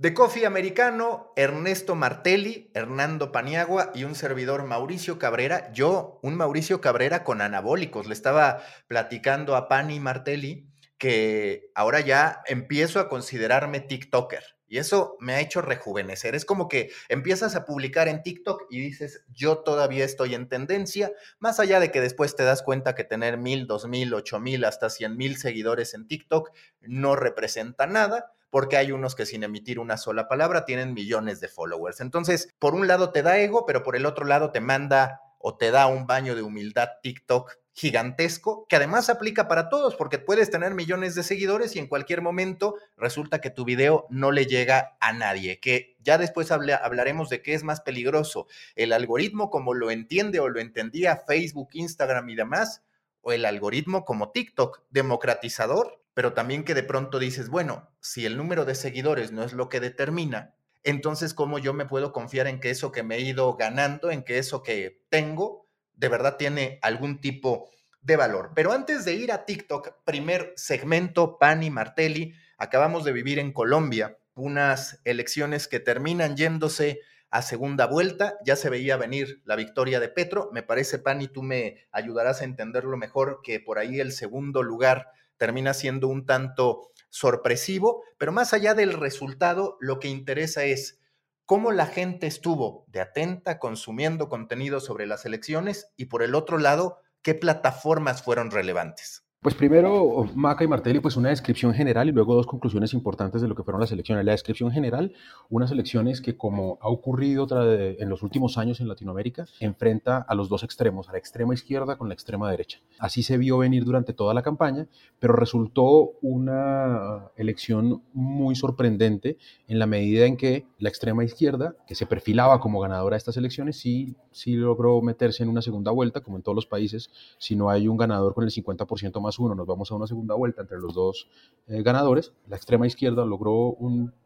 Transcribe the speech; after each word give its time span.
De 0.00 0.14
Coffee 0.14 0.46
Americano, 0.46 1.30
Ernesto 1.36 1.94
Martelli, 1.94 2.70
Hernando 2.72 3.32
Paniagua 3.32 3.90
y 3.94 4.04
un 4.04 4.14
servidor 4.14 4.64
Mauricio 4.64 5.18
Cabrera. 5.18 5.70
Yo, 5.74 6.20
un 6.22 6.36
Mauricio 6.36 6.80
Cabrera 6.80 7.22
con 7.22 7.42
anabólicos. 7.42 8.06
Le 8.06 8.14
estaba 8.14 8.62
platicando 8.86 9.56
a 9.56 9.68
Pani 9.68 10.00
Martelli 10.00 10.70
que 10.96 11.70
ahora 11.74 12.00
ya 12.00 12.40
empiezo 12.46 12.98
a 12.98 13.10
considerarme 13.10 13.80
TikToker. 13.80 14.42
Y 14.66 14.78
eso 14.78 15.18
me 15.20 15.34
ha 15.34 15.40
hecho 15.40 15.60
rejuvenecer. 15.60 16.34
Es 16.34 16.46
como 16.46 16.66
que 16.66 16.90
empiezas 17.10 17.54
a 17.54 17.66
publicar 17.66 18.08
en 18.08 18.22
TikTok 18.22 18.68
y 18.70 18.80
dices, 18.80 19.26
yo 19.28 19.58
todavía 19.58 20.06
estoy 20.06 20.34
en 20.34 20.48
tendencia, 20.48 21.12
más 21.40 21.60
allá 21.60 21.78
de 21.78 21.90
que 21.90 22.00
después 22.00 22.34
te 22.36 22.44
das 22.44 22.62
cuenta 22.62 22.94
que 22.94 23.04
tener 23.04 23.36
mil, 23.36 23.66
dos 23.66 23.86
mil, 23.86 24.14
ocho 24.14 24.40
mil, 24.40 24.64
hasta 24.64 24.88
cien 24.88 25.18
mil 25.18 25.36
seguidores 25.36 25.92
en 25.92 26.06
TikTok 26.06 26.52
no 26.80 27.16
representa 27.16 27.86
nada 27.86 28.32
porque 28.50 28.76
hay 28.76 28.92
unos 28.92 29.14
que 29.14 29.26
sin 29.26 29.42
emitir 29.44 29.78
una 29.78 29.96
sola 29.96 30.28
palabra 30.28 30.64
tienen 30.64 30.92
millones 30.92 31.40
de 31.40 31.48
followers. 31.48 32.00
Entonces, 32.00 32.52
por 32.58 32.74
un 32.74 32.86
lado 32.86 33.10
te 33.10 33.22
da 33.22 33.38
ego, 33.38 33.64
pero 33.64 33.82
por 33.82 33.96
el 33.96 34.06
otro 34.06 34.26
lado 34.26 34.50
te 34.50 34.60
manda 34.60 35.22
o 35.38 35.56
te 35.56 35.70
da 35.70 35.86
un 35.86 36.06
baño 36.06 36.34
de 36.34 36.42
humildad 36.42 36.88
TikTok 37.02 37.56
gigantesco, 37.72 38.66
que 38.68 38.76
además 38.76 39.08
aplica 39.08 39.48
para 39.48 39.70
todos, 39.70 39.96
porque 39.96 40.18
puedes 40.18 40.50
tener 40.50 40.74
millones 40.74 41.14
de 41.14 41.22
seguidores 41.22 41.76
y 41.76 41.78
en 41.78 41.86
cualquier 41.86 42.20
momento 42.20 42.74
resulta 42.96 43.40
que 43.40 43.48
tu 43.48 43.64
video 43.64 44.06
no 44.10 44.32
le 44.32 44.44
llega 44.44 44.98
a 45.00 45.14
nadie, 45.14 45.60
que 45.60 45.96
ya 46.00 46.18
después 46.18 46.50
hablaremos 46.50 47.30
de 47.30 47.40
qué 47.40 47.54
es 47.54 47.64
más 47.64 47.80
peligroso, 47.80 48.48
el 48.74 48.92
algoritmo 48.92 49.48
como 49.48 49.72
lo 49.72 49.90
entiende 49.90 50.40
o 50.40 50.48
lo 50.48 50.60
entendía 50.60 51.16
Facebook, 51.16 51.70
Instagram 51.72 52.28
y 52.28 52.36
demás, 52.36 52.82
o 53.22 53.32
el 53.32 53.46
algoritmo 53.46 54.04
como 54.04 54.30
TikTok, 54.30 54.82
democratizador 54.90 56.02
pero 56.20 56.34
también 56.34 56.64
que 56.64 56.74
de 56.74 56.82
pronto 56.82 57.18
dices, 57.18 57.48
bueno, 57.48 57.88
si 58.02 58.26
el 58.26 58.36
número 58.36 58.66
de 58.66 58.74
seguidores 58.74 59.32
no 59.32 59.42
es 59.42 59.54
lo 59.54 59.70
que 59.70 59.80
determina, 59.80 60.54
entonces 60.82 61.32
cómo 61.32 61.58
yo 61.58 61.72
me 61.72 61.86
puedo 61.86 62.12
confiar 62.12 62.46
en 62.46 62.60
que 62.60 62.68
eso 62.68 62.92
que 62.92 63.02
me 63.02 63.16
he 63.16 63.20
ido 63.22 63.56
ganando, 63.56 64.10
en 64.10 64.22
que 64.22 64.36
eso 64.36 64.62
que 64.62 65.02
tengo, 65.08 65.66
de 65.94 66.08
verdad 66.10 66.36
tiene 66.36 66.78
algún 66.82 67.22
tipo 67.22 67.70
de 68.02 68.16
valor. 68.16 68.52
Pero 68.54 68.72
antes 68.72 69.06
de 69.06 69.14
ir 69.14 69.32
a 69.32 69.46
TikTok, 69.46 70.04
primer 70.04 70.52
segmento, 70.56 71.38
Pani 71.38 71.70
Martelli, 71.70 72.34
acabamos 72.58 73.06
de 73.06 73.12
vivir 73.12 73.38
en 73.38 73.54
Colombia 73.54 74.18
unas 74.34 75.00
elecciones 75.04 75.68
que 75.68 75.80
terminan 75.80 76.36
yéndose 76.36 77.00
a 77.30 77.40
segunda 77.40 77.86
vuelta. 77.86 78.36
Ya 78.44 78.56
se 78.56 78.68
veía 78.68 78.98
venir 78.98 79.40
la 79.46 79.56
victoria 79.56 80.00
de 80.00 80.10
Petro. 80.10 80.50
Me 80.52 80.62
parece, 80.62 80.98
Pani, 80.98 81.28
tú 81.28 81.42
me 81.42 81.88
ayudarás 81.90 82.42
a 82.42 82.44
entenderlo 82.44 82.98
mejor 82.98 83.40
que 83.42 83.58
por 83.58 83.78
ahí 83.78 84.00
el 84.00 84.12
segundo 84.12 84.62
lugar 84.62 85.06
termina 85.40 85.72
siendo 85.72 86.06
un 86.06 86.26
tanto 86.26 86.90
sorpresivo, 87.08 88.04
pero 88.18 88.30
más 88.30 88.52
allá 88.52 88.74
del 88.74 88.92
resultado, 88.92 89.78
lo 89.80 89.98
que 89.98 90.08
interesa 90.08 90.64
es 90.64 91.00
cómo 91.46 91.72
la 91.72 91.86
gente 91.86 92.26
estuvo 92.26 92.84
de 92.88 93.00
atenta 93.00 93.58
consumiendo 93.58 94.28
contenido 94.28 94.80
sobre 94.80 95.06
las 95.06 95.24
elecciones 95.24 95.92
y 95.96 96.04
por 96.04 96.22
el 96.22 96.34
otro 96.34 96.58
lado, 96.58 96.98
qué 97.22 97.34
plataformas 97.34 98.22
fueron 98.22 98.50
relevantes. 98.50 99.24
Pues 99.42 99.54
primero, 99.54 100.26
Maca 100.34 100.64
y 100.64 100.68
Martelli, 100.68 101.00
pues 101.00 101.16
una 101.16 101.30
descripción 101.30 101.72
general 101.72 102.10
y 102.10 102.12
luego 102.12 102.34
dos 102.34 102.46
conclusiones 102.46 102.92
importantes 102.92 103.40
de 103.40 103.48
lo 103.48 103.54
que 103.54 103.62
fueron 103.62 103.80
las 103.80 103.90
elecciones. 103.90 104.22
La 104.22 104.32
descripción 104.32 104.70
general, 104.70 105.14
unas 105.48 105.70
elecciones 105.70 106.20
que 106.20 106.36
como 106.36 106.78
ha 106.82 106.90
ocurrido 106.90 107.46
en 107.50 108.10
los 108.10 108.22
últimos 108.22 108.58
años 108.58 108.80
en 108.80 108.88
Latinoamérica, 108.88 109.46
enfrenta 109.58 110.18
a 110.18 110.34
los 110.34 110.50
dos 110.50 110.62
extremos, 110.62 111.08
a 111.08 111.12
la 111.12 111.18
extrema 111.18 111.54
izquierda 111.54 111.96
con 111.96 112.08
la 112.08 112.12
extrema 112.12 112.50
derecha. 112.50 112.80
Así 112.98 113.22
se 113.22 113.38
vio 113.38 113.56
venir 113.56 113.86
durante 113.86 114.12
toda 114.12 114.34
la 114.34 114.42
campaña, 114.42 114.88
pero 115.18 115.32
resultó 115.32 116.18
una 116.20 117.30
elección 117.34 118.02
muy 118.12 118.54
sorprendente 118.56 119.38
en 119.68 119.78
la 119.78 119.86
medida 119.86 120.26
en 120.26 120.36
que 120.36 120.66
la 120.78 120.90
extrema 120.90 121.24
izquierda, 121.24 121.76
que 121.86 121.94
se 121.94 122.04
perfilaba 122.04 122.60
como 122.60 122.78
ganadora 122.78 123.14
de 123.14 123.18
estas 123.18 123.38
elecciones, 123.38 123.78
sí, 123.78 124.16
sí 124.32 124.54
logró 124.54 125.00
meterse 125.02 125.42
en 125.42 125.48
una 125.48 125.62
segunda 125.62 125.90
vuelta, 125.90 126.20
como 126.20 126.36
en 126.36 126.42
todos 126.42 126.56
los 126.56 126.66
países, 126.66 127.10
si 127.38 127.56
no 127.56 127.70
hay 127.70 127.88
un 127.88 127.96
ganador 127.96 128.34
con 128.34 128.44
el 128.44 128.50
50% 128.50 129.20
más 129.20 129.38
uno, 129.38 129.54
nos 129.54 129.66
vamos 129.66 129.90
a 129.90 129.94
una 129.94 130.06
segunda 130.06 130.34
vuelta 130.34 130.62
entre 130.62 130.78
los 130.78 130.94
dos 130.94 131.28
eh, 131.66 131.82
ganadores. 131.82 132.32
La 132.48 132.56
extrema 132.56 132.86
izquierda 132.86 133.24
logró 133.24 133.76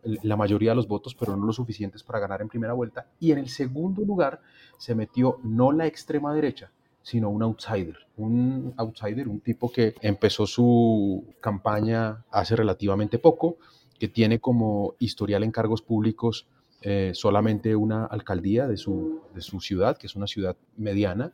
la 0.03 0.37
mayoría 0.37 0.70
de 0.70 0.76
los 0.76 0.88
votos, 0.88 1.15
pero 1.15 1.37
no 1.37 1.47
lo 1.47 1.53
suficientes 1.53 2.03
para 2.03 2.20
ganar 2.20 2.42
en 2.42 2.48
primera 2.48 2.72
vuelta. 2.72 3.06
Y 3.20 3.32
en 3.32 3.38
el 3.38 3.48
segundo 3.48 4.03
lugar 4.03 4.41
se 4.78 4.94
metió 4.94 5.38
no 5.42 5.72
la 5.72 5.87
extrema 5.87 6.34
derecha, 6.34 6.71
sino 7.03 7.31
un 7.31 7.42
outsider, 7.42 7.97
un 8.16 8.75
outsider, 8.76 9.28
un 9.28 9.41
tipo 9.41 9.71
que 9.71 9.94
empezó 10.00 10.47
su 10.47 11.25
campaña 11.41 12.25
hace 12.31 12.56
relativamente 12.56 13.19
poco, 13.19 13.59
que 13.98 14.09
tiene 14.09 14.41
como 14.41 14.94
historial 14.98 15.44
en 15.44 15.53
cargos 15.53 15.82
públicos 15.82 16.47
eh, 16.84 17.11
solamente 17.15 17.75
una 17.75 18.05
alcaldía 18.05 18.69
de 18.69 18.77
su, 18.77 19.22
de 19.34 19.41
su 19.41 19.61
ciudad, 19.61 19.97
que 19.97 20.06
es 20.06 20.15
una 20.15 20.27
ciudad 20.27 20.56
mediana, 20.77 21.33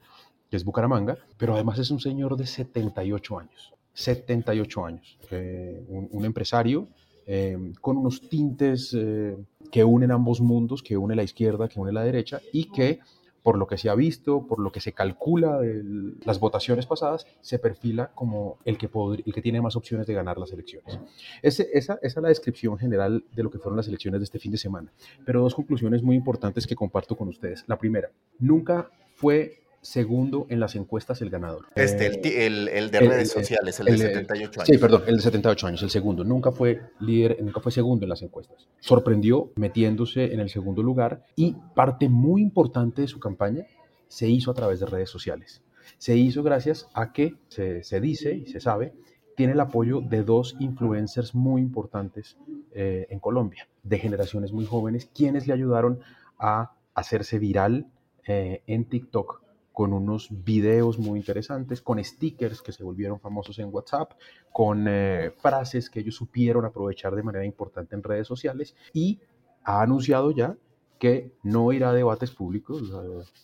que 0.49 0.57
es 0.57 0.65
Bucaramanga, 0.65 1.19
pero 1.37 1.55
además 1.55 1.79
es 1.79 1.91
un 1.91 2.01
señor 2.01 2.37
de 2.37 2.47
78 2.47 3.39
años. 3.39 3.73
78 3.93 4.85
años. 4.85 5.19
Eh, 5.31 5.85
un, 5.89 6.25
empresario 6.25 6.89
eh, 7.27 7.57
con 7.81 7.97
unos 7.99 8.29
tintes 8.29 8.95
eh, 8.97 9.37
que 9.71 9.85
unen 9.85 10.11
ambos 10.11 10.41
mundos, 10.41 10.83
que 10.83 10.97
une 10.97 11.15
la 11.15 11.23
izquierda, 11.23 11.69
que 11.69 11.81
une 11.81 11.93
la 11.93 12.03
derecha 12.03 12.41
y 12.53 12.65
que 12.71 13.01
por 13.43 13.59
lo 13.59 13.67
que 13.67 13.79
se 13.79 13.89
ha 13.89 13.95
visto, 13.95 14.47
por 14.47 14.61
lo 14.61 14.71
que 14.73 14.81
se 14.81 14.93
calcula 14.93 15.59
de 15.59 15.83
las 16.25 16.41
votaciones 16.41 16.87
pasadas, 16.87 17.27
se 17.41 17.59
perfila 17.59 18.11
como 18.15 18.59
el 18.65 18.77
que, 18.79 18.89
el 19.25 19.33
que 19.33 19.43
tiene 19.43 19.61
más 19.61 19.77
opciones 19.77 20.07
de 20.07 20.15
ganar 20.15 20.39
las 20.39 20.53
elecciones. 20.53 20.99
esa, 21.43 21.65
esa 21.73 21.99
es 22.03 22.17
la 22.17 22.29
descripción 22.29 22.79
general 22.79 23.25
de 23.35 23.43
lo 23.43 23.51
que 23.51 23.59
fueron 23.59 23.77
las 23.77 23.89
elecciones 23.89 24.21
de 24.21 24.25
este 24.25 24.39
fin 24.39 24.53
de 24.53 24.59
semana. 24.59 24.93
Pero 25.25 25.43
dos 25.43 25.55
conclusiones 25.55 26.03
muy 26.03 26.17
importantes 26.17 26.67
que 26.67 26.75
comparto 26.75 27.17
con 27.17 27.29
ustedes. 27.29 27.65
La 27.67 27.79
primera, 27.79 28.11
nunca 28.39 28.91
fue 29.15 29.60
segundo 29.81 30.47
en 30.51 30.61
las 30.61 30.77
encuestas 30.77 31.23
el 31.23 31.31
ganador. 31.31 31.67
Este, 31.75 32.07
el, 32.47 32.69
eh, 32.69 32.79
el, 32.79 32.91
de 32.91 33.01
redes 33.01 33.31
sociales, 33.31 33.81
el, 33.81 33.87
de 33.87 33.97
78 33.99 34.61
años. 34.61 34.67
Sí, 34.67 34.79
perdón, 34.79 35.03
el 35.07 35.17
de 35.17 35.23
78 35.23 35.67
años, 35.67 35.83
el 35.83 35.91
segundo. 35.91 36.25
Nunca 36.25 36.53
fue 36.53 36.81
líder, 37.01 37.43
nunca 37.43 37.61
fue 37.61 37.73
segundo 37.73 38.05
en 38.05 38.11
las 38.11 38.23
encuestas. 38.23 38.69
Sorprendió 38.79 39.53
metiéndose 39.57 40.33
en 40.33 40.41
el 40.41 40.51
segundo 40.51 40.83
lugar 40.83 41.25
y 41.37 41.57
parte 41.75 42.09
muy 42.09 42.43
importante 42.43 43.03
de 43.03 43.09
su 43.09 43.19
campaña 43.19 43.67
se 44.09 44.29
hizo 44.29 44.51
a 44.51 44.55
través 44.55 44.81
de 44.81 44.87
redes 44.87 45.11
sociales. 45.11 45.63
Se 45.99 46.17
hizo 46.17 46.43
gracias 46.43 46.89
a 46.95 47.13
que 47.13 47.35
se, 47.49 47.83
se 47.83 48.01
dice 48.01 48.35
y 48.35 48.47
se 48.47 48.61
sabe 48.61 48.93
tiene 49.41 49.55
el 49.55 49.61
apoyo 49.61 50.03
de 50.03 50.23
dos 50.23 50.55
influencers 50.61 51.35
muy 51.35 51.63
importantes 51.63 52.37
eh, 52.73 53.07
en 53.09 53.21
Colombia, 53.21 53.69
de 53.83 53.99
generaciones 53.99 54.53
muy 54.53 54.67
jóvenes, 54.67 55.11
quienes 55.15 55.47
le 55.47 55.55
ayudaron 55.55 56.01
a 56.39 56.73
hacerse 56.93 57.39
viral 57.39 57.87
eh, 58.27 58.63
en 58.67 58.85
TikTok 58.85 59.41
con 59.81 59.95
unos 59.95 60.29
videos 60.45 60.99
muy 60.99 61.19
interesantes, 61.19 61.81
con 61.81 62.05
stickers 62.05 62.61
que 62.61 62.71
se 62.71 62.85
volvieron 62.85 63.19
famosos 63.19 63.59
en 63.61 63.73
WhatsApp, 63.73 64.13
con 64.53 64.85
eh, 64.87 65.33
frases 65.39 65.89
que 65.89 66.01
ellos 66.01 66.17
supieron 66.17 66.67
aprovechar 66.67 67.15
de 67.15 67.23
manera 67.23 67.47
importante 67.47 67.95
en 67.95 68.03
redes 68.03 68.27
sociales 68.27 68.77
y 68.93 69.21
ha 69.65 69.81
anunciado 69.81 70.33
ya 70.33 70.55
que 70.99 71.33
no 71.43 71.73
irá 71.73 71.89
a 71.89 71.93
debates 71.95 72.31
públicos, 72.31 72.93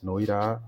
no 0.03 0.21
irá 0.21 0.61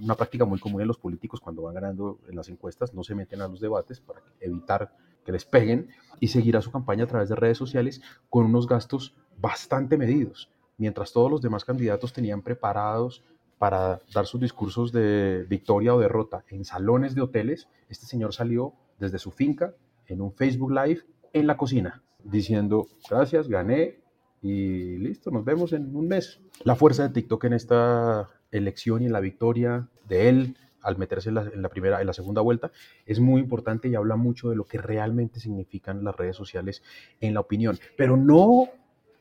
una 0.00 0.14
práctica 0.14 0.44
muy 0.44 0.60
común 0.60 0.80
en 0.80 0.86
los 0.86 0.98
políticos 0.98 1.40
cuando 1.40 1.62
van 1.62 1.74
ganando 1.74 2.20
en 2.28 2.36
las 2.36 2.48
encuestas, 2.48 2.94
no 2.94 3.02
se 3.02 3.16
meten 3.16 3.40
a 3.40 3.48
los 3.48 3.60
debates 3.60 3.98
para 3.98 4.22
evitar 4.38 4.94
que 5.24 5.32
les 5.32 5.44
peguen 5.44 5.88
y 6.20 6.28
seguirá 6.28 6.62
su 6.62 6.70
campaña 6.70 7.02
a 7.02 7.08
través 7.08 7.28
de 7.28 7.34
redes 7.34 7.58
sociales 7.58 8.00
con 8.30 8.44
unos 8.44 8.68
gastos 8.68 9.16
bastante 9.40 9.98
medidos, 9.98 10.48
mientras 10.78 11.12
todos 11.12 11.32
los 11.32 11.42
demás 11.42 11.64
candidatos 11.64 12.12
tenían 12.12 12.42
preparados 12.42 13.24
para 13.58 14.00
dar 14.12 14.26
sus 14.26 14.40
discursos 14.40 14.92
de 14.92 15.46
victoria 15.48 15.94
o 15.94 16.00
derrota 16.00 16.44
en 16.48 16.64
salones 16.64 17.14
de 17.14 17.22
hoteles, 17.22 17.68
este 17.88 18.06
señor 18.06 18.34
salió 18.34 18.74
desde 18.98 19.18
su 19.18 19.30
finca 19.30 19.74
en 20.06 20.20
un 20.20 20.32
Facebook 20.32 20.72
Live 20.72 21.02
en 21.32 21.46
la 21.46 21.56
cocina, 21.56 22.02
diciendo, 22.22 22.86
gracias, 23.08 23.48
gané 23.48 24.00
y 24.42 24.98
listo, 24.98 25.30
nos 25.30 25.44
vemos 25.44 25.72
en 25.72 25.94
un 25.94 26.08
mes. 26.08 26.40
La 26.64 26.76
fuerza 26.76 27.04
de 27.04 27.14
TikTok 27.14 27.44
en 27.44 27.52
esta 27.54 28.28
elección 28.50 29.02
y 29.02 29.06
en 29.06 29.12
la 29.12 29.20
victoria 29.20 29.88
de 30.06 30.28
él 30.28 30.56
al 30.82 30.98
meterse 30.98 31.30
en 31.30 31.62
la, 31.62 31.68
primera, 31.68 32.00
en 32.00 32.06
la 32.06 32.12
segunda 32.12 32.40
vuelta, 32.42 32.70
es 33.06 33.18
muy 33.18 33.40
importante 33.40 33.88
y 33.88 33.96
habla 33.96 34.14
mucho 34.14 34.50
de 34.50 34.56
lo 34.56 34.66
que 34.66 34.78
realmente 34.78 35.40
significan 35.40 36.04
las 36.04 36.14
redes 36.14 36.36
sociales 36.36 36.80
en 37.20 37.34
la 37.34 37.40
opinión, 37.40 37.76
pero 37.96 38.16
no 38.16 38.68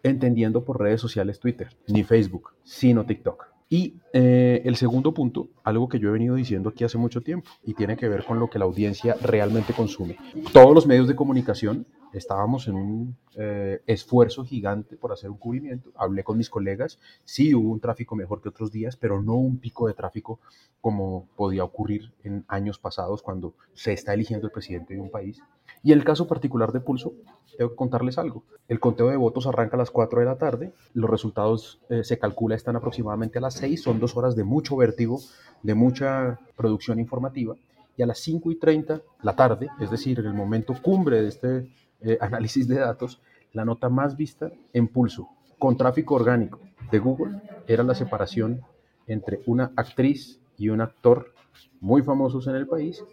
entendiendo 0.03 0.63
por 0.63 0.79
redes 0.79 1.01
sociales 1.01 1.39
Twitter 1.39 1.75
ni 1.87 2.03
Facebook, 2.03 2.51
sino 2.63 3.07
TikTok. 3.07 3.54
Y 3.67 3.95
eh, 4.13 4.61
el 4.65 4.75
segundo 4.75 5.13
punto, 5.13 5.49
algo 5.63 5.89
que 5.89 5.99
yo 5.99 6.09
he 6.09 6.11
venido 6.11 6.35
diciendo 6.35 6.69
aquí 6.69 6.83
hace 6.83 6.99
mucho 6.99 7.21
tiempo 7.21 7.49
y 7.63 7.73
tiene 7.73 7.97
que 7.97 8.07
ver 8.07 8.23
con 8.23 8.39
lo 8.39 8.49
que 8.49 8.59
la 8.59 8.65
audiencia 8.65 9.15
realmente 9.21 9.73
consume. 9.73 10.17
Todos 10.53 10.75
los 10.75 10.85
medios 10.85 11.07
de 11.07 11.15
comunicación 11.15 11.87
estábamos 12.13 12.67
en 12.67 12.75
un 12.75 13.17
eh, 13.35 13.81
esfuerzo 13.87 14.45
gigante 14.45 14.97
por 14.97 15.11
hacer 15.11 15.31
un 15.31 15.37
cubrimiento. 15.37 15.91
Hablé 15.95 16.23
con 16.23 16.37
mis 16.37 16.49
colegas, 16.49 16.99
sí 17.23 17.55
hubo 17.55 17.71
un 17.71 17.79
tráfico 17.79 18.15
mejor 18.15 18.41
que 18.41 18.49
otros 18.49 18.71
días, 18.71 18.95
pero 18.95 19.21
no 19.21 19.33
un 19.33 19.57
pico 19.57 19.87
de 19.87 19.95
tráfico 19.95 20.39
como 20.79 21.27
podía 21.35 21.63
ocurrir 21.63 22.13
en 22.23 22.45
años 22.47 22.77
pasados 22.77 23.23
cuando 23.23 23.55
se 23.73 23.93
está 23.93 24.13
eligiendo 24.13 24.45
el 24.45 24.53
presidente 24.53 24.93
de 24.93 25.01
un 25.01 25.09
país. 25.09 25.41
Y 25.85 25.91
el 25.91 26.03
caso 26.03 26.27
particular 26.27 26.71
de 26.71 26.79
Pulso, 26.79 27.13
tengo 27.59 27.69
que 27.69 27.75
contarles 27.75 28.17
algo. 28.17 28.43
El 28.67 28.79
conteo 28.79 29.09
de 29.09 29.17
votos 29.17 29.45
arranca 29.45 29.75
a 29.75 29.77
las 29.77 29.91
4 29.91 30.19
de 30.19 30.25
la 30.25 30.35
tarde, 30.35 30.73
los 30.95 31.07
resultados 31.07 31.79
eh, 31.89 32.03
se 32.03 32.17
calcula 32.17 32.55
están 32.55 32.75
aproximadamente 32.75 33.37
a 33.37 33.41
las 33.41 33.53
6, 33.53 33.83
son 33.83 33.99
dos 33.99 34.17
horas 34.17 34.35
de 34.35 34.43
mucho 34.43 34.75
vértigo, 34.77 35.19
de 35.61 35.75
mucha 35.75 36.39
producción 36.57 36.99
informativa, 36.99 37.55
y 37.95 38.01
a 38.01 38.07
las 38.07 38.17
5 38.17 38.49
y 38.49 38.55
30 38.55 39.03
la 39.21 39.35
tarde, 39.35 39.69
es 39.79 39.91
decir, 39.91 40.19
en 40.19 40.25
el 40.25 40.33
momento 40.33 40.73
cumbre 40.81 41.21
de 41.21 41.27
este 41.27 41.71
eh, 42.01 42.17
análisis 42.19 42.67
de 42.67 42.79
datos, 42.79 43.21
la 43.53 43.63
nota 43.63 43.87
más 43.87 44.17
vista 44.17 44.51
en 44.73 44.87
Pulso, 44.87 45.29
con 45.59 45.77
tráfico 45.77 46.15
orgánico 46.15 46.61
de 46.89 46.97
Google, 46.97 47.43
era 47.67 47.83
la 47.83 47.93
separación 47.93 48.61
entre 49.05 49.41
una 49.45 49.71
actriz 49.75 50.39
y 50.57 50.69
un 50.69 50.81
actor 50.81 51.31
muy 51.79 52.01
famosos 52.01 52.47
en 52.47 52.55
el 52.55 52.65
país 52.65 53.03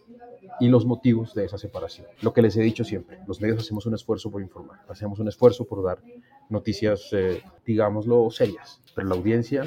y 0.61 0.69
los 0.69 0.87
motivos 0.87 1.35
de 1.35 1.45
esa 1.45 1.59
separación. 1.59 2.07
Lo 2.21 2.33
que 2.33 2.43
les 2.43 2.57
he 2.57 2.63
dicho 2.63 2.85
siempre, 2.85 3.19
los 3.27 3.41
medios 3.41 3.61
hacemos 3.61 3.87
un 3.87 3.95
esfuerzo 3.95 4.31
por 4.31 4.43
informar, 4.43 4.81
hacemos 4.89 5.19
un 5.19 5.29
esfuerzo 5.29 5.65
por 5.65 5.83
dar 5.83 6.03
noticias, 6.49 7.09
eh, 7.13 7.43
digámoslo, 7.65 8.31
serias, 8.31 8.81
pero 8.95 9.09
la 9.09 9.15
audiencia 9.15 9.65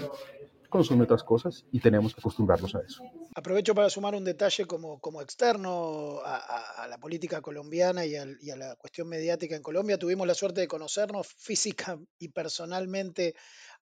consume 0.70 1.04
otras 1.06 1.24
cosas 1.24 1.66
y 1.72 1.80
tenemos 1.80 2.14
que 2.14 2.20
acostumbrarnos 2.20 2.76
a 2.76 2.82
eso. 2.82 3.02
Aprovecho 3.34 3.74
para 3.74 3.90
sumar 3.90 4.14
un 4.16 4.26
detalle 4.26 4.66
como, 4.66 5.00
como 5.00 5.22
externo 5.22 6.20
a, 6.26 6.86
la 6.90 6.98
política 6.98 7.42
colombiana 7.42 8.06
y, 8.06 8.16
y, 8.42 8.50
a 8.50 8.56
la 8.56 8.76
cuestión 8.76 9.08
mediática 9.08 9.56
en 9.56 9.64
Colombia. 9.64 9.98
Tuvimos 9.98 10.28
la 10.28 10.34
suerte 10.34 10.62
de 10.62 10.68
conocernos 10.68 11.28
física 11.28 11.98
y 12.20 12.30
personalmente 12.30 13.36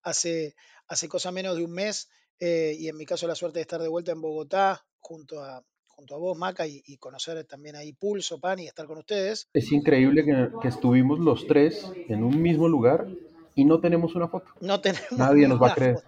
hace, 0.04 0.56
hace 0.88 1.08
cosa 1.08 1.32
menos 1.32 1.58
de 1.58 1.64
un 1.64 1.72
mes 1.72 2.10
eh, 2.40 2.76
y 2.78 2.88
en 2.90 2.98
mi 2.98 3.06
caso 3.06 3.28
la 3.28 3.36
suerte 3.36 3.60
de 3.60 3.62
estar 3.62 3.82
de 3.82 3.88
vuelta 3.88 4.12
en 4.12 4.22
Bogotá 4.22 4.86
junto 5.00 5.42
a, 5.42 5.64
junto 5.96 6.16
a 6.16 6.18
vos, 6.18 6.38
Maca, 6.38 6.68
y, 6.68 6.98
conocer 6.98 7.44
también 7.46 7.76
ahí 7.76 7.94
Pulso, 7.94 8.40
Pan 8.40 8.60
y 8.60 8.68
estar 8.68 8.86
con 8.86 8.98
ustedes. 8.98 9.48
Es 9.54 9.72
increíble 9.72 10.24
que, 10.26 10.68
estuvimos 10.68 11.20
los 11.20 11.48
tres 11.48 11.92
en 12.08 12.24
un 12.24 12.42
mismo 12.42 12.68
lugar 12.68 13.08
y 13.56 13.66
no 13.66 13.80
tenemos 13.80 14.16
una 14.16 14.28
foto. 14.28 14.48
No 14.62 14.82
tenemos. 14.82 15.12
Nadie 15.18 15.48
nos 15.48 15.62
va 15.62 15.72
a 15.72 15.76
creer. 15.76 16.04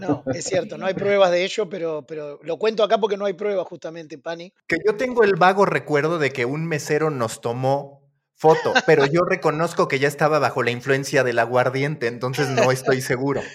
No, 0.00 0.22
es 0.34 0.44
cierto, 0.44 0.76
no 0.76 0.84
hay 0.84 0.92
pruebas 0.92 1.30
de 1.30 1.44
ello, 1.44 1.68
pero, 1.70 2.04
pero 2.06 2.38
lo 2.42 2.58
cuento 2.58 2.82
acá 2.82 2.98
porque 2.98 3.16
no 3.16 3.24
hay 3.24 3.32
pruebas 3.32 3.66
justamente, 3.66 4.18
Pani. 4.18 4.52
Que 4.66 4.76
yo 4.86 4.96
tengo 4.96 5.24
el 5.24 5.36
vago 5.36 5.64
recuerdo 5.64 6.18
de 6.18 6.30
que 6.30 6.44
un 6.44 6.66
mesero 6.66 7.08
nos 7.08 7.40
tomó 7.40 7.97
foto, 8.38 8.72
pero 8.86 9.04
yo 9.04 9.22
reconozco 9.22 9.88
que 9.88 9.98
ya 9.98 10.06
estaba 10.06 10.38
bajo 10.38 10.62
la 10.62 10.70
influencia 10.70 11.24
del 11.24 11.40
aguardiente, 11.40 12.06
entonces 12.06 12.48
no 12.48 12.70
estoy 12.72 13.00
seguro. 13.00 13.42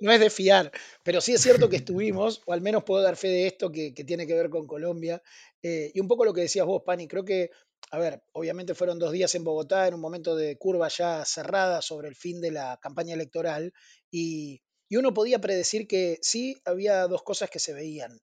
No 0.00 0.12
es, 0.12 0.20
de 0.20 0.30
fiar, 0.30 0.70
pero 1.02 1.20
sí 1.20 1.34
es 1.34 1.42
cierto 1.42 1.68
que 1.68 1.76
estuvimos, 1.76 2.42
o 2.46 2.52
al 2.52 2.60
menos 2.60 2.84
puedo 2.84 3.02
dar 3.02 3.16
fe 3.16 3.28
de 3.28 3.46
esto 3.48 3.72
que, 3.72 3.90
tiene 3.92 4.26
que 4.26 4.34
ver 4.34 4.48
con 4.50 4.66
Colombia. 4.66 5.20
Eh, 5.62 5.90
y 5.92 6.00
un 6.00 6.06
poco 6.06 6.24
lo 6.24 6.32
que 6.32 6.42
decías 6.42 6.64
vos, 6.64 6.82
Pani, 6.86 7.08
creo 7.08 7.24
que, 7.24 7.50
a 7.90 7.98
ver, 7.98 8.22
obviamente 8.32 8.74
fueron 8.74 8.98
dos 8.98 9.12
días 9.12 9.34
en 9.34 9.42
Bogotá, 9.42 9.88
en 9.88 9.94
un 9.94 10.00
momento 10.00 10.36
de 10.36 10.56
curva 10.56 10.88
ya 10.88 11.24
cerrada 11.24 11.82
sobre 11.82 12.08
el 12.08 12.14
fin 12.14 12.40
de 12.40 12.52
la 12.52 12.78
campaña 12.80 13.14
electoral, 13.14 13.74
y, 14.10 14.62
y 14.88 14.96
uno 14.96 15.12
podía 15.12 15.40
predecir 15.40 15.88
que 15.88 16.18
sí 16.22 16.56
había 16.64 17.06
dos 17.08 17.22
cosas 17.22 17.50
que 17.50 17.58
se 17.58 17.74
veían. 17.74 18.20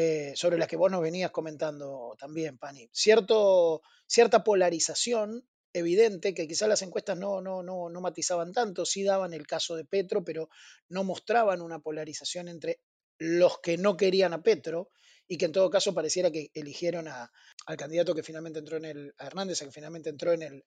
Eh, 0.00 0.36
sobre 0.36 0.58
las 0.58 0.68
que 0.68 0.76
vos 0.76 0.92
nos 0.92 1.02
venías 1.02 1.32
comentando 1.32 2.14
también, 2.20 2.56
Pani. 2.56 2.88
Cierto, 2.92 3.82
cierta 4.06 4.44
polarización 4.44 5.44
evidente, 5.72 6.34
que 6.34 6.46
quizás 6.46 6.68
las 6.68 6.82
encuestas 6.82 7.18
no, 7.18 7.40
no, 7.40 7.64
no, 7.64 7.88
no 7.88 8.00
matizaban 8.00 8.52
tanto, 8.52 8.84
sí 8.84 9.02
daban 9.02 9.34
el 9.34 9.44
caso 9.44 9.74
de 9.74 9.84
Petro, 9.84 10.22
pero 10.22 10.50
no 10.88 11.02
mostraban 11.02 11.60
una 11.60 11.80
polarización 11.80 12.46
entre 12.46 12.78
los 13.18 13.58
que 13.58 13.76
no 13.76 13.96
querían 13.96 14.34
a 14.34 14.40
Petro 14.44 14.90
y 15.26 15.36
que 15.36 15.46
en 15.46 15.52
todo 15.52 15.68
caso 15.68 15.92
pareciera 15.92 16.30
que 16.30 16.52
eligieron 16.54 17.08
a, 17.08 17.32
al 17.66 17.76
candidato 17.76 18.14
que 18.14 18.22
finalmente 18.22 18.60
entró 18.60 18.76
en 18.76 18.84
el, 18.84 19.14
a 19.18 19.26
Hernández, 19.26 19.58
que 19.58 19.72
finalmente 19.72 20.10
entró 20.10 20.32
en 20.32 20.42
el, 20.42 20.64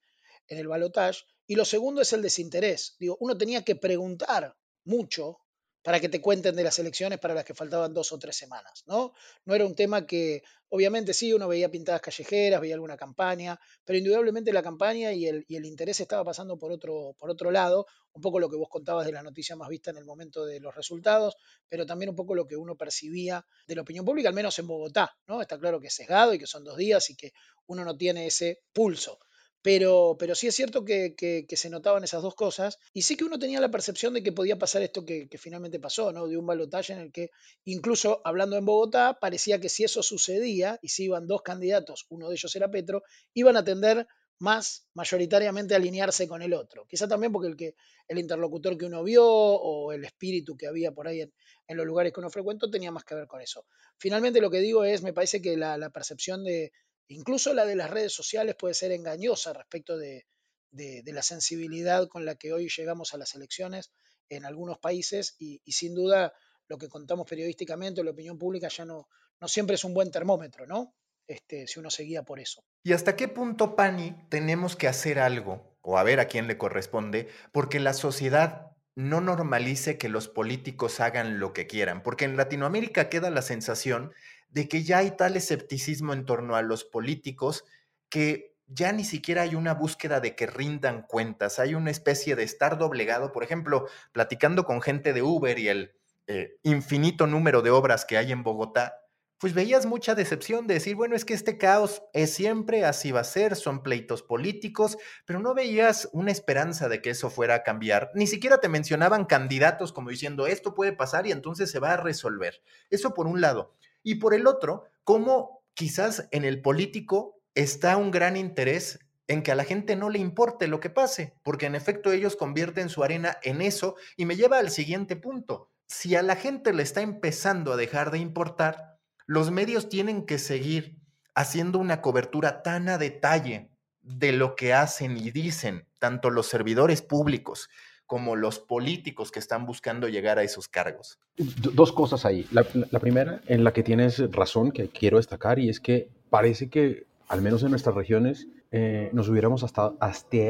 en 0.50 0.58
el 0.58 0.68
balotaje. 0.68 1.22
Y 1.48 1.56
lo 1.56 1.64
segundo 1.64 2.02
es 2.02 2.12
el 2.12 2.22
desinterés. 2.22 2.98
Digo, 3.00 3.16
uno 3.22 3.38
tenía 3.38 3.64
que 3.64 3.78
preguntar 3.78 4.58
mucho 4.84 5.38
para 5.84 6.00
que 6.00 6.10
te 6.10 6.22
cuenten 6.22 6.56
de 6.56 6.64
las 6.64 6.78
elecciones 6.80 7.20
para 7.20 7.34
las 7.34 7.44
que 7.44 7.54
faltaban 7.54 7.94
dos 7.94 8.12
o 8.12 8.20
tres 8.20 8.36
semanas, 8.36 8.84
¿no? 8.86 9.14
No 9.46 9.56
era 9.56 9.66
un 9.66 9.76
tema 9.76 10.06
que, 10.06 10.44
obviamente 10.70 11.14
sí, 11.14 11.34
uno 11.34 11.48
veía 11.48 11.70
pintadas 11.70 12.02
callejeras, 12.02 12.62
veía 12.62 12.76
alguna 12.76 12.98
campaña, 12.98 13.60
pero 13.84 13.98
indudablemente 13.98 14.54
la 14.54 14.62
campaña 14.62 15.12
y 15.12 15.26
el, 15.26 15.46
interés 15.50 16.00
estaba 16.00 16.24
pasando 16.24 16.58
por 16.58 16.72
otro, 16.72 17.16
por 17.18 17.32
otro 17.32 17.50
lado, 17.50 17.88
un 18.14 18.22
poco 18.22 18.40
lo 18.40 18.50
que 18.50 18.58
vos 18.58 18.70
contabas 18.70 19.06
de 19.06 19.12
la 19.12 19.24
noticia 19.24 19.56
más 19.56 19.70
vista 19.70 19.90
en 19.90 19.98
el 19.98 20.06
momento 20.06 20.46
de 20.46 20.60
los 20.60 20.76
resultados, 20.76 21.36
pero 21.68 21.86
también 21.86 22.10
un 22.10 22.16
poco 22.16 22.36
lo 22.36 22.46
que 22.46 22.56
uno 22.56 22.76
percibía 22.76 23.44
de 23.68 23.76
la 23.76 23.82
opinión 23.82 24.06
pública, 24.06 24.30
al 24.30 24.36
menos 24.36 24.58
en 24.60 24.68
Bogotá, 24.68 25.12
¿no? 25.28 25.42
Está 25.42 25.58
claro 25.58 25.80
que 25.80 25.88
es 25.88 25.96
sesgado 25.96 26.34
y 26.34 26.40
que 26.40 26.48
son 26.48 26.64
dos 26.64 26.78
días 26.78 27.10
y 27.10 27.16
que 27.16 27.32
uno 27.68 27.84
no 27.84 27.98
tiene 27.98 28.28
ese 28.28 28.60
pulso. 28.74 29.18
Pero, 29.62 30.16
pero 30.18 30.34
sí 30.34 30.48
es 30.48 30.56
cierto 30.56 30.84
que, 30.84 31.46
se 31.50 31.70
notaban 31.70 32.04
esas 32.04 32.24
dos 32.24 32.34
cosas 32.34 32.80
y 32.94 33.04
sí 33.04 33.16
que 33.16 33.26
uno 33.26 33.38
tenía 33.38 33.60
la 33.60 33.70
percepción 33.70 34.14
de 34.14 34.24
que 34.24 34.32
podía 34.32 34.58
pasar 34.58 34.82
esto 34.82 35.06
que, 35.06 35.30
finalmente 35.38 35.80
pasó, 35.80 36.12
¿no? 36.12 36.28
De 36.28 36.38
un 36.38 36.48
balotaje 36.48 36.94
en 36.94 37.00
el 37.00 37.12
que, 37.12 37.30
incluso 37.66 38.22
hablando 38.24 38.58
en 38.58 38.66
Bogotá, 38.66 39.20
parecía 39.20 39.60
que 39.60 39.70
si 39.70 39.84
eso 39.84 40.02
sucedía 40.02 40.80
y 40.82 40.90
si 40.90 41.06
iban 41.06 41.28
dos 41.28 41.44
candidatos, 41.44 42.08
uno 42.10 42.30
de 42.30 42.36
ellos 42.36 42.56
era 42.56 42.72
Petro, 42.72 43.04
iban 43.34 43.56
a 43.56 43.64
tender 43.64 44.08
más 44.40 44.88
mayoritariamente 44.96 45.76
a 45.76 45.78
alinearse 45.78 46.28
con 46.28 46.42
el 46.42 46.56
otro. 46.56 46.88
Quizá 46.88 47.08
también 47.08 47.32
porque 47.32 47.48
el, 47.48 47.56
que, 47.56 47.76
el 48.08 48.18
interlocutor 48.18 48.76
que 48.76 48.86
uno 48.86 49.04
vio 49.04 49.24
o 49.24 49.92
el 49.92 50.04
espíritu 50.04 50.58
que 50.58 50.66
había 50.66 50.92
por 50.92 51.08
ahí 51.08 51.22
en, 51.22 51.32
los 51.78 51.86
lugares 51.86 52.12
que 52.12 52.20
uno 52.20 52.32
frecuentó 52.32 52.70
tenía 52.70 52.92
más 52.92 53.04
que 53.04 53.14
ver 53.14 53.28
con 53.28 53.40
eso. 53.40 53.68
Finalmente 53.98 54.42
lo 54.42 54.50
que 54.50 54.60
digo 54.60 54.84
es, 54.84 55.04
me 55.04 55.14
parece 55.14 55.44
que 55.44 55.56
la 55.56 55.90
percepción 55.92 56.44
de, 56.44 56.72
Incluso 57.08 57.54
la 57.54 57.66
de 57.66 57.76
las 57.76 57.90
redes 57.90 58.14
sociales 58.14 58.56
puede 58.56 58.74
ser 58.74 58.92
engañosa 58.92 59.54
respecto 59.54 59.98
de, 59.98 60.26
la 60.72 61.22
sensibilidad 61.22 62.08
con 62.08 62.26
la 62.26 62.36
que 62.36 62.54
hoy 62.54 62.70
llegamos 62.70 63.14
a 63.14 63.18
las 63.18 63.36
elecciones 63.36 63.92
en 64.30 64.46
algunos 64.46 64.78
países 64.80 65.36
y, 65.38 65.60
sin 65.68 65.94
duda 65.94 66.34
lo 66.68 66.78
que 66.78 66.88
contamos 66.88 67.28
periodísticamente, 67.28 68.04
la 68.04 68.12
opinión 68.12 68.38
pública 68.38 68.70
ya 68.70 68.86
no, 68.86 69.10
siempre 69.46 69.76
es 69.76 69.84
un 69.84 69.94
buen 69.94 70.10
termómetro, 70.10 70.66
¿no? 70.66 70.96
Este, 71.28 71.68
si 71.68 71.80
uno 71.80 71.90
seguía 71.90 72.24
por 72.24 72.40
eso. 72.40 72.64
¿Y 72.84 72.94
hasta 72.94 73.16
qué 73.16 73.28
punto, 73.28 73.76
Pani, 73.76 74.16
tenemos 74.30 74.76
que 74.76 74.88
hacer 74.88 75.20
algo, 75.20 75.78
o 75.82 75.98
a 75.98 76.04
ver 76.04 76.20
a 76.20 76.28
quién 76.28 76.48
le 76.48 76.58
corresponde, 76.58 77.28
porque 77.52 77.80
la 77.80 77.94
sociedad 77.94 78.72
no 78.96 79.22
normalice 79.22 79.98
que 79.98 80.10
los 80.10 80.28
políticos 80.28 81.00
hagan 81.00 81.40
lo 81.40 81.54
que 81.54 81.68
quieran? 81.68 82.04
Porque 82.04 82.26
en 82.26 82.38
Latinoamérica 82.38 83.10
queda 83.10 83.30
la 83.30 83.42
sensación 83.42 84.14
de 84.52 84.68
que 84.68 84.84
ya 84.84 85.00
hay 85.00 85.12
tal 85.12 85.36
escepticismo 85.36 86.14
en 86.14 86.26
torno 86.26 86.56
a 86.56 86.62
los 86.62 86.84
políticos 86.84 87.66
que 88.10 88.52
ya 88.68 88.92
ni 88.94 89.04
siquiera 89.04 89.42
hay 89.42 89.56
una 89.56 89.74
búsqueda 89.74 90.20
de 90.20 90.36
que 90.36 90.48
rindan 90.48 91.04
cuentas, 91.04 91.60
hay 91.60 91.76
una 91.76 91.92
especie 91.92 92.36
de 92.36 92.44
estar 92.44 92.78
doblegado, 92.78 93.32
por 93.32 93.44
ejemplo, 93.44 93.88
platicando 94.12 94.64
con 94.64 94.82
gente 94.82 95.14
de 95.14 95.22
Uber 95.22 95.58
y 95.60 95.68
el 95.68 95.96
eh, 96.28 96.58
infinito 96.64 97.28
número 97.28 97.62
de 97.62 97.72
obras 97.72 98.06
que 98.06 98.18
hay 98.18 98.32
en 98.32 98.44
Bogotá, 98.44 99.02
pues 99.42 99.56
veías 99.56 99.88
mucha 99.88 100.14
decepción 100.14 100.68
de 100.68 100.76
decir, 100.76 100.96
bueno, 100.96 101.16
es 101.16 101.26
que 101.26 101.34
este 101.34 101.58
caos 101.58 102.04
es 102.14 102.32
siempre, 102.32 102.86
así 102.86 103.12
va 103.12 103.22
a 103.22 103.26
ser, 103.26 103.56
son 103.56 103.82
pleitos 103.82 104.22
políticos, 104.22 105.00
pero 105.26 105.40
no 105.40 105.56
veías 105.56 106.08
una 106.14 106.32
esperanza 106.32 106.88
de 106.90 107.02
que 107.02 107.10
eso 107.10 107.32
fuera 107.32 107.56
a 107.56 107.64
cambiar. 107.64 108.12
Ni 108.14 108.28
siquiera 108.28 108.60
te 108.60 108.70
mencionaban 108.70 109.26
candidatos 109.26 109.94
como 109.94 110.12
diciendo, 110.12 110.46
esto 110.46 110.76
puede 110.76 110.94
pasar 110.94 111.26
y 111.26 111.32
entonces 111.32 111.72
se 111.72 111.80
va 111.80 111.94
a 111.94 111.98
resolver. 111.98 112.62
Eso 112.92 113.16
por 113.16 113.26
un 113.26 113.42
lado. 113.42 113.76
Y 114.04 114.16
por 114.16 114.34
el 114.34 114.48
otro, 114.48 114.86
cómo 115.04 115.64
quizás 115.74 116.28
en 116.32 116.46
el 116.46 116.62
político 116.62 117.42
está 117.56 117.98
un 117.98 118.12
gran 118.12 118.38
interés 118.38 119.00
en 119.28 119.44
que 119.44 119.52
a 119.52 119.56
la 119.56 119.64
gente 119.64 119.96
no 119.96 120.10
le 120.10 120.20
importe 120.20 120.68
lo 120.68 120.80
que 120.80 120.90
pase, 120.90 121.36
porque 121.44 121.66
en 121.66 121.76
efecto 121.76 122.12
ellos 122.12 122.36
convierten 122.36 122.90
su 122.90 123.04
arena 123.04 123.38
en 123.44 123.62
eso 123.62 123.96
y 124.18 124.26
me 124.26 124.36
lleva 124.36 124.60
al 124.60 124.72
siguiente 124.72 125.16
punto. 125.16 125.70
Si 125.88 126.16
a 126.16 126.22
la 126.22 126.36
gente 126.36 126.74
le 126.74 126.84
está 126.84 127.02
empezando 127.02 127.72
a 127.72 127.78
dejar 127.78 128.12
de 128.12 128.20
importar, 128.20 128.98
los 129.26 129.52
medios 129.52 129.88
tienen 129.88 130.26
que 130.26 130.38
seguir 130.38 130.98
haciendo 131.34 131.80
una 131.80 132.02
cobertura 132.02 132.62
tan 132.62 132.90
a 132.90 132.98
detalle 132.98 133.70
de 134.02 134.32
lo 134.34 134.56
que 134.56 134.74
hacen 134.74 135.18
y 135.18 135.32
dicen, 135.32 135.88
tanto 136.00 136.30
los 136.30 136.48
servidores 136.48 137.02
públicos 137.02 137.70
como 138.12 138.36
los 138.36 138.60
políticos 138.60 139.32
que 139.32 139.40
están 139.40 139.66
buscando 139.66 140.10
llegar 140.10 140.38
a 140.38 140.44
esos 140.44 140.68
cargos. 140.68 141.18
Dos 141.38 141.94
cosas 141.94 142.26
ahí. 142.26 142.46
La, 142.52 143.00
primera, 143.00 143.40
en 143.48 143.64
la 143.64 143.72
que 143.72 143.84
tienes 143.84 144.20
razón, 144.34 144.74
que 144.74 144.90
quiero 144.90 145.16
destacar, 145.16 145.60
y 145.60 145.70
es 145.70 145.80
que 145.80 146.10
parece 146.30 146.70
que, 146.70 147.06
al 147.30 147.42
menos 147.42 147.64
en 147.64 147.70
nuestras 147.70 147.96
regiones, 147.96 148.50
eh, 148.74 149.10
nos 149.14 149.30
hubiéramos 149.30 149.64
hasta 149.64 149.94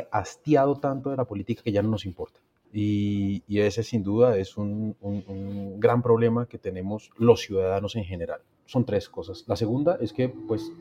hastiado 0.10 0.80
tanto 0.80 1.12
de 1.12 1.18
la 1.18 1.26
política 1.26 1.62
que 1.62 1.72
ya 1.72 1.84
no 1.84 1.90
nos 1.90 2.08
importa. 2.08 2.40
Y, 2.74 3.44
ese 3.48 3.84
sin 3.84 4.02
duda 4.02 4.38
es 4.38 4.58
un, 4.58 4.96
un, 5.00 5.80
gran 5.80 6.02
problema 6.02 6.48
que 6.48 6.58
tenemos 6.58 7.12
los 7.16 7.42
ciudadanos 7.42 7.96
en 7.96 8.06
general. 8.06 8.42
Son 8.66 8.86
tres 8.86 9.08
cosas. 9.08 9.44
La 9.46 9.56
segunda 9.56 10.00
es 10.02 10.14
que 10.14 10.30
pues 10.30 10.72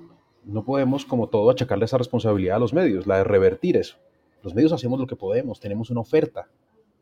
no 0.47 0.65
podemos 0.65 1.05
como 1.05 1.29
todo 1.29 1.51
achacarle 1.51 1.85
esa 1.85 1.99
responsabilidad 1.99 2.57
a 2.57 2.61
los 2.61 2.73
medios, 2.73 3.07
la 3.07 3.19
de 3.19 3.25
revertir 3.25 3.77
eso. 3.77 3.99
Los 4.43 4.55
medios 4.55 4.73
hacemos 4.73 4.99
lo 4.99 5.07
que 5.07 5.17
podemos, 5.17 5.61
tenemos 5.61 5.91
una 5.91 6.01
oferta, 6.01 6.49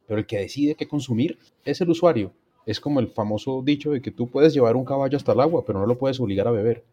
pero 0.08 0.18
el 0.18 0.26
que 0.26 0.38
decide 0.38 0.74
qué 0.74 0.88
consumir 0.88 1.38
es 1.64 1.80
el 1.80 1.90
usuario. 1.90 2.32
Es 2.66 2.80
como 2.80 2.98
el 2.98 3.08
famoso 3.08 3.62
dicho 3.62 3.92
de 3.92 4.00
que 4.02 4.10
tú 4.10 4.26
puedes 4.26 4.54
llevar 4.54 4.74
un 4.74 4.84
caballo 4.84 5.16
hasta 5.16 5.32
el 5.32 5.40
agua, 5.40 5.64
pero 5.64 5.78
no 5.78 5.86
lo 5.86 5.98
puedes 5.98 6.18
obligar 6.18 6.48
a 6.48 6.50
beber. 6.50 6.84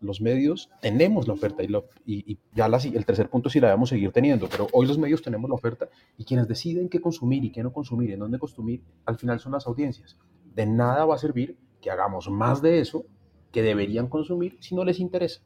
Los, 0.00 0.20
medios 0.20 0.68
tenemos 0.82 1.26
la 1.26 1.32
oferta 1.32 1.62
y, 1.62 2.38
ya 2.54 2.66
el 2.66 3.06
tercer 3.06 3.30
punto 3.30 3.48
sí 3.48 3.60
la 3.60 3.68
debemos 3.68 3.88
seguir 3.88 4.12
teniendo, 4.12 4.46
pero 4.46 4.68
hoy 4.72 4.86
los 4.86 4.98
medios 4.98 5.22
tenemos 5.22 5.48
la 5.48 5.54
oferta 5.54 5.88
y 6.18 6.24
quienes 6.24 6.46
deciden 6.48 6.90
qué 6.90 7.00
consumir 7.00 7.42
y 7.42 7.50
qué 7.50 7.62
no 7.62 7.72
consumir, 7.72 8.10
en 8.10 8.18
dónde 8.18 8.38
consumir, 8.38 8.82
al 9.06 9.16
final 9.16 9.40
son 9.40 9.52
las 9.52 9.66
audiencias. 9.66 10.18
De 10.54 10.66
nada 10.66 11.06
va 11.06 11.14
a 11.14 11.18
servir 11.18 11.56
que 11.80 11.90
hagamos 11.90 12.28
más 12.28 12.60
de 12.60 12.80
eso 12.80 13.06
que 13.52 13.62
deberían 13.62 14.08
consumir 14.08 14.58
si 14.60 14.74
no 14.74 14.84
les 14.84 15.00
interesa. 15.00 15.40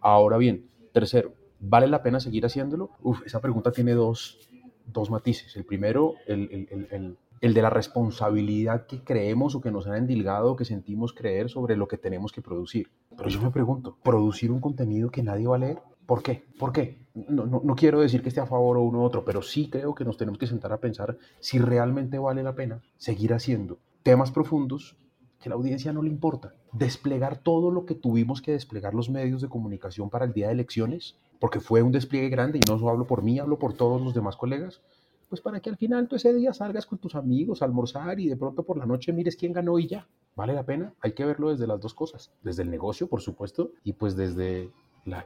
Ahora 0.00 0.36
bien, 0.36 0.68
tercero, 0.92 1.34
¿vale 1.58 1.88
la 1.88 2.04
pena 2.04 2.20
seguir 2.20 2.46
haciéndolo? 2.46 2.90
Uf, 3.02 3.26
esa 3.26 3.40
pregunta 3.40 3.72
tiene 3.72 3.92
dos, 3.92 4.38
dos 4.86 5.10
matices. 5.10 5.56
El 5.56 5.64
primero, 5.64 6.14
el, 6.26 6.66
el, 6.70 7.16
el, 7.40 7.54
de 7.54 7.62
la 7.62 7.70
responsabilidad 7.70 8.86
que 8.86 9.02
creemos 9.02 9.54
o 9.54 9.60
que 9.60 9.70
nos 9.70 9.86
han 9.86 9.96
endilgado 9.96 10.56
que 10.56 10.64
sentimos 10.64 11.12
creer 11.12 11.48
sobre 11.48 11.76
lo 11.76 11.88
que 11.88 11.98
tenemos 11.98 12.32
que 12.32 12.42
producir. 12.42 12.90
Pero 13.16 13.28
yo 13.28 13.40
me 13.42 13.50
pregunto, 13.50 13.96
¿producir 14.02 14.50
un 14.50 14.60
contenido 14.60 15.10
que 15.10 15.22
nadie 15.22 15.46
va 15.46 15.56
a 15.56 15.60
leer? 15.60 15.82
¿Por 16.06 16.22
qué? 16.22 16.44
¿Por 16.58 16.72
qué? 16.72 17.06
No, 17.14 17.46
no, 17.46 17.60
no, 17.64 17.74
quiero 17.74 18.00
decir 18.00 18.22
que 18.22 18.28
esté 18.28 18.40
a 18.40 18.46
favor 18.46 18.76
o 18.76 18.82
uno 18.82 19.00
u 19.00 19.02
otro, 19.02 19.24
pero 19.24 19.42
sí 19.42 19.68
creo 19.70 19.94
que 19.94 20.04
nos 20.04 20.16
tenemos 20.16 20.38
que 20.38 20.46
sentar 20.46 20.72
a 20.72 20.80
pensar 20.80 21.18
si 21.40 21.58
realmente 21.58 22.18
vale 22.18 22.42
la 22.42 22.54
pena 22.54 22.82
seguir 22.96 23.34
haciendo 23.34 23.78
temas 24.02 24.30
profundos 24.30 24.96
que 25.40 25.48
la 25.48 25.56
audiencia 25.56 25.92
no 25.92 26.02
le 26.02 26.08
importa. 26.08 26.54
Desplegar 26.72 27.38
todo 27.38 27.70
lo 27.70 27.84
que 27.84 27.94
tuvimos 27.94 28.40
que 28.40 28.52
desplegar 28.52 28.94
los 28.94 29.10
medios 29.10 29.42
de 29.42 29.48
comunicación 29.48 30.08
para 30.08 30.24
el 30.24 30.32
día 30.32 30.46
de 30.46 30.54
elecciones 30.54 31.16
porque 31.42 31.58
fue 31.58 31.82
un 31.82 31.90
despliegue 31.90 32.28
grande 32.28 32.58
y 32.58 32.70
no 32.70 32.78
solo 32.78 32.92
hablo 32.92 33.04
por 33.04 33.24
mí, 33.24 33.40
hablo 33.40 33.58
por 33.58 33.74
todos 33.74 34.00
los 34.00 34.14
demás 34.14 34.36
colegas, 34.36 34.80
pues 35.28 35.40
para 35.40 35.58
que 35.58 35.70
al 35.70 35.76
final 35.76 36.06
tú 36.06 36.14
ese 36.14 36.32
día 36.32 36.52
salgas 36.52 36.86
con 36.86 36.98
tus 36.98 37.16
amigos 37.16 37.62
a 37.62 37.64
almorzar 37.64 38.20
y 38.20 38.28
de 38.28 38.36
pronto 38.36 38.62
por 38.62 38.78
la 38.78 38.86
noche 38.86 39.12
mires 39.12 39.34
quién 39.34 39.52
ganó 39.52 39.76
y 39.80 39.88
ya. 39.88 40.06
¿Vale 40.36 40.52
la 40.52 40.64
pena? 40.64 40.94
Hay 41.00 41.14
que 41.14 41.24
verlo 41.24 41.50
desde 41.50 41.66
las 41.66 41.80
dos 41.80 41.94
cosas, 41.94 42.30
desde 42.44 42.62
el 42.62 42.70
negocio, 42.70 43.08
por 43.08 43.22
supuesto, 43.22 43.72
y 43.82 43.94
pues 43.94 44.14
desde 44.14 44.70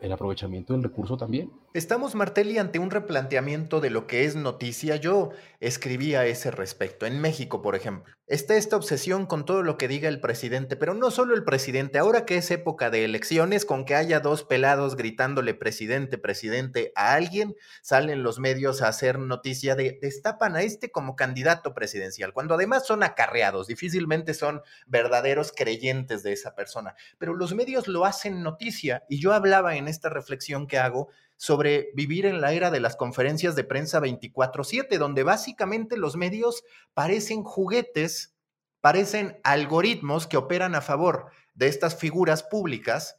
el 0.00 0.11
aprovechamiento 0.11 0.73
del 0.73 0.85
recurso 0.85 1.18
también. 1.18 1.52
Estamos, 1.75 2.14
Martelli, 2.14 2.56
ante 2.56 2.78
un 2.78 2.90
replanteamiento 2.90 3.82
de 3.82 3.90
lo 3.90 4.06
que 4.06 4.25
es 4.25 4.37
noticia. 4.37 4.96
Yo 4.96 5.32
escribí 5.61 6.14
a 6.14 6.25
ese 6.25 6.50
respecto. 6.50 7.04
En 7.04 7.20
México, 7.20 7.61
por 7.61 7.76
ejemplo, 7.76 8.14
está 8.26 8.56
esta 8.56 8.76
obsesión 8.76 9.26
con 9.26 9.45
todo 9.45 9.62
lo 9.62 9.78
que 9.78 9.87
diga 9.87 10.09
el 10.09 10.21
presidente, 10.21 10.76
pero 10.76 10.95
no 10.95 11.11
solo 11.11 11.35
el 11.35 11.45
presidente. 11.45 11.99
Ahora 11.99 12.25
que 12.25 12.37
es 12.38 12.50
época 12.50 12.90
de 12.90 13.04
elecciones, 13.04 13.64
con 13.64 13.85
que 13.85 13.95
haya 13.95 14.18
dos 14.21 14.42
pelados 14.42 14.97
gritándole 14.97 15.54
presidente, 15.54 16.18
presidente 16.18 16.92
a 16.97 17.14
alguien, 17.14 17.54
salen 17.83 18.23
los 18.25 18.40
medios 18.40 18.83
a 18.83 18.88
hacer 18.88 19.18
noticia 19.18 19.76
de 19.76 19.99
destapan 20.02 20.56
a 20.56 20.62
este 20.62 20.90
como 20.90 21.14
candidato 21.14 21.73
presidencial, 21.73 22.33
cuando 22.33 22.54
además 22.54 22.87
son 22.87 23.02
acarreados, 23.02 23.68
difícilmente 23.68 24.35
son 24.35 24.62
verdaderos 24.87 25.52
creyentes 25.52 26.23
de 26.23 26.33
esa 26.33 26.54
persona. 26.54 26.97
Pero 27.18 27.35
los 27.35 27.54
medios 27.54 27.87
lo 27.87 28.04
hacen 28.04 28.42
noticia 28.42 29.04
y 29.09 29.21
yo 29.21 29.33
hablaba 29.33 29.76
en 29.76 29.87
esta 29.87 30.09
reflexión 30.09 30.66
que 30.66 30.78
hago 30.78 31.11
sobre 31.37 31.90
vivir 31.95 32.26
en 32.26 32.40
la 32.40 32.52
era 32.52 32.71
de 32.71 32.81
las 32.81 32.97
conferencias 32.97 33.55
de 33.55 33.64
prensa 33.64 34.00
24/7, 34.00 34.99
donde 34.99 35.23
básicamente 35.23 35.97
los 35.97 36.16
medios 36.16 36.64
parecen 36.95 37.43
juguetes, 37.43 38.35
parecen 38.81 39.40
algoritmos 39.45 40.26
que 40.26 40.37
operan 40.37 40.75
a 40.75 40.81
favor 40.81 41.31
de 41.55 41.69
estas 41.69 41.97
figuras 41.97 42.43
públicas 42.43 43.16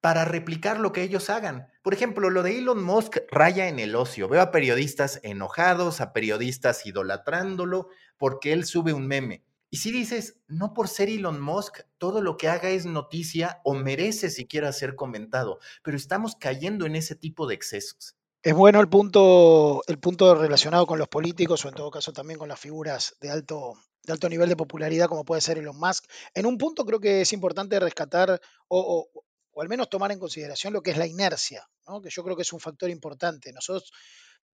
para 0.00 0.24
replicar 0.24 0.80
lo 0.80 0.92
que 0.92 1.02
ellos 1.02 1.30
hagan. 1.30 1.68
Por 1.82 1.94
ejemplo, 1.94 2.28
lo 2.28 2.42
de 2.42 2.58
Elon 2.58 2.82
Musk 2.82 3.18
raya 3.30 3.68
en 3.68 3.78
el 3.78 3.94
ocio. 3.94 4.28
Veo 4.28 4.42
a 4.42 4.50
periodistas 4.50 5.20
enojados, 5.22 6.00
a 6.00 6.12
periodistas 6.12 6.84
idolatrándolo 6.86 7.88
porque 8.18 8.52
él 8.52 8.64
sube 8.64 8.92
un 8.92 9.06
meme. 9.06 9.44
Y 9.72 9.78
si 9.78 9.90
dices, 9.90 10.36
no 10.48 10.74
por 10.74 10.86
ser 10.86 11.08
Elon 11.08 11.40
Musk, 11.40 11.80
todo 11.96 12.20
lo 12.20 12.36
que 12.36 12.46
haga 12.46 12.68
es 12.68 12.84
noticia 12.84 13.62
o 13.64 13.72
merece 13.72 14.28
siquiera 14.28 14.70
ser 14.70 14.96
comentado, 14.96 15.60
pero 15.82 15.96
estamos 15.96 16.36
cayendo 16.36 16.84
en 16.84 16.94
ese 16.94 17.16
tipo 17.16 17.46
de 17.46 17.54
excesos. 17.54 18.14
Es 18.42 18.52
bueno 18.52 18.80
el 18.82 18.90
punto, 18.90 19.82
el 19.86 19.98
punto 19.98 20.34
relacionado 20.34 20.84
con 20.84 20.98
los 20.98 21.08
políticos 21.08 21.64
o 21.64 21.70
en 21.70 21.74
todo 21.74 21.90
caso 21.90 22.12
también 22.12 22.38
con 22.38 22.50
las 22.50 22.60
figuras 22.60 23.16
de 23.22 23.30
alto, 23.30 23.72
de 24.02 24.12
alto 24.12 24.28
nivel 24.28 24.50
de 24.50 24.56
popularidad 24.56 25.06
como 25.06 25.24
puede 25.24 25.40
ser 25.40 25.56
Elon 25.56 25.78
Musk. 25.78 26.04
En 26.34 26.44
un 26.44 26.58
punto 26.58 26.84
creo 26.84 27.00
que 27.00 27.22
es 27.22 27.32
importante 27.32 27.80
rescatar 27.80 28.42
o, 28.68 29.08
o, 29.54 29.62
al 29.62 29.70
menos 29.70 29.88
tomar 29.88 30.12
en 30.12 30.18
consideración 30.18 30.74
lo 30.74 30.82
que 30.82 30.90
es 30.90 30.98
la 30.98 31.06
inercia, 31.06 31.66
¿no? 31.88 32.02
que 32.02 32.10
yo 32.10 32.22
creo 32.22 32.36
que 32.36 32.42
es 32.42 32.52
un 32.52 32.60
factor 32.60 32.90
importante. 32.90 33.50
Nosotros 33.54 33.90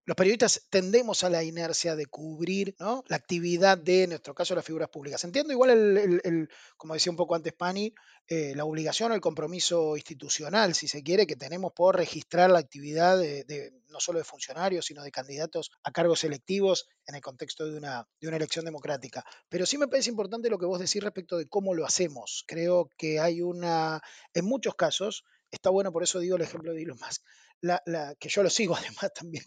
los 0.05 0.17
periodistas 0.17 0.67
tendemos 0.69 1.23
a 1.23 1.31
la 1.31 1.45
inercia 1.45 1.95
de 1.95 2.07
cubrir 2.07 2.75
¿no? 2.81 3.05
la 3.07 3.17
actividad 3.17 3.79
de, 3.79 4.05
en 4.05 4.11
nuestro 4.11 4.35
caso, 4.35 4.55
las 4.55 4.65
figuras 4.65 4.89
públicas. 4.89 5.23
Entiendo 5.23 5.53
igual, 5.53 5.71
el, 5.71 6.49
como 6.77 6.95
decía 6.95 7.13
un 7.13 7.17
poco 7.17 7.37
antes 7.37 7.53
Pani, 7.53 7.95
eh, 8.27 8.55
la 8.57 8.65
obligación 8.65 9.13
o 9.13 9.15
el 9.15 9.21
compromiso 9.21 9.97
institucional, 9.97 10.75
si 10.75 10.89
se 10.89 11.03
quiere, 11.03 11.27
que 11.27 11.37
tenemos 11.37 11.73
por 11.73 11.97
registrar 11.97 12.51
la 12.51 12.59
actividad 12.59 13.17
de, 13.19 13.73
no 13.91 14.01
solo 14.01 14.19
de 14.19 14.25
funcionarios, 14.25 14.87
sino 14.87 15.05
de 15.05 15.13
candidatos 15.13 15.71
a 15.85 15.93
cargos 15.93 16.25
electivos 16.25 16.89
en 17.07 17.15
el 17.15 17.21
contexto 17.21 17.67
de 17.67 17.77
una, 17.77 18.09
de 18.21 18.29
una 18.29 18.39
elección 18.39 18.65
democrática. 18.65 19.25
Pero 19.49 19.67
sí 19.67 19.79
me 19.79 19.87
parece 19.87 20.11
importante 20.11 20.51
lo 20.51 20.59
que 20.59 20.67
vos 20.67 20.81
decís 20.81 21.03
respecto 21.03 21.37
de 21.37 21.49
cómo 21.49 21.75
lo 21.75 21.87
hacemos. 21.87 22.45
Creo 22.49 22.91
que 22.97 23.21
hay 23.21 23.41
una, 23.41 24.01
en 24.35 24.45
muchos 24.47 24.75
casos, 24.75 25.25
está 25.53 25.71
bueno, 25.71 25.93
por 25.93 26.03
eso 26.03 26.19
digo 26.19 26.37
el 26.37 26.43
ejemplo 26.43 26.73
de 26.73 26.83
Elon 26.83 26.99
Musk, 26.99 27.23
la, 27.63 28.15
que 28.19 28.29
yo 28.29 28.43
lo 28.43 28.51
sigo 28.51 28.75
además 28.77 29.13
también 29.15 29.45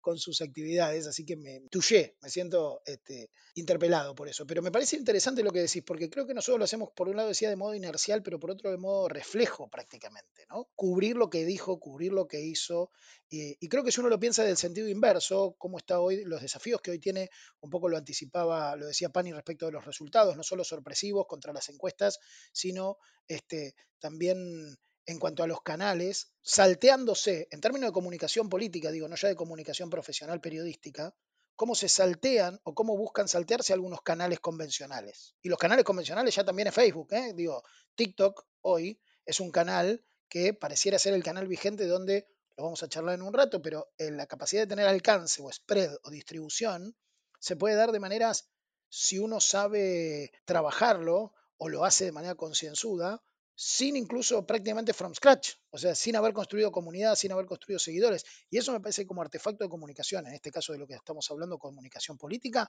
con, 0.00 0.18
sus 0.18 0.40
actividades, 0.40 1.06
así 1.06 1.24
que 1.24 1.36
me 1.36 1.60
tuye, 1.70 2.16
me 2.22 2.30
siento 2.30 2.82
este, 2.84 3.30
interpelado 3.54 4.14
por 4.14 4.28
eso. 4.28 4.46
Pero 4.46 4.62
me 4.62 4.72
parece 4.72 4.96
interesante 4.96 5.42
lo 5.42 5.52
que 5.52 5.60
decís, 5.60 5.84
porque 5.86 6.08
creo 6.08 6.26
que 6.26 6.34
nosotros 6.34 6.58
lo 6.58 6.64
hacemos, 6.64 6.88
por 6.96 7.08
un 7.08 7.16
lado 7.16 7.28
decía 7.28 7.48
de 7.48 7.54
modo 7.54 7.74
inercial, 7.74 8.22
pero 8.22 8.40
por 8.40 8.50
otro 8.50 8.70
de 8.70 8.78
modo 8.78 9.08
reflejo 9.08 9.68
prácticamente, 9.68 10.46
¿no? 10.48 10.68
Cubrir 10.74 11.16
lo 11.16 11.28
que 11.28 11.44
dijo, 11.44 11.78
cubrir 11.78 12.12
lo 12.12 12.26
que 12.26 12.40
hizo. 12.40 12.90
Y, 13.28 13.68
creo 13.68 13.84
que 13.84 13.92
si 13.92 14.00
uno 14.00 14.08
lo 14.08 14.18
piensa 14.18 14.42
del 14.42 14.56
sentido 14.56 14.88
inverso, 14.88 15.54
cómo 15.58 15.78
está 15.78 16.00
hoy, 16.00 16.24
los 16.24 16.40
desafíos 16.40 16.80
que 16.80 16.90
hoy 16.90 16.98
tiene, 16.98 17.30
un 17.60 17.70
poco 17.70 17.88
lo 17.88 17.96
anticipaba, 17.96 18.74
lo 18.76 18.86
decía 18.86 19.10
Pani 19.10 19.32
respecto 19.32 19.66
de 19.66 19.72
los 19.72 19.84
resultados, 19.84 20.36
no 20.36 20.42
solo 20.42 20.64
sorpresivos 20.64 21.26
contra 21.28 21.52
las 21.52 21.68
encuestas, 21.68 22.18
sino 22.52 22.96
este, 23.28 23.74
también 24.00 24.76
en 25.10 25.18
cuanto 25.18 25.42
a 25.42 25.46
los 25.46 25.62
canales, 25.62 26.30
salteándose, 26.42 27.48
en 27.50 27.60
términos 27.60 27.88
de 27.88 27.92
comunicación 27.92 28.48
política, 28.48 28.90
digo, 28.90 29.08
no 29.08 29.16
ya 29.16 29.28
de 29.28 29.34
comunicación 29.34 29.90
profesional 29.90 30.40
periodística, 30.40 31.14
cómo 31.56 31.74
se 31.74 31.88
saltean 31.88 32.60
o 32.62 32.74
cómo 32.74 32.96
buscan 32.96 33.28
saltearse 33.28 33.72
algunos 33.72 34.02
canales 34.02 34.38
convencionales. 34.38 35.34
Y 35.42 35.48
los 35.48 35.58
canales 35.58 35.84
convencionales 35.84 36.34
ya 36.34 36.44
también 36.44 36.68
es 36.68 36.74
Facebook, 36.74 37.12
¿eh? 37.12 37.32
digo, 37.34 37.64
TikTok 37.96 38.46
hoy 38.62 39.00
es 39.26 39.40
un 39.40 39.50
canal 39.50 40.04
que 40.28 40.54
pareciera 40.54 40.98
ser 40.98 41.12
el 41.14 41.24
canal 41.24 41.48
vigente 41.48 41.86
donde, 41.86 42.28
lo 42.56 42.64
vamos 42.64 42.82
a 42.84 42.88
charlar 42.88 43.16
en 43.16 43.22
un 43.22 43.34
rato, 43.34 43.60
pero 43.60 43.90
en 43.98 44.16
la 44.16 44.26
capacidad 44.26 44.62
de 44.62 44.68
tener 44.68 44.86
alcance 44.86 45.42
o 45.42 45.50
spread 45.50 45.90
o 46.04 46.10
distribución 46.10 46.96
se 47.40 47.56
puede 47.56 47.74
dar 47.74 47.90
de 47.90 47.98
maneras, 47.98 48.48
si 48.88 49.18
uno 49.18 49.40
sabe 49.40 50.32
trabajarlo 50.44 51.34
o 51.58 51.68
lo 51.68 51.84
hace 51.84 52.04
de 52.04 52.12
manera 52.12 52.36
concienzuda, 52.36 53.22
sin 53.62 53.94
incluso 53.94 54.46
prácticamente 54.46 54.94
from 54.94 55.14
scratch, 55.14 55.50
o 55.68 55.76
sea, 55.76 55.94
sin 55.94 56.16
haber 56.16 56.32
construido 56.32 56.72
comunidad, 56.72 57.14
sin 57.14 57.30
haber 57.30 57.44
construido 57.44 57.78
seguidores. 57.78 58.24
Y 58.48 58.56
eso 58.56 58.72
me 58.72 58.80
parece 58.80 59.06
como 59.06 59.20
artefacto 59.20 59.64
de 59.64 59.68
comunicación, 59.68 60.26
en 60.26 60.32
este 60.32 60.50
caso 60.50 60.72
de 60.72 60.78
lo 60.78 60.86
que 60.86 60.94
estamos 60.94 61.30
hablando, 61.30 61.58
comunicación 61.58 62.16
política, 62.16 62.66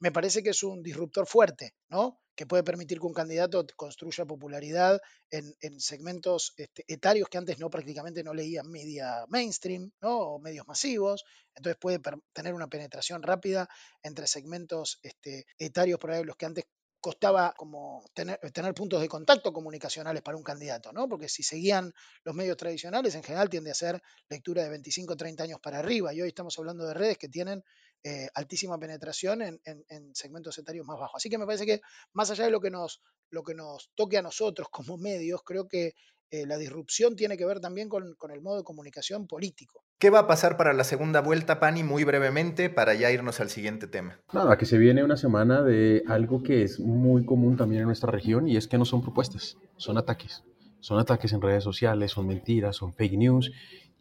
me 0.00 0.12
parece 0.12 0.42
que 0.42 0.50
es 0.50 0.62
un 0.62 0.82
disruptor 0.82 1.26
fuerte, 1.26 1.72
¿no? 1.88 2.20
Que 2.36 2.44
puede 2.44 2.62
permitir 2.62 3.00
que 3.00 3.06
un 3.06 3.14
candidato 3.14 3.64
construya 3.74 4.26
popularidad 4.26 5.00
en, 5.30 5.80
segmentos 5.80 6.52
este, 6.58 6.84
etarios 6.88 7.30
que 7.30 7.38
antes 7.38 7.58
no 7.58 7.70
prácticamente 7.70 8.22
no 8.22 8.34
leían 8.34 8.70
media 8.70 9.24
mainstream, 9.28 9.92
¿no? 10.02 10.18
O 10.18 10.38
medios 10.40 10.68
masivos. 10.68 11.24
Entonces 11.54 11.78
puede 11.80 12.00
tener 12.34 12.52
una 12.52 12.68
penetración 12.68 13.22
rápida 13.22 13.66
entre 14.02 14.26
segmentos 14.26 14.98
este, 15.02 15.46
etarios 15.56 15.98
por 15.98 16.26
los 16.26 16.36
que 16.36 16.44
antes 16.44 16.64
costaba 17.04 17.52
como 17.54 18.02
tener, 18.14 18.38
tener, 18.50 18.72
puntos 18.72 18.98
de 18.98 19.08
contacto 19.08 19.52
comunicacionales 19.52 20.22
para 20.22 20.38
un 20.38 20.42
candidato, 20.42 20.90
¿no? 20.90 21.06
Porque 21.06 21.28
si 21.28 21.42
seguían 21.42 21.92
los 22.24 22.34
medios 22.34 22.56
tradicionales, 22.56 23.14
en 23.14 23.22
general 23.22 23.50
tiende 23.50 23.70
a 23.70 23.74
ser 23.74 24.00
lectura 24.30 24.62
de 24.62 24.70
25 24.70 25.12
o 25.12 25.16
30 25.16 25.42
años 25.42 25.60
para 25.60 25.80
arriba, 25.80 26.14
y 26.14 26.22
hoy 26.22 26.28
estamos 26.28 26.58
hablando 26.58 26.86
de 26.86 26.94
redes 26.94 27.18
que 27.18 27.28
tienen 27.28 27.62
eh, 28.04 28.28
altísima 28.32 28.78
penetración 28.78 29.42
en, 29.42 30.14
segmentos 30.14 30.56
etarios 30.56 30.86
más 30.86 30.98
bajos. 30.98 31.16
Así 31.16 31.28
que 31.28 31.36
me 31.36 31.44
parece 31.44 31.66
que 31.66 31.82
más 32.14 32.30
allá 32.30 32.46
de 32.46 32.50
lo 32.50 32.60
que 32.62 32.70
nos, 32.70 33.02
lo 33.28 33.42
que 33.42 33.54
nos 33.54 33.90
toque 33.94 34.16
a 34.16 34.22
nosotros 34.22 34.68
como 34.70 34.96
medios, 34.96 35.42
creo 35.44 35.68
que 35.68 35.92
eh, 36.30 36.46
la 36.46 36.58
disrupción 36.58 37.16
tiene 37.16 37.36
que 37.36 37.46
ver 37.46 37.60
también 37.60 37.88
con, 37.88 38.14
con 38.14 38.30
el 38.30 38.40
modo 38.40 38.58
de 38.58 38.64
comunicación 38.64 39.26
político. 39.26 39.84
¿Qué 39.98 40.10
va 40.10 40.20
a 40.20 40.26
pasar 40.26 40.56
para 40.56 40.72
la 40.72 40.84
segunda 40.84 41.20
vuelta, 41.20 41.60
Pani, 41.60 41.82
muy 41.82 42.04
brevemente, 42.04 42.68
para 42.70 42.94
ya 42.94 43.10
irnos 43.10 43.40
al 43.40 43.50
siguiente 43.50 43.86
tema? 43.86 44.18
Nada, 44.32 44.58
que 44.58 44.66
se 44.66 44.78
viene 44.78 45.04
una 45.04 45.16
semana 45.16 45.62
de 45.62 46.02
algo 46.08 46.42
que 46.42 46.62
es 46.62 46.80
muy 46.80 47.24
común 47.24 47.56
también 47.56 47.82
en 47.82 47.86
nuestra 47.86 48.10
región 48.10 48.48
y 48.48 48.56
es 48.56 48.66
que 48.66 48.78
no 48.78 48.84
son 48.84 49.02
propuestas, 49.02 49.56
son 49.76 49.96
ataques. 49.96 50.42
Son 50.80 50.98
ataques 50.98 51.32
en 51.32 51.40
redes 51.40 51.64
sociales, 51.64 52.10
son 52.10 52.26
mentiras, 52.26 52.76
son 52.76 52.92
fake 52.92 53.16
news 53.16 53.50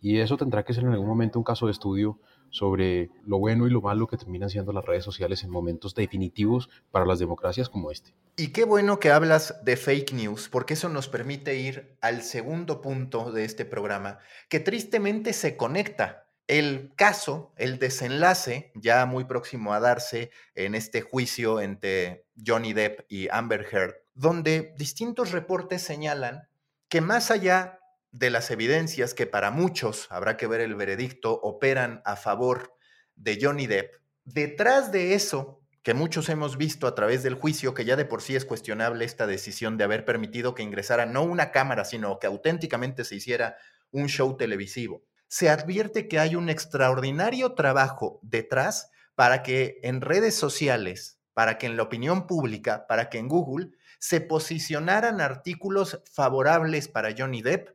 y 0.01 0.19
eso 0.19 0.35
tendrá 0.35 0.63
que 0.63 0.73
ser 0.73 0.83
en 0.83 0.89
algún 0.89 1.07
momento 1.07 1.39
un 1.39 1.45
caso 1.45 1.67
de 1.67 1.71
estudio 1.71 2.19
sobre 2.53 3.09
lo 3.25 3.39
bueno 3.39 3.65
y 3.65 3.71
lo 3.71 3.81
malo 3.81 4.05
que 4.05 4.15
terminan 4.15 4.47
siendo 4.47 4.71
las 4.73 4.85
redes 4.85 5.03
sociales 5.03 5.43
en 5.43 5.49
momentos 5.49 5.95
definitivos 5.95 6.69
para 6.91 7.03
las 7.03 7.17
democracias 7.17 7.67
como 7.67 7.89
este. 7.89 8.13
Y 8.37 8.49
qué 8.49 8.63
bueno 8.63 8.99
que 8.99 9.11
hablas 9.11 9.55
de 9.65 9.75
fake 9.75 10.13
news, 10.13 10.49
porque 10.49 10.75
eso 10.75 10.87
nos 10.87 11.09
permite 11.09 11.55
ir 11.55 11.97
al 11.99 12.21
segundo 12.21 12.79
punto 12.79 13.31
de 13.31 13.43
este 13.43 13.65
programa, 13.65 14.19
que 14.49 14.59
tristemente 14.59 15.33
se 15.33 15.57
conecta. 15.57 16.27
El 16.45 16.93
caso, 16.95 17.53
el 17.57 17.79
desenlace, 17.79 18.71
ya 18.75 19.07
muy 19.07 19.23
próximo 19.23 19.73
a 19.73 19.79
darse 19.79 20.29
en 20.53 20.75
este 20.75 21.01
juicio 21.01 21.59
entre 21.59 22.27
Johnny 22.45 22.73
Depp 22.73 23.01
y 23.09 23.29
Amber 23.29 23.65
Heard, 23.71 23.95
donde 24.13 24.75
distintos 24.77 25.31
reportes 25.31 25.81
señalan 25.81 26.47
que 26.87 27.01
más 27.01 27.31
allá 27.31 27.79
de 28.13 28.29
las 28.29 28.51
evidencias 28.51 29.15
que 29.15 29.25
para 29.25 29.49
muchos, 29.49 30.07
habrá 30.11 30.37
que 30.37 30.47
ver 30.47 30.61
el 30.61 30.75
veredicto, 30.75 31.33
operan 31.41 32.01
a 32.05 32.15
favor 32.15 32.77
de 33.15 33.39
Johnny 33.41 33.65
Depp, 33.65 33.95
detrás 34.23 34.91
de 34.91 35.15
eso, 35.15 35.59
que 35.81 35.95
muchos 35.95 36.29
hemos 36.29 36.55
visto 36.55 36.85
a 36.85 36.93
través 36.93 37.23
del 37.23 37.33
juicio, 37.33 37.73
que 37.73 37.85
ya 37.85 37.95
de 37.95 38.05
por 38.05 38.21
sí 38.21 38.35
es 38.35 38.45
cuestionable 38.45 39.03
esta 39.03 39.25
decisión 39.25 39.77
de 39.77 39.83
haber 39.83 40.05
permitido 40.05 40.53
que 40.53 40.61
ingresara 40.61 41.07
no 41.07 41.23
una 41.23 41.51
cámara, 41.51 41.85
sino 41.85 42.19
que 42.19 42.27
auténticamente 42.27 43.03
se 43.03 43.15
hiciera 43.15 43.57
un 43.91 44.07
show 44.07 44.37
televisivo, 44.37 45.03
se 45.27 45.49
advierte 45.49 46.07
que 46.07 46.19
hay 46.19 46.35
un 46.35 46.49
extraordinario 46.49 47.53
trabajo 47.53 48.19
detrás 48.21 48.91
para 49.15 49.41
que 49.41 49.79
en 49.81 50.01
redes 50.01 50.35
sociales, 50.35 51.19
para 51.33 51.57
que 51.57 51.65
en 51.65 51.77
la 51.77 51.83
opinión 51.83 52.27
pública, 52.27 52.85
para 52.87 53.09
que 53.09 53.17
en 53.17 53.27
Google 53.27 53.71
se 53.97 54.21
posicionaran 54.21 55.19
artículos 55.19 55.99
favorables 56.05 56.87
para 56.87 57.15
Johnny 57.17 57.41
Depp 57.41 57.69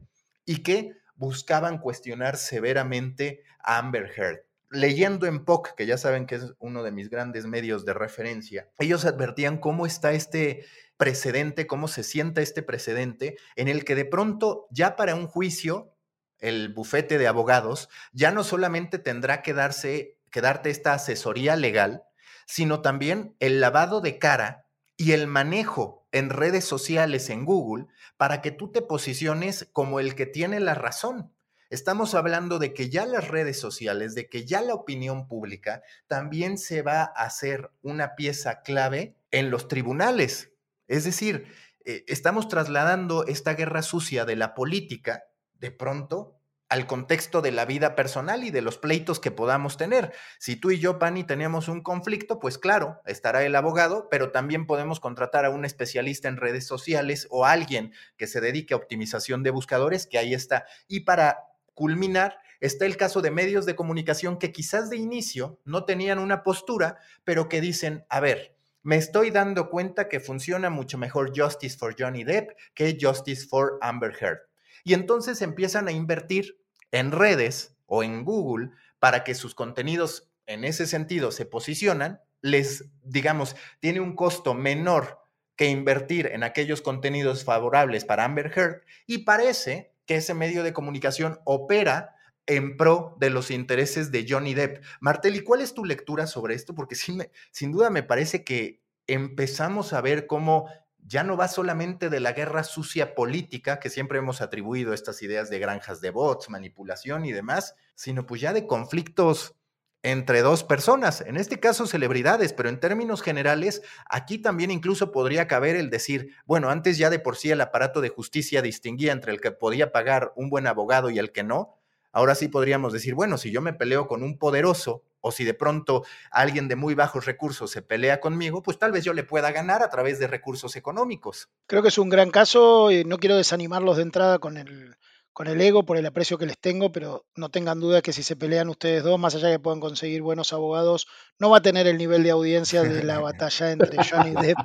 y 0.49 0.63
que 0.63 0.97
buscaban 1.15 1.77
cuestionar 1.77 2.39
severamente 2.39 3.45
a 3.63 3.77
Amber 3.77 4.11
Heard. 4.17 4.47
Leyendo 4.71 5.27
en 5.27 5.45
POC, 5.45 5.75
que 5.77 5.85
ya 5.85 5.99
saben 5.99 6.25
que 6.25 6.37
es 6.37 6.55
uno 6.59 6.83
de 6.83 6.91
mis 6.91 7.11
grandes 7.11 7.45
medios 7.45 7.85
de 7.85 7.93
referencia, 7.93 8.67
ellos 8.79 9.05
advertían 9.05 9.59
cómo 9.59 9.85
está 9.85 10.13
este 10.13 10.65
precedente, 10.97 11.67
cómo 11.67 11.87
se 11.87 12.03
sienta 12.03 12.41
este 12.41 12.63
precedente 12.63 13.37
en 13.57 13.69
el 13.69 13.85
que 13.85 13.95
de 13.95 14.07
pronto 14.07 14.67
ya 14.71 14.97
para 14.97 15.15
un 15.15 15.27
juicio 15.27 15.95
el 16.39 16.73
bufete 16.73 17.19
de 17.19 17.27
abogados 17.27 17.91
ya 18.13 18.31
no 18.31 18.43
solamente 18.43 18.99
tendrá 18.99 19.43
que 19.43 19.53
darse 19.53 20.17
que 20.31 20.41
darte 20.41 20.71
esta 20.71 20.95
asesoría 20.95 21.57
legal, 21.57 22.05
sino 22.47 22.81
también 22.81 23.37
el 23.39 23.61
lavado 23.61 24.01
de 24.01 24.19
cara 24.19 24.68
y 24.99 25.13
el 25.13 25.29
manejo 25.29 26.07
en 26.11 26.29
redes 26.29 26.65
sociales, 26.65 27.31
en 27.31 27.45
Google, 27.45 27.87
para 28.17 28.43
que 28.43 28.51
tú 28.51 28.73
te 28.73 28.83
posiciones 28.83 29.71
como 29.73 30.01
el 30.01 30.17
que 30.17 30.27
tiene 30.27 30.59
la 30.59 30.75
razón. 30.75 31.33
Estamos 31.71 32.15
hablando 32.15 32.59
de 32.59 32.75
que 32.75 32.91
ya 32.91 33.07
las 33.07 33.29
redes 33.29 33.61
sociales, 33.61 34.17
de 34.17 34.29
que 34.29 34.45
ya 34.45 34.61
la 34.61 34.75
opinión 34.75 35.29
pública 35.29 35.83
también 36.09 36.59
se 36.59 36.83
va 36.83 37.03
a 37.03 37.25
hacer 37.25 37.71
una 37.81 38.17
pieza 38.17 38.63
clave 38.63 39.17
en 39.31 39.51
los 39.51 39.69
tribunales. 39.69 40.51
Es 40.89 41.05
decir, 41.05 41.47
eh, 41.85 42.05
estamos 42.09 42.49
trasladando 42.49 43.25
esta 43.27 43.55
guerra 43.55 43.83
sucia 43.83 44.25
de 44.25 44.35
la 44.35 44.55
política 44.55 45.25
de 45.55 45.71
pronto 45.71 46.38
al 46.69 46.87
contexto 46.87 47.41
de 47.41 47.51
la 47.51 47.65
vida 47.65 47.95
personal 47.95 48.45
y 48.45 48.51
de 48.51 48.61
los 48.61 48.77
pleitos 48.77 49.21
que 49.21 49.31
podamos 49.31 49.77
tener. 49.77 50.13
Si 50.39 50.57
tú 50.57 50.71
y 50.71 50.79
yo, 50.79 50.99
Pani, 50.99 51.25
tenemos 51.25 51.69
un 51.69 51.83
conflicto, 51.83 52.39
pues 52.39 52.59
claro, 52.59 53.01
estará 53.07 53.43
el 53.45 53.57
abogado, 53.57 54.09
pero 54.11 54.31
también 54.31 54.67
podemos 54.67 55.01
contratar 55.01 55.45
a 55.45 55.51
un 55.51 55.65
especialista 55.65 56.29
en 56.29 56.37
redes 56.37 56.67
sociales 56.67 57.27
o 57.31 57.47
alguien 57.47 57.93
que 58.17 58.27
se 58.27 58.41
dedique 58.41 58.75
a 58.75 58.77
optimización 58.77 59.43
de 59.43 59.51
buscadores, 59.51 60.07
que 60.07 60.19
ahí 60.19 60.35
está. 60.35 60.67
Y 60.89 61.01
para 61.01 61.39
culminar, 61.75 62.39
está 62.61 62.85
el 62.85 62.97
caso 62.97 63.23
de 63.23 63.31
medios 63.31 63.65
de 63.65 63.77
comunicación 63.77 64.39
que 64.39 64.53
quizás 64.53 64.91
de 64.91 64.97
inicio 64.97 65.61
no 65.65 65.85
tenían 65.85 66.19
una 66.19 66.43
postura, 66.43 66.99
pero 67.25 67.49
que 67.49 67.61
dicen, 67.61 68.05
a 68.11 68.21
ver, 68.21 68.57
me 68.83 68.97
estoy 68.97 69.31
dando 69.31 69.71
cuenta 69.71 70.09
que 70.09 70.21
funciona 70.21 70.69
mucho 70.69 70.99
mejor 70.99 71.33
Justice 71.35 71.79
for 71.79 71.95
Johnny 71.99 72.25
Depp 72.25 72.51
que 72.75 72.99
Justice 73.01 73.47
for 73.47 73.79
Amber 73.81 74.15
Heard 74.21 74.48
y 74.85 74.95
entonces 74.95 75.43
empiezan 75.43 75.89
a 75.89 75.93
invertir 75.93 76.61
en 76.91 77.13
redes 77.13 77.77
o 77.87 78.03
en 78.03 78.25
Google 78.25 78.71
para 78.99 79.25
que 79.25 79.35
sus 79.35 79.55
contenidos 79.55 80.31
en 80.47 80.65
ese 80.65 80.87
sentido 80.87 81.31
se 81.31 81.47
posicionan, 81.47 82.21
les, 82.41 82.87
digamos, 83.03 83.57
tiene 83.81 84.01
un 84.01 84.15
costo 84.15 84.55
menor 84.55 85.19
que 85.57 85.67
invertir 85.67 86.27
en 86.27 86.43
aquellos 86.45 86.81
contenidos 86.81 87.45
favorables 87.45 88.05
para 88.05 88.25
Amber 88.25 88.53
Heard 88.55 88.83
y 89.07 89.19
parece 89.19 89.93
que 90.07 90.17
ese 90.17 90.33
medio 90.35 90.63
de 90.63 90.73
comunicación 90.73 91.41
opera 91.45 92.15
en 92.47 92.77
pro 92.77 93.17
de 93.21 93.29
los 93.29 93.51
intereses 93.51 94.11
de 94.11 94.25
Johnny 94.27 94.55
Depp. 94.55 94.83
Martelli, 95.01 95.41
¿cuál 95.41 95.61
es 95.61 95.75
tu 95.75 95.85
lectura 95.85 96.27
sobre 96.27 96.55
esto? 96.55 96.75
Porque 96.75 96.95
sin 96.95 97.73
duda 97.73 97.91
me 97.91 98.03
parece 98.03 98.43
que 98.43 98.81
empezamos 99.07 99.93
a 99.93 100.01
ver 100.01 100.27
cómo 100.27 100.71
ya 101.07 101.25
no 101.25 101.37
va 101.37 101.49
solamente 101.49 102.11
de 102.11 102.21
la 102.21 102.33
guerra 102.33 102.65
sucia 102.65 103.15
política, 103.15 103.81
que 103.81 103.91
siempre 103.91 104.19
hemos 104.19 104.41
atribuido 104.41 104.93
estas 104.93 105.23
ideas 105.23 105.51
de 105.51 105.59
granjas 105.59 106.01
de 106.01 106.11
bots, 106.11 106.51
manipulación 106.51 107.25
y 107.25 107.33
demás, 107.33 107.75
sino 107.95 108.27
pues 108.27 108.41
ya 108.41 108.53
de 108.53 108.67
conflictos 108.67 109.55
entre 110.03 110.43
dos 110.43 110.63
personas, 110.63 111.23
en 111.23 111.37
este 111.37 111.59
caso 111.59 111.87
celebridades, 111.87 112.53
pero 112.53 112.69
en 112.69 112.79
términos 112.79 113.21
generales, 113.21 113.83
aquí 114.09 114.39
también 114.39 114.71
incluso 114.71 115.11
podría 115.11 115.49
caber 115.49 115.75
el 115.75 115.91
decir, 115.91 116.37
bueno, 116.47 116.71
antes 116.71 116.99
ya 116.99 117.11
de 117.11 117.19
por 117.19 117.37
sí 117.37 117.51
el 117.51 117.61
aparato 117.61 118.01
de 118.01 118.09
justicia 118.09 118.63
distinguía 118.63 119.13
entre 119.13 119.33
el 119.33 119.41
que 119.41 119.51
podía 119.51 119.91
pagar 119.91 120.33
un 120.37 120.51
buen 120.51 120.69
abogado 120.69 121.11
y 121.11 121.19
el 121.19 121.33
que 121.33 121.43
no, 121.43 121.75
ahora 122.13 122.37
sí 122.37 122.49
podríamos 122.49 122.93
decir, 122.93 123.15
bueno, 123.15 123.39
si 123.39 123.51
yo 123.51 123.61
me 123.61 123.73
peleo 123.73 124.07
con 124.07 124.23
un 124.23 124.39
poderoso 124.39 125.03
o 125.21 125.33
si 125.33 125.45
de 125.45 125.55
pronto 125.55 126.05
alguien 126.31 126.69
de 126.69 126.77
muy 126.77 126.95
bajos 126.95 127.25
recursos 127.25 127.71
se 127.71 127.83
pelea 127.83 128.21
conmigo, 128.21 128.63
pues 128.63 128.79
tal 128.79 128.93
vez 128.93 129.05
yo 129.05 129.13
le 129.13 129.25
pueda 129.25 129.51
ganar 129.51 129.83
a 129.83 129.91
través 129.91 130.19
de 130.19 130.27
recursos 130.27 130.77
económicos. 130.77 131.49
Creo 131.67 131.83
que 131.83 131.89
es 131.89 131.99
un 131.99 132.09
gran 132.09 132.31
caso, 132.31 132.91
y 132.91 133.05
no 133.05 133.19
quiero 133.19 133.37
desanimarlos 133.37 133.97
de 133.97 134.03
entrada 134.03 134.39
con 134.39 134.57
el, 134.57 134.97
con 135.39 135.47
el 135.47 135.61
ego 135.61 135.85
por 135.85 135.97
el 135.97 136.05
aprecio 136.05 136.37
que 136.37 136.47
les 136.47 136.59
tengo, 136.59 136.91
pero 136.91 137.25
no 137.37 137.49
tengan 137.49 137.79
duda 137.79 138.03
que 138.03 138.13
si 138.13 138.25
se 138.25 138.35
pelean 138.35 138.69
ustedes 138.69 139.05
dos, 139.05 139.21
más 139.21 139.35
allá 139.37 139.47
de 139.47 139.55
que 139.55 139.61
puedan 139.61 139.79
conseguir 139.79 140.21
buenos 140.21 140.53
abogados, 140.53 141.07
no 141.39 141.51
va 141.51 141.59
a 141.59 141.63
tener 141.63 141.87
el 141.87 141.97
nivel 141.97 142.25
de 142.25 142.31
audiencia 142.31 142.83
de 142.83 143.05
la 143.05 143.21
batalla 143.21 143.71
entre 143.71 144.03
Johnny 144.03 144.33
Depp 144.33 144.59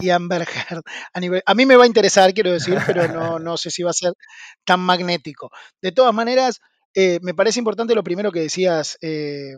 y 0.00 0.10
Amber 0.10 0.42
Heard. 0.42 0.82
A, 1.14 1.20
nivel, 1.20 1.42
a 1.46 1.54
mí 1.54 1.64
me 1.64 1.76
va 1.76 1.84
a 1.84 1.86
interesar, 1.86 2.34
quiero 2.34 2.52
decir, 2.52 2.78
pero 2.86 3.08
no, 3.08 3.38
no 3.38 3.56
sé 3.56 3.70
si 3.70 3.82
va 3.82 3.90
a 3.90 3.94
ser 3.94 4.12
tan 4.64 4.80
magnético. 4.80 5.50
De 5.80 5.92
todas 5.92 6.12
maneras, 6.12 6.60
eh, 6.94 7.20
me 7.22 7.32
parece 7.32 7.60
importante 7.60 7.94
lo 7.94 8.04
primero 8.04 8.30
que 8.30 8.40
decías, 8.40 8.98
eh, 9.00 9.54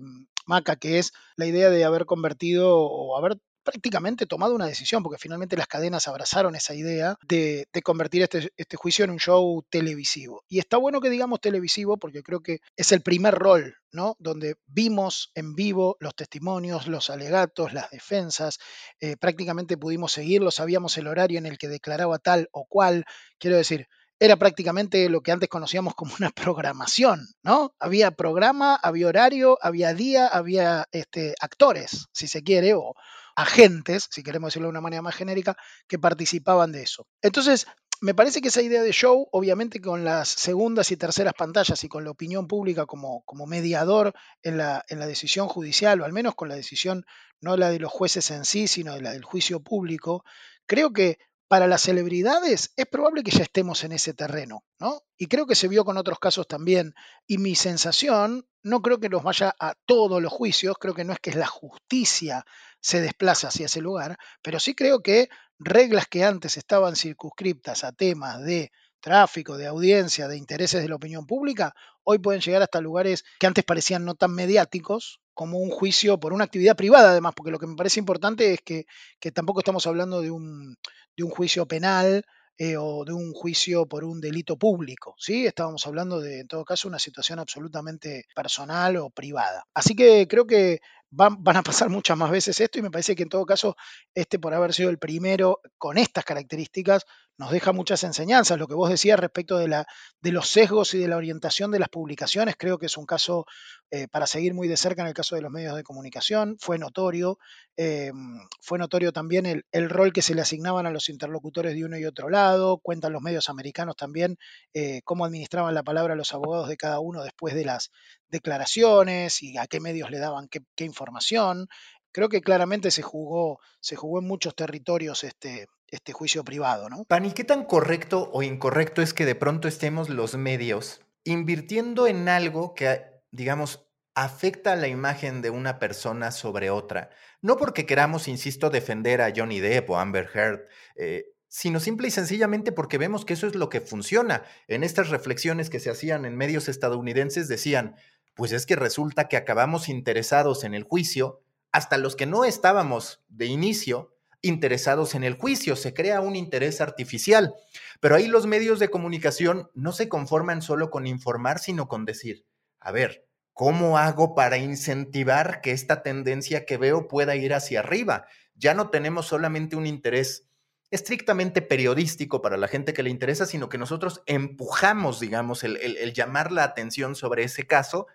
Maca, 0.50 0.76
que 0.76 0.98
es 0.98 1.12
la 1.36 1.46
idea 1.46 1.70
de 1.70 1.84
haber 1.84 2.04
convertido 2.04 2.76
o 2.76 3.16
haber 3.16 3.38
prácticamente 3.62 4.26
tomado 4.26 4.54
una 4.54 4.66
decisión, 4.66 5.02
porque 5.02 5.18
finalmente 5.18 5.56
las 5.56 5.66
cadenas 5.66 6.08
abrazaron 6.08 6.54
esa 6.56 6.74
idea 6.74 7.16
de, 7.22 7.66
convertir 7.84 8.22
este, 8.22 8.52
este, 8.56 8.76
juicio 8.76 9.04
en 9.04 9.10
un 9.10 9.18
show 9.18 9.64
televisivo. 9.70 10.44
Y 10.48 10.58
está 10.58 10.76
bueno 10.76 11.00
que 11.00 11.10
digamos 11.10 11.40
televisivo 11.40 11.96
porque 11.96 12.22
creo 12.22 12.40
que 12.40 12.58
es 12.76 12.92
el 12.92 13.02
primer 13.02 13.34
rol, 13.34 13.76
¿no? 13.92 14.16
Donde 14.18 14.56
vimos 14.66 15.30
en 15.34 15.54
vivo 15.54 15.96
los 16.00 16.14
testimonios, 16.14 16.86
los 16.88 17.10
alegatos, 17.10 17.72
las 17.72 17.90
defensas, 17.90 18.58
eh, 19.00 19.16
prácticamente 19.16 19.76
pudimos 19.76 20.12
seguirlo, 20.12 20.50
sabíamos 20.50 20.96
el 20.98 21.06
horario 21.06 21.38
en 21.38 21.46
el 21.46 21.58
que 21.58 21.68
declaraba 21.68 22.18
tal 22.18 22.48
o 22.52 22.64
cual. 22.66 23.04
Quiero 23.38 23.56
decir, 23.56 23.86
era 24.20 24.36
prácticamente 24.36 25.08
lo 25.08 25.22
que 25.22 25.32
antes 25.32 25.48
conocíamos 25.48 25.94
como 25.94 26.14
una 26.20 26.30
programación, 26.30 27.26
¿no? 27.42 27.74
Había 27.80 28.10
programa, 28.12 28.76
había 28.76 29.08
horario, 29.08 29.58
había 29.62 29.94
día, 29.94 30.26
había 30.26 30.86
este, 30.92 31.34
actores, 31.40 32.06
si 32.12 32.28
se 32.28 32.42
quiere, 32.42 32.74
o 32.74 32.94
agentes, 33.34 34.08
si 34.10 34.22
queremos 34.22 34.48
decirlo 34.48 34.68
de 34.68 34.72
una 34.72 34.82
manera 34.82 35.00
más 35.00 35.14
genérica, 35.16 35.56
que 35.88 35.98
participaban 35.98 36.70
de 36.70 36.82
eso. 36.82 37.06
Entonces, 37.22 37.66
me 38.02 38.14
parece 38.14 38.42
que 38.42 38.48
esa 38.48 38.62
idea 38.62 38.82
de 38.82 38.92
show, 38.92 39.28
obviamente 39.32 39.80
con 39.80 40.04
las 40.04 40.28
segundas 40.28 40.90
y 40.90 40.96
terceras 40.96 41.34
pantallas 41.34 41.82
y 41.84 41.88
con 41.88 42.04
la 42.04 42.10
opinión 42.10 42.46
pública 42.46 42.84
como, 42.86 43.22
como 43.24 43.46
mediador 43.46 44.14
en 44.42 44.58
la, 44.58 44.84
en 44.88 44.98
la 44.98 45.06
decisión 45.06 45.48
judicial, 45.48 46.00
o 46.00 46.04
al 46.04 46.12
menos 46.12 46.34
con 46.34 46.48
la 46.48 46.54
decisión, 46.56 47.06
no 47.40 47.56
la 47.56 47.70
de 47.70 47.78
los 47.78 47.90
jueces 47.90 48.30
en 48.30 48.44
sí, 48.44 48.68
sino 48.68 48.98
la 48.98 49.12
del 49.12 49.24
juicio 49.24 49.60
público, 49.60 50.24
creo 50.66 50.92
que 50.92 51.18
para 51.50 51.66
las 51.66 51.82
celebridades 51.82 52.72
es 52.76 52.86
probable 52.86 53.24
que 53.24 53.32
ya 53.32 53.42
estemos 53.42 53.82
en 53.82 53.90
ese 53.90 54.14
terreno, 54.14 54.62
¿no? 54.78 55.02
Y 55.18 55.26
creo 55.26 55.48
que 55.48 55.56
se 55.56 55.66
vio 55.66 55.84
con 55.84 55.96
otros 55.96 56.20
casos 56.20 56.46
también. 56.46 56.94
Y 57.26 57.38
mi 57.38 57.56
sensación, 57.56 58.46
no 58.62 58.80
creo 58.82 59.00
que 59.00 59.08
nos 59.08 59.24
vaya 59.24 59.52
a 59.58 59.74
todos 59.84 60.22
los 60.22 60.32
juicios, 60.32 60.76
creo 60.78 60.94
que 60.94 61.02
no 61.02 61.12
es 61.12 61.18
que 61.18 61.32
la 61.32 61.48
justicia 61.48 62.44
se 62.80 63.00
desplaza 63.00 63.48
hacia 63.48 63.66
ese 63.66 63.80
lugar, 63.80 64.16
pero 64.42 64.60
sí 64.60 64.76
creo 64.76 65.02
que 65.02 65.28
reglas 65.58 66.06
que 66.06 66.22
antes 66.22 66.56
estaban 66.56 66.94
circunscriptas 66.94 67.82
a 67.82 67.90
temas 67.90 68.44
de 68.44 68.70
tráfico, 69.00 69.56
de 69.56 69.66
audiencia, 69.66 70.28
de 70.28 70.36
intereses 70.36 70.82
de 70.82 70.88
la 70.88 70.96
opinión 70.96 71.26
pública, 71.26 71.74
hoy 72.04 72.18
pueden 72.18 72.40
llegar 72.40 72.62
hasta 72.62 72.80
lugares 72.80 73.24
que 73.38 73.46
antes 73.46 73.64
parecían 73.64 74.04
no 74.04 74.14
tan 74.14 74.32
mediáticos, 74.32 75.20
como 75.34 75.58
un 75.58 75.70
juicio 75.70 76.20
por 76.20 76.32
una 76.32 76.44
actividad 76.44 76.76
privada, 76.76 77.12
además, 77.12 77.32
porque 77.34 77.50
lo 77.50 77.58
que 77.58 77.66
me 77.66 77.76
parece 77.76 77.98
importante 77.98 78.52
es 78.52 78.60
que, 78.60 78.84
tampoco 79.32 79.60
estamos 79.60 79.86
hablando 79.86 80.20
de 80.20 80.30
un, 80.30 80.76
de 81.16 81.24
un 81.24 81.30
juicio 81.30 81.66
penal 81.66 82.24
eh, 82.58 82.76
o 82.76 83.06
de 83.06 83.14
un 83.14 83.32
juicio 83.32 83.86
por 83.86 84.04
un 84.04 84.20
delito 84.20 84.58
público, 84.58 85.14
¿sí? 85.18 85.46
Estábamos 85.46 85.86
hablando 85.86 86.20
de, 86.20 86.40
en 86.40 86.46
todo 86.46 86.62
caso, 86.64 86.88
una 86.88 86.98
situación 86.98 87.38
absolutamente 87.38 88.26
personal 88.34 88.98
o 88.98 89.08
privada. 89.08 89.64
Así 89.72 89.96
que 89.96 90.28
creo 90.28 90.46
que 90.46 90.80
van, 91.10 91.56
a 91.56 91.62
pasar 91.62 91.88
muchas 91.88 92.16
más 92.16 92.30
veces 92.30 92.60
esto 92.60 92.78
y 92.78 92.82
me 92.82 92.90
parece 92.90 93.16
que 93.16 93.22
en 93.22 93.28
todo 93.28 93.44
caso, 93.46 93.76
este 94.14 94.38
por 94.38 94.54
haber 94.54 94.74
sido 94.74 94.90
el 94.90 94.98
primero 94.98 95.60
con 95.78 95.98
estas 95.98 96.24
características, 96.24 97.06
nos 97.40 97.50
deja 97.50 97.72
muchas 97.72 98.04
enseñanzas. 98.04 98.58
Lo 98.58 98.68
que 98.68 98.74
vos 98.74 98.90
decías 98.90 99.18
respecto 99.18 99.56
de, 99.56 99.66
la, 99.66 99.86
de 100.20 100.30
los 100.30 100.46
sesgos 100.46 100.92
y 100.92 100.98
de 100.98 101.08
la 101.08 101.16
orientación 101.16 101.70
de 101.70 101.78
las 101.78 101.88
publicaciones, 101.88 102.54
creo 102.58 102.76
que 102.76 102.84
es 102.84 102.98
un 102.98 103.06
caso 103.06 103.46
eh, 103.90 104.08
para 104.08 104.26
seguir 104.26 104.52
muy 104.52 104.68
de 104.68 104.76
cerca 104.76 105.00
en 105.00 105.08
el 105.08 105.14
caso 105.14 105.36
de 105.36 105.40
los 105.40 105.50
medios 105.50 105.74
de 105.74 105.82
comunicación. 105.82 106.58
Fue 106.60 106.78
notorio, 106.78 107.38
eh, 107.78 108.12
fue 108.60 108.78
notorio 108.78 109.10
también 109.14 109.46
el, 109.46 109.64
el, 109.72 109.88
rol 109.88 110.12
que 110.12 110.20
se 110.20 110.34
le 110.34 110.42
asignaban 110.42 110.84
a 110.84 110.90
los 110.90 111.08
interlocutores 111.08 111.74
de 111.74 111.82
uno 111.82 111.96
y 111.96 112.04
otro 112.04 112.28
lado. 112.28 112.76
Cuentan 112.76 113.14
los 113.14 113.22
medios 113.22 113.48
americanos 113.48 113.96
también 113.96 114.36
eh, 114.74 115.00
cómo 115.04 115.24
administraban 115.24 115.74
la 115.74 115.82
palabra 115.82 116.16
los 116.16 116.34
abogados 116.34 116.68
de 116.68 116.76
cada 116.76 117.00
uno 117.00 117.22
después 117.22 117.54
de 117.54 117.64
las 117.64 117.90
declaraciones 118.28 119.42
y 119.42 119.56
a 119.56 119.66
qué 119.66 119.80
medios 119.80 120.10
le 120.10 120.18
daban 120.18 120.46
qué, 120.48 120.60
qué 120.76 120.84
información 120.84 121.68
creo 122.12 122.28
que 122.28 122.40
claramente 122.40 122.90
se 122.90 123.02
jugó, 123.02 123.60
se 123.80 123.96
jugó 123.96 124.18
en 124.18 124.26
muchos 124.26 124.54
territorios 124.54 125.24
este, 125.24 125.68
este 125.90 126.12
juicio 126.12 126.44
privado, 126.44 126.88
¿no? 126.88 127.04
¿qué 127.34 127.44
tan 127.44 127.64
correcto 127.64 128.30
o 128.32 128.42
incorrecto 128.42 129.02
es 129.02 129.14
que 129.14 129.26
de 129.26 129.34
pronto 129.34 129.68
estemos 129.68 130.08
los 130.08 130.36
medios 130.36 131.00
invirtiendo 131.24 132.06
en 132.06 132.28
algo 132.28 132.74
que, 132.74 133.02
digamos, 133.30 133.86
afecta 134.14 134.76
la 134.76 134.88
imagen 134.88 135.42
de 135.42 135.50
una 135.50 135.78
persona 135.78 136.30
sobre 136.30 136.70
otra? 136.70 137.10
No 137.42 137.56
porque 137.56 137.86
queramos, 137.86 138.28
insisto, 138.28 138.70
defender 138.70 139.20
a 139.20 139.32
Johnny 139.34 139.60
Depp 139.60 139.90
o 139.90 139.98
Amber 139.98 140.28
Heard, 140.32 140.60
eh, 140.96 141.24
sino 141.48 141.80
simple 141.80 142.08
y 142.08 142.10
sencillamente 142.12 142.70
porque 142.70 142.96
vemos 142.96 143.24
que 143.24 143.34
eso 143.34 143.48
es 143.48 143.56
lo 143.56 143.68
que 143.68 143.80
funciona. 143.80 144.44
En 144.68 144.84
estas 144.84 145.08
reflexiones 145.08 145.68
que 145.68 145.80
se 145.80 145.90
hacían 145.90 146.24
en 146.24 146.36
medios 146.36 146.68
estadounidenses 146.68 147.48
decían, 147.48 147.96
pues 148.34 148.52
es 148.52 148.66
que 148.66 148.76
resulta 148.76 149.28
que 149.28 149.36
acabamos 149.36 149.88
interesados 149.88 150.62
en 150.62 150.74
el 150.74 150.84
juicio, 150.84 151.42
hasta 151.72 151.98
los 151.98 152.14
que 152.14 152.26
no 152.26 152.44
estábamos 152.44 153.24
de 153.28 153.46
inicio, 153.46 154.14
interesados 154.42 155.14
en 155.14 155.24
el 155.24 155.34
juicio, 155.34 155.76
se 155.76 155.94
crea 155.94 156.20
un 156.20 156.36
interés 156.36 156.80
artificial. 156.80 157.54
Pero 158.00 158.16
ahí 158.16 158.26
los 158.26 158.46
medios 158.46 158.78
de 158.78 158.88
comunicación 158.88 159.70
no 159.74 159.92
se 159.92 160.08
conforman 160.08 160.62
solo 160.62 160.90
con 160.90 161.06
informar, 161.06 161.58
sino 161.58 161.88
con 161.88 162.04
decir, 162.04 162.46
a 162.80 162.92
ver, 162.92 163.26
¿cómo 163.52 163.98
hago 163.98 164.34
para 164.34 164.56
incentivar 164.56 165.60
que 165.60 165.72
esta 165.72 166.02
tendencia 166.02 166.64
que 166.64 166.78
veo 166.78 167.08
pueda 167.08 167.36
ir 167.36 167.52
hacia 167.52 167.80
arriba? 167.80 168.26
Ya 168.54 168.74
no 168.74 168.90
tenemos 168.90 169.26
solamente 169.26 169.76
un 169.76 169.86
interés 169.86 170.46
estrictamente 170.90 171.62
periodístico 171.62 172.42
para 172.42 172.56
la 172.56 172.68
gente 172.68 172.92
que 172.92 173.02
le 173.02 173.10
interesa, 173.10 173.46
sino 173.46 173.68
que 173.68 173.78
nosotros 173.78 174.22
empujamos, 174.26 175.20
digamos, 175.20 175.62
el, 175.62 175.76
el 175.76 176.12
llamar 176.12 176.50
la 176.50 176.64
atención 176.64 177.14
sobre 177.14 177.44
ese 177.44 177.66
caso, 177.66 178.06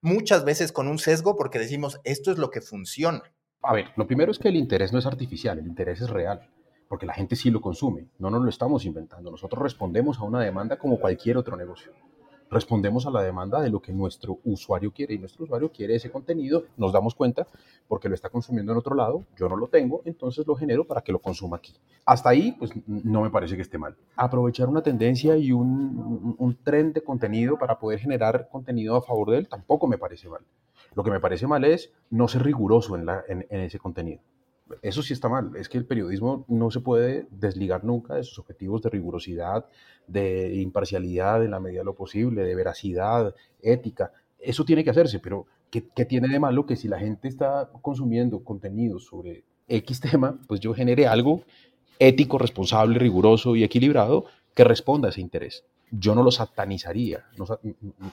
muchas 0.00 0.44
veces 0.44 0.72
con 0.72 0.88
un 0.88 0.98
sesgo 0.98 1.36
porque 1.36 1.58
decimos, 1.58 2.00
esto 2.04 2.32
es 2.32 2.38
lo 2.38 2.50
que 2.50 2.60
funciona. 2.60 3.33
A 3.66 3.72
ver, 3.72 3.86
lo 3.96 4.06
primero 4.06 4.30
es 4.30 4.38
que 4.38 4.48
el 4.48 4.56
interés 4.56 4.92
no 4.92 4.98
es 4.98 5.06
artificial, 5.06 5.58
el 5.58 5.66
interés 5.66 6.02
es 6.02 6.10
real, 6.10 6.46
porque 6.86 7.06
la 7.06 7.14
gente 7.14 7.34
sí 7.34 7.50
lo 7.50 7.62
consume, 7.62 8.08
no 8.18 8.28
nos 8.28 8.42
lo 8.42 8.50
estamos 8.50 8.84
inventando. 8.84 9.30
Nosotros 9.30 9.62
respondemos 9.62 10.18
a 10.18 10.24
una 10.24 10.40
demanda 10.40 10.76
como 10.76 11.00
cualquier 11.00 11.38
otro 11.38 11.56
negocio. 11.56 11.92
Respondemos 12.50 13.06
a 13.06 13.10
la 13.10 13.22
demanda 13.22 13.62
de 13.62 13.70
lo 13.70 13.80
que 13.80 13.92
nuestro 13.92 14.38
usuario 14.44 14.92
quiere 14.92 15.14
y 15.14 15.18
nuestro 15.18 15.44
usuario 15.44 15.72
quiere 15.72 15.94
ese 15.94 16.10
contenido, 16.10 16.64
nos 16.76 16.92
damos 16.92 17.14
cuenta 17.14 17.46
porque 17.88 18.10
lo 18.10 18.14
está 18.14 18.28
consumiendo 18.28 18.72
en 18.72 18.78
otro 18.78 18.94
lado, 18.94 19.24
yo 19.34 19.48
no 19.48 19.56
lo 19.56 19.66
tengo, 19.68 20.02
entonces 20.04 20.46
lo 20.46 20.54
genero 20.54 20.84
para 20.84 21.00
que 21.00 21.10
lo 21.10 21.18
consuma 21.18 21.56
aquí. 21.56 21.74
Hasta 22.04 22.28
ahí, 22.28 22.52
pues 22.52 22.70
no 22.86 23.22
me 23.22 23.30
parece 23.30 23.56
que 23.56 23.62
esté 23.62 23.78
mal. 23.78 23.96
Aprovechar 24.14 24.68
una 24.68 24.82
tendencia 24.82 25.38
y 25.38 25.52
un, 25.52 26.36
un, 26.38 26.54
tren 26.62 26.92
de 26.92 27.02
contenido 27.02 27.58
para 27.58 27.78
poder 27.78 27.98
generar 27.98 28.46
contenido 28.50 28.94
a 28.94 29.02
favor 29.02 29.30
de 29.30 29.38
él 29.38 29.48
tampoco 29.48 29.86
me 29.86 29.96
parece 29.96 30.28
mal. 30.28 30.42
Lo 30.94 31.02
que 31.02 31.10
me 31.10 31.20
parece 31.20 31.46
mal 31.46 31.64
es 31.64 31.92
no 32.10 32.28
ser 32.28 32.42
riguroso 32.42 32.96
en, 32.96 33.46
ese 33.50 33.78
contenido. 33.78 34.20
Eso 34.80 35.02
sí 35.02 35.12
está 35.12 35.28
mal. 35.28 35.52
Es 35.56 35.68
que 35.68 35.78
el 35.78 35.84
periodismo 35.84 36.44
no 36.48 36.70
se 36.70 36.80
puede 36.80 37.26
desligar 37.30 37.84
nunca 37.84 38.14
de 38.14 38.24
sus 38.24 38.38
objetivos 38.38 38.82
de 38.82 38.90
rigurosidad, 38.90 39.66
de 40.06 40.54
imparcialidad 40.56 41.44
en 41.44 41.50
la 41.50 41.60
medida 41.60 41.80
de 41.80 41.84
lo 41.84 41.94
posible, 41.94 42.44
de 42.44 42.54
veracidad, 42.54 43.34
ética. 43.60 44.12
Eso 44.38 44.64
tiene 44.64 44.84
que 44.84 44.90
hacerse, 44.90 45.18
pero 45.18 45.46
¿qué, 45.70 45.86
¿qué, 45.94 46.04
tiene 46.04 46.28
de 46.28 46.40
malo 46.40 46.66
que 46.66 46.76
si 46.76 46.88
la 46.88 46.98
gente 46.98 47.28
está 47.28 47.70
consumiendo 47.82 48.42
contenido 48.42 48.98
sobre 48.98 49.44
X 49.68 50.00
tema, 50.00 50.38
pues 50.46 50.60
yo 50.60 50.74
genere 50.74 51.06
algo 51.06 51.42
ético, 51.98 52.38
responsable, 52.38 52.98
riguroso 52.98 53.56
y 53.56 53.64
equilibrado 53.64 54.24
que 54.54 54.64
responda 54.64 55.08
a 55.08 55.10
ese 55.10 55.20
interés? 55.20 55.64
Yo 55.90 56.14
no 56.14 56.22
lo 56.22 56.30
satanizaría, 56.30 57.24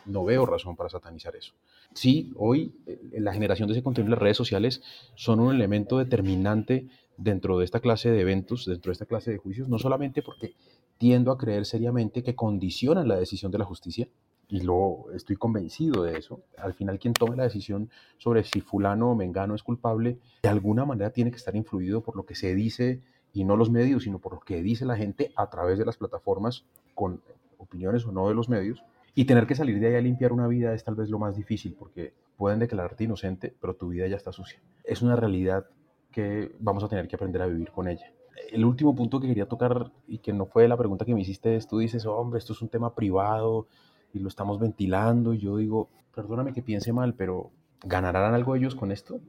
no, 0.06 0.26
veo 0.26 0.46
razón 0.46 0.76
para 0.76 0.90
satanizar 0.90 1.36
eso. 1.36 1.54
Sí, 1.94 2.32
hoy 2.36 2.74
eh, 2.86 3.00
la 3.20 3.34
generación 3.34 3.68
de 3.68 3.74
ese 3.74 3.84
contenido 3.84 4.08
en 4.08 4.12
las 4.12 4.20
redes 4.20 4.38
sociales 4.38 4.82
son 5.16 5.40
un 5.40 5.54
elemento 5.54 5.98
determinante 5.98 6.88
dentro 7.18 7.58
de 7.58 7.66
esta 7.66 7.80
clase 7.80 8.10
de 8.10 8.22
eventos, 8.22 8.66
dentro 8.66 8.90
de 8.90 8.94
esta 8.94 9.06
clase 9.06 9.32
de 9.32 9.38
juicios, 9.38 9.68
no 9.68 9.80
solamente 9.80 10.22
porque 10.22 10.56
tiendo 10.98 11.32
a 11.32 11.38
creer 11.38 11.66
seriamente 11.66 12.24
que 12.24 12.36
condicionan 12.36 13.08
la 13.08 13.18
decisión 13.18 13.52
de 13.52 13.58
la 13.58 13.66
justicia, 13.66 14.08
y 14.52 14.60
lo 14.60 15.06
estoy 15.16 15.38
convencido 15.38 16.04
de 16.04 16.18
eso. 16.18 16.42
Al 16.58 16.74
final, 16.74 17.00
quien 17.00 17.14
tome 17.14 17.38
la 17.38 17.44
decisión 17.44 17.90
sobre 18.18 18.44
si 18.44 18.60
fulano 18.60 19.12
o 19.12 19.16
mengano 19.16 19.56
es 19.56 19.64
culpable, 19.64 20.20
de 20.44 20.50
alguna 20.50 20.84
manera 20.84 21.12
tiene 21.12 21.32
que 21.32 21.38
estar 21.38 21.56
influido 21.56 22.02
por 22.02 22.18
lo 22.18 22.26
que 22.26 22.36
se 22.36 22.54
dice, 22.54 23.02
y 23.34 23.46
no 23.46 23.56
los 23.56 23.70
medios, 23.70 24.04
sino 24.04 24.20
por 24.20 24.34
lo 24.34 24.40
que 24.42 24.62
dice 24.62 24.86
la 24.86 24.98
gente 24.98 25.32
a 25.38 25.50
través 25.50 25.80
de 25.80 25.86
las 25.86 25.96
plataformas 25.96 26.66
con 26.94 27.22
opiniones 27.62 28.06
o 28.06 28.12
no 28.12 28.28
de 28.28 28.36
los 28.36 28.50
medios, 28.50 28.84
y 29.14 29.26
tener 29.26 29.46
que 29.46 29.56
salir 29.56 29.80
de 29.80 29.88
ahí 29.88 29.96
a 29.96 30.02
limpiar 30.02 30.32
una 30.32 30.48
vida 30.48 30.74
es 30.74 30.84
tal 30.84 30.96
vez 30.96 31.10
lo 31.10 31.20
más 31.20 31.36
difícil, 31.36 31.76
porque 31.78 32.14
pueden 32.38 32.60
declararte 32.60 33.04
inocente, 33.04 33.54
pero 33.60 33.76
tu 33.76 33.90
vida 33.90 34.08
ya 34.08 34.16
está 34.16 34.32
sucia. 34.32 34.60
Es 34.84 35.02
una 35.02 35.16
realidad 35.16 35.66
que 36.12 36.56
vamos 36.60 36.84
a 36.84 36.88
tener 36.88 37.08
que 37.08 37.16
aprender 37.16 37.42
a 37.42 37.48
vivir 37.48 37.72
con 37.72 37.88
ella. 37.88 38.12
El 38.52 38.66
último 38.66 38.96
punto 38.96 39.20
que 39.20 39.28
quería 39.28 39.48
tocar 39.48 39.92
y 40.08 40.20
que 40.20 40.34
no 40.34 40.46
fue 40.46 40.68
la 40.68 40.78
pregunta 40.78 41.06
que 41.06 41.14
me 41.14 41.22
hiciste 41.22 41.56
es, 41.56 41.68
tú 41.68 41.80
dices, 41.80 42.06
hombre, 42.06 42.40
esto 42.40 42.54
es 42.54 42.62
un 42.62 42.70
tema 42.70 42.96
privado 42.96 43.68
y 44.14 44.20
lo 44.20 44.28
estamos 44.28 44.60
ventilando, 44.60 45.34
y 45.34 45.40
yo 45.40 45.58
digo, 45.58 45.90
perdóname 46.16 46.54
que 46.54 46.62
piense 46.62 46.94
mal, 46.94 47.14
pero 47.14 47.52
¿ganarán 47.84 48.34
algo 48.34 48.56
ellos 48.56 48.76
con 48.76 48.92
esto? 48.92 49.20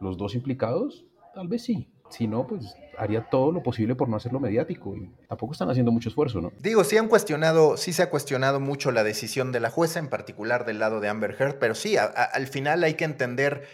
¿Los 0.00 0.16
dos 0.16 0.34
implicados? 0.34 1.06
Tal 1.34 1.48
vez 1.48 1.62
sí. 1.62 1.88
Si 2.10 2.26
no, 2.26 2.46
pues 2.46 2.74
haría 2.98 3.28
todo 3.28 3.52
lo 3.52 3.62
posible 3.62 3.94
por 3.94 4.08
no 4.08 4.16
hacerlo 4.16 4.40
mediático 4.40 4.96
y 4.96 5.10
tampoco 5.28 5.52
están 5.52 5.70
haciendo 5.70 5.92
mucho 5.92 6.08
esfuerzo, 6.08 6.40
¿no? 6.40 6.52
Digo, 6.58 6.84
sí 6.84 6.96
han 6.96 7.08
cuestionado, 7.08 7.76
sí 7.76 7.92
se 7.92 8.02
ha 8.02 8.10
cuestionado 8.10 8.60
mucho 8.60 8.90
la 8.90 9.04
decisión 9.04 9.52
de 9.52 9.60
la 9.60 9.70
jueza, 9.70 9.98
en 9.98 10.08
particular 10.08 10.64
del 10.64 10.78
lado 10.78 11.00
de 11.00 11.08
Amber 11.08 11.36
Heard, 11.38 11.58
pero 11.58 11.74
sí, 11.74 11.96
al 11.96 12.46
final 12.46 12.84
hay 12.84 12.94
que 12.94 13.04
entender 13.04 13.64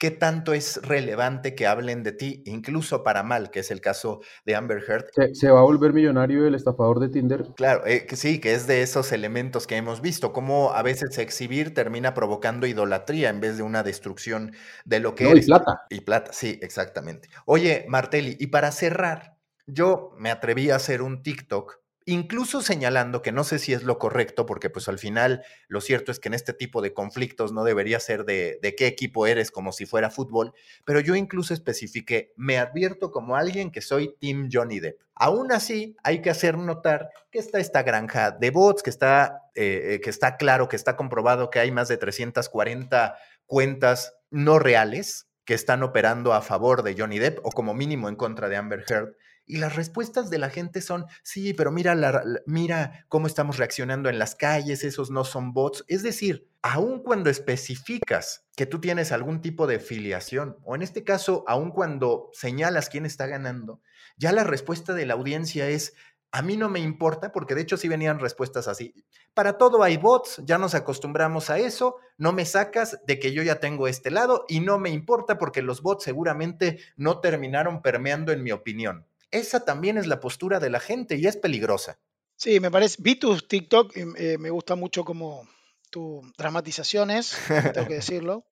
qué 0.00 0.10
tanto 0.10 0.54
es 0.54 0.80
relevante 0.82 1.54
que 1.54 1.66
hablen 1.66 2.02
de 2.02 2.12
ti, 2.12 2.42
incluso 2.46 3.02
para 3.02 3.22
mal, 3.22 3.50
que 3.50 3.60
es 3.60 3.70
el 3.70 3.82
caso 3.82 4.20
de 4.46 4.54
Amber 4.54 4.82
Heard. 4.88 5.10
¿Se, 5.34 5.50
va 5.50 5.60
a 5.60 5.62
volver 5.62 5.92
millonario 5.92 6.46
el 6.46 6.54
estafador 6.54 7.00
de 7.00 7.10
Tinder? 7.10 7.44
Claro, 7.54 7.86
eh, 7.86 8.06
que 8.06 8.16
sí, 8.16 8.40
que 8.40 8.54
es 8.54 8.66
de 8.66 8.80
esos 8.80 9.12
elementos 9.12 9.66
que 9.66 9.76
hemos 9.76 10.00
visto, 10.00 10.32
cómo 10.32 10.72
a 10.72 10.82
veces 10.82 11.18
exhibir 11.18 11.74
termina 11.74 12.14
provocando 12.14 12.66
idolatría 12.66 13.28
en 13.28 13.40
vez 13.40 13.58
de 13.58 13.62
una 13.62 13.82
destrucción 13.82 14.52
de 14.86 15.00
lo 15.00 15.14
que 15.14 15.24
no, 15.24 15.36
Y 15.36 15.42
plata. 15.42 15.82
Y 15.90 16.00
plata, 16.00 16.32
sí, 16.32 16.58
exactamente. 16.62 17.28
Oye, 17.44 17.84
Martelli, 17.86 18.38
y 18.40 18.46
para 18.46 18.72
cerrar, 18.72 19.36
yo 19.66 20.14
me 20.16 20.30
atreví 20.30 20.70
a 20.70 20.76
hacer 20.76 21.02
un 21.02 21.22
TikTok 21.22 21.79
incluso 22.10 22.62
señalando 22.62 23.22
que 23.22 23.32
no 23.32 23.44
sé 23.44 23.58
si 23.58 23.72
es 23.72 23.82
lo 23.82 23.98
correcto, 23.98 24.46
porque 24.46 24.70
pues 24.70 24.88
al 24.88 24.98
final 24.98 25.42
lo 25.68 25.80
cierto 25.80 26.12
es 26.12 26.20
que 26.20 26.28
en 26.28 26.34
este 26.34 26.52
tipo 26.52 26.82
de 26.82 26.92
conflictos 26.92 27.52
no 27.52 27.64
debería 27.64 28.00
ser 28.00 28.24
de, 28.24 28.58
de, 28.62 28.74
qué 28.74 28.86
equipo 28.86 29.26
eres 29.26 29.50
como 29.50 29.72
si 29.72 29.86
fuera 29.86 30.10
fútbol, 30.10 30.52
pero 30.84 31.00
yo 31.00 31.14
incluso 31.14 31.54
especifiqué, 31.54 32.32
me 32.36 32.58
advierto 32.58 33.10
como 33.10 33.36
alguien 33.36 33.70
que 33.70 33.80
soy 33.80 34.14
Team 34.20 34.48
Johnny 34.52 34.80
Depp. 34.80 35.00
Aún 35.14 35.52
así, 35.52 35.96
hay 36.02 36.22
que 36.22 36.30
hacer 36.30 36.56
notar 36.56 37.10
que 37.30 37.38
está 37.38 37.58
esta 37.58 37.82
granja 37.82 38.30
de 38.30 38.50
bots, 38.50 38.82
que 38.82 38.90
está, 38.90 39.50
eh, 39.54 39.94
eh, 39.94 40.00
que 40.00 40.08
está 40.08 40.36
claro, 40.36 40.68
que 40.68 40.76
está 40.76 40.96
comprobado 40.96 41.50
que 41.50 41.58
hay 41.58 41.70
más 41.70 41.88
de 41.88 41.98
340 41.98 43.16
cuentas 43.46 44.14
no 44.30 44.58
reales 44.58 45.26
que 45.44 45.54
están 45.54 45.82
operando 45.82 46.32
a 46.32 46.40
favor 46.42 46.82
de 46.82 46.94
Johnny 46.96 47.18
Depp 47.18 47.44
o 47.44 47.50
como 47.50 47.74
mínimo 47.74 48.08
en 48.08 48.16
contra 48.16 48.48
de 48.48 48.56
Amber 48.56 48.84
Heard 48.88 49.14
y 49.50 49.56
las 49.56 49.74
respuestas 49.74 50.30
de 50.30 50.38
la 50.38 50.48
gente 50.48 50.80
son, 50.80 51.06
sí, 51.22 51.54
pero 51.54 51.72
mira, 51.72 51.96
mira 52.46 53.04
cómo 53.08 53.26
estamos 53.26 53.56
reaccionando 53.56 54.08
en 54.08 54.18
las 54.18 54.36
calles, 54.36 54.84
esos 54.84 55.10
no 55.10 55.24
son 55.24 55.52
bots. 55.52 55.84
Es 55.88 56.04
decir, 56.04 56.48
aun 56.62 57.02
cuando 57.02 57.30
especificas 57.30 58.46
que 58.54 58.66
tú 58.66 58.80
tienes 58.80 59.10
algún 59.10 59.40
tipo 59.40 59.66
de 59.66 59.80
filiación, 59.80 60.56
o 60.62 60.76
en 60.76 60.82
este 60.82 61.02
caso, 61.02 61.44
aun 61.48 61.72
cuando 61.72 62.30
señalas 62.32 62.88
quién 62.88 63.06
está 63.06 63.26
ganando, 63.26 63.80
ya 64.16 64.30
la 64.30 64.44
respuesta 64.44 64.94
de 64.94 65.06
la 65.06 65.14
audiencia 65.14 65.68
es, 65.68 65.94
a 66.32 66.42
mí 66.42 66.56
no 66.56 66.68
me 66.68 66.78
importa, 66.78 67.32
porque 67.32 67.56
de 67.56 67.62
hecho 67.62 67.76
sí 67.76 67.88
venían 67.88 68.20
respuestas 68.20 68.68
así. 68.68 68.94
Para 69.34 69.58
todo 69.58 69.82
hay 69.82 69.96
bots, 69.96 70.40
ya 70.44 70.58
nos 70.58 70.76
acostumbramos 70.76 71.50
a 71.50 71.58
eso, 71.58 71.96
no 72.18 72.32
me 72.32 72.44
sacas 72.44 73.00
de 73.04 73.18
que 73.18 73.32
yo 73.32 73.42
ya 73.42 73.58
tengo 73.58 73.88
este 73.88 74.12
lado 74.12 74.44
y 74.48 74.60
no 74.60 74.78
me 74.78 74.90
importa 74.90 75.38
porque 75.38 75.62
los 75.62 75.82
bots 75.82 76.04
seguramente 76.04 76.78
no 76.96 77.18
terminaron 77.18 77.82
permeando 77.82 78.30
en 78.30 78.44
mi 78.44 78.52
opinión. 78.52 79.06
Esa 79.30 79.64
también 79.64 79.98
es 79.98 80.06
la 80.06 80.20
postura 80.20 80.60
de 80.60 80.70
la 80.70 80.80
gente 80.80 81.16
y 81.16 81.26
es 81.26 81.36
peligrosa. 81.36 81.98
Sí, 82.36 82.58
me 82.58 82.70
parece. 82.70 82.96
Vi 83.00 83.16
tus 83.16 83.46
TikTok 83.46 83.96
y 83.96 84.00
eh, 84.16 84.38
me 84.38 84.50
gusta 84.50 84.74
mucho 84.74 85.04
como 85.04 85.46
tu 85.90 86.22
dramatizaciones, 86.38 87.36
tengo 87.74 87.86
que 87.86 87.94
decirlo. 88.00 88.46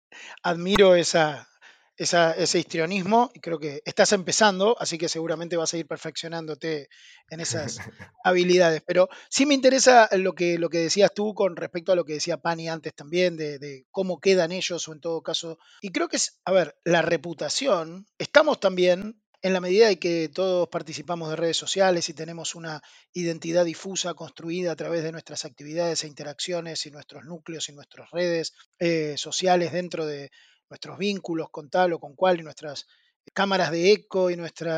Admiro 0.42 0.94
esa, 0.94 1.48
ese 1.96 2.58
histrionismo 2.58 3.30
y 3.34 3.40
creo 3.40 3.58
que 3.58 3.82
estás 3.84 4.12
empezando, 4.12 4.76
así 4.80 4.98
que 4.98 5.08
seguramente 5.08 5.56
vas 5.56 5.72
a 5.72 5.78
ir 5.78 5.86
perfeccionándote 5.86 6.88
en 7.30 7.40
esas 7.40 7.78
habilidades. 8.24 8.82
Pero 8.86 9.08
sí 9.30 9.46
me 9.46 9.54
interesa 9.54 10.08
lo 10.16 10.34
que, 10.34 10.58
lo 10.58 10.68
que 10.68 10.78
decías 10.78 11.12
tú 11.14 11.34
con 11.34 11.56
respecto 11.56 11.92
a 11.92 11.96
lo 11.96 12.04
que 12.04 12.14
decía 12.14 12.38
Pani 12.38 12.68
antes 12.68 12.94
también, 12.94 13.36
de, 13.36 13.58
de 13.58 13.86
cómo 13.90 14.20
quedan 14.20 14.52
ellos 14.52 14.88
o 14.88 14.92
en 14.92 15.00
todo 15.00 15.22
caso. 15.22 15.58
Y 15.80 15.90
creo 15.90 16.08
que 16.08 16.16
es, 16.16 16.40
a 16.44 16.52
ver, 16.52 16.76
la 16.84 17.02
reputación, 17.02 18.06
estamos 18.18 18.58
también 18.58 19.22
en 19.46 19.52
la 19.52 19.60
medida 19.60 19.86
de 19.86 20.00
que 20.00 20.28
todos 20.28 20.68
participamos 20.68 21.30
de 21.30 21.36
redes 21.36 21.56
sociales 21.56 22.08
y 22.08 22.14
tenemos 22.14 22.56
una 22.56 22.82
identidad 23.12 23.64
difusa 23.64 24.14
construida 24.14 24.72
a 24.72 24.76
través 24.76 25.04
de 25.04 25.12
nuestras 25.12 25.44
actividades 25.44 26.02
e 26.02 26.08
interacciones 26.08 26.84
y 26.84 26.90
nuestros 26.90 27.24
núcleos 27.24 27.68
y 27.68 27.72
nuestras 27.72 28.10
redes 28.10 28.54
eh, 28.80 29.14
sociales 29.16 29.72
dentro 29.72 30.04
de, 30.04 30.32
nuestros 30.68 30.98
vínculos 30.98 31.50
con 31.50 31.70
tal 31.70 31.92
o 31.92 31.98
con 31.98 32.14
cual 32.14 32.40
y 32.40 32.42
nuestras 32.42 32.86
cámaras 33.32 33.70
de 33.70 33.92
eco 33.92 34.30
y 34.30 34.36
nuestro 34.36 34.72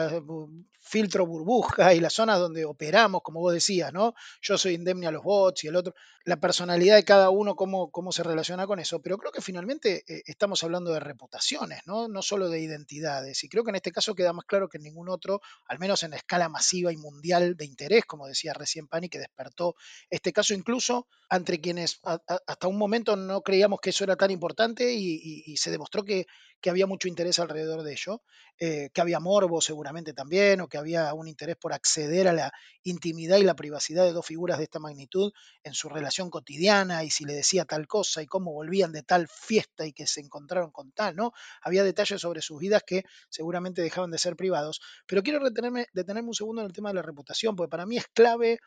filtro 0.88 1.26
burbuja 1.26 1.92
y 1.92 2.00
las 2.00 2.14
zonas 2.14 2.38
donde 2.38 2.64
operamos, 2.64 3.20
como 3.22 3.40
vos 3.40 3.52
decías, 3.52 3.92
¿no? 3.92 4.14
Yo 4.40 4.56
soy 4.56 4.74
indemne 4.74 5.06
a 5.06 5.10
los 5.10 5.22
bots 5.22 5.64
y 5.64 5.68
el 5.68 5.76
otro, 5.76 5.94
la 6.24 6.40
personalidad 6.40 6.96
de 6.96 7.04
cada 7.04 7.28
uno, 7.30 7.54
cómo, 7.56 7.90
cómo 7.90 8.10
se 8.10 8.22
relaciona 8.22 8.66
con 8.66 8.78
eso, 8.78 9.00
pero 9.02 9.18
creo 9.18 9.30
que 9.30 9.42
finalmente 9.42 10.02
eh, 10.08 10.22
estamos 10.24 10.64
hablando 10.64 10.92
de 10.92 11.00
reputaciones, 11.00 11.82
¿no? 11.86 12.08
No 12.08 12.22
solo 12.22 12.48
de 12.48 12.60
identidades, 12.60 13.44
y 13.44 13.48
creo 13.48 13.64
que 13.64 13.70
en 13.70 13.76
este 13.76 13.92
caso 13.92 14.14
queda 14.14 14.32
más 14.32 14.46
claro 14.46 14.68
que 14.68 14.78
en 14.78 14.84
ningún 14.84 15.10
otro, 15.10 15.40
al 15.66 15.78
menos 15.78 16.02
en 16.02 16.14
escala 16.14 16.48
masiva 16.48 16.90
y 16.90 16.96
mundial 16.96 17.54
de 17.56 17.66
interés, 17.66 18.04
como 18.06 18.26
decía 18.26 18.54
recién 18.54 18.88
Pani, 18.88 19.10
que 19.10 19.18
despertó 19.18 19.74
este 20.08 20.32
caso 20.32 20.54
incluso 20.54 21.06
entre 21.30 21.60
quienes 21.60 22.00
hasta 22.02 22.68
un 22.68 22.78
momento 22.78 23.14
no 23.14 23.42
creíamos 23.42 23.80
que 23.80 23.90
eso 23.90 24.04
era 24.04 24.16
tan 24.16 24.30
importante 24.30 24.94
y 24.94 25.54
se 25.58 25.70
demostró 25.70 26.02
que 26.02 26.26
que 26.60 26.70
había 26.70 26.86
mucho 26.86 27.08
interés 27.08 27.38
alrededor 27.38 27.82
de 27.82 27.92
ello, 27.92 28.22
eh, 28.60 28.90
que 28.92 29.00
había 29.00 29.20
morbo 29.20 29.60
seguramente 29.60 30.12
también, 30.12 30.60
o 30.60 30.68
que 30.68 30.78
había 30.78 31.14
un 31.14 31.28
interés 31.28 31.56
por 31.56 31.72
acceder 31.72 32.26
a 32.26 32.32
la 32.32 32.52
intimidad 32.82 33.36
y 33.38 33.44
la 33.44 33.54
privacidad 33.54 34.04
de 34.04 34.12
dos 34.12 34.26
figuras 34.26 34.58
de 34.58 34.64
esta 34.64 34.80
magnitud 34.80 35.32
en 35.62 35.74
su 35.74 35.88
relación 35.88 36.28
cotidiana 36.28 37.04
y 37.04 37.10
si 37.10 37.24
le 37.24 37.34
decía 37.34 37.64
tal 37.64 37.86
cosa 37.86 38.20
y 38.20 38.26
cómo 38.26 38.52
volvían 38.52 38.92
de 38.92 39.02
tal 39.02 39.28
fiesta 39.28 39.86
y 39.86 39.92
que 39.92 40.06
se 40.06 40.20
encontraron 40.20 40.72
con 40.72 40.90
tal, 40.92 41.14
¿no? 41.14 41.32
Había 41.62 41.84
detalles 41.84 42.20
sobre 42.20 42.42
sus 42.42 42.58
vidas 42.58 42.82
que 42.84 43.04
seguramente 43.28 43.82
dejaban 43.82 44.10
de 44.10 44.18
ser 44.18 44.34
privados. 44.34 44.80
Pero 45.06 45.22
quiero 45.22 45.38
detenerme 45.40 46.28
un 46.28 46.34
segundo 46.34 46.62
en 46.62 46.66
el 46.66 46.72
tema 46.72 46.90
de 46.90 46.96
la 46.96 47.02
reputación, 47.02 47.54
porque 47.54 47.70
para 47.70 47.86
mí 47.86 47.96
es 47.96 48.06
clave 48.08 48.58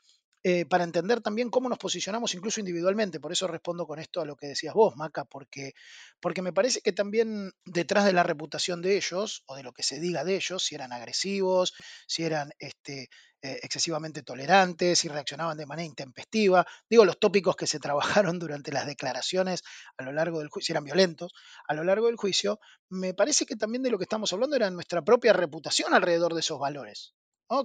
eh, 0.43 0.65
para 0.65 0.83
entender 0.83 1.21
también 1.21 1.49
cómo 1.49 1.69
nos 1.69 1.77
posicionamos 1.77 2.33
incluso 2.33 2.59
individualmente. 2.59 3.19
Por 3.19 3.31
eso 3.31 3.47
respondo 3.47 3.85
con 3.85 3.99
esto 3.99 4.21
a 4.21 4.25
lo 4.25 4.35
que 4.35 4.47
decías 4.47 4.73
vos, 4.73 4.95
Maca, 4.95 5.25
porque, 5.25 5.73
porque 6.19 6.41
me 6.41 6.53
parece 6.53 6.81
que 6.81 6.93
también 6.93 7.51
detrás 7.65 8.05
de 8.05 8.13
la 8.13 8.23
reputación 8.23 8.81
de 8.81 8.97
ellos, 8.97 9.43
o 9.45 9.55
de 9.55 9.63
lo 9.63 9.71
que 9.71 9.83
se 9.83 9.99
diga 9.99 10.23
de 10.23 10.35
ellos, 10.35 10.65
si 10.65 10.75
eran 10.75 10.93
agresivos, 10.93 11.73
si 12.07 12.23
eran 12.23 12.51
este, 12.57 13.09
eh, 13.43 13.59
excesivamente 13.63 14.21
tolerantes, 14.21 14.99
si 14.99 15.07
reaccionaban 15.07 15.57
de 15.57 15.65
manera 15.65 15.85
intempestiva, 15.85 16.65
digo 16.89 17.05
los 17.05 17.19
tópicos 17.19 17.55
que 17.55 17.65
se 17.65 17.79
trabajaron 18.27 18.39
durante 18.39 18.71
las 18.71 18.85
declaraciones 18.85 19.63
a 19.97 20.03
lo 20.03 20.11
largo 20.11 20.39
del 20.39 20.49
juicio, 20.49 20.67
si 20.67 20.73
eran 20.73 20.85
violentos, 20.85 21.33
a 21.67 21.73
lo 21.73 21.83
largo 21.83 22.07
del 22.07 22.17
juicio, 22.17 22.59
me 22.89 23.13
parece 23.13 23.45
que 23.45 23.55
también 23.55 23.83
de 23.83 23.89
lo 23.89 23.97
que 23.97 24.03
estamos 24.03 24.31
hablando 24.33 24.55
era 24.55 24.69
nuestra 24.69 25.03
propia 25.03 25.33
reputación 25.33 25.93
alrededor 25.93 26.33
de 26.33 26.39
esos 26.41 26.59
valores. 26.59 27.13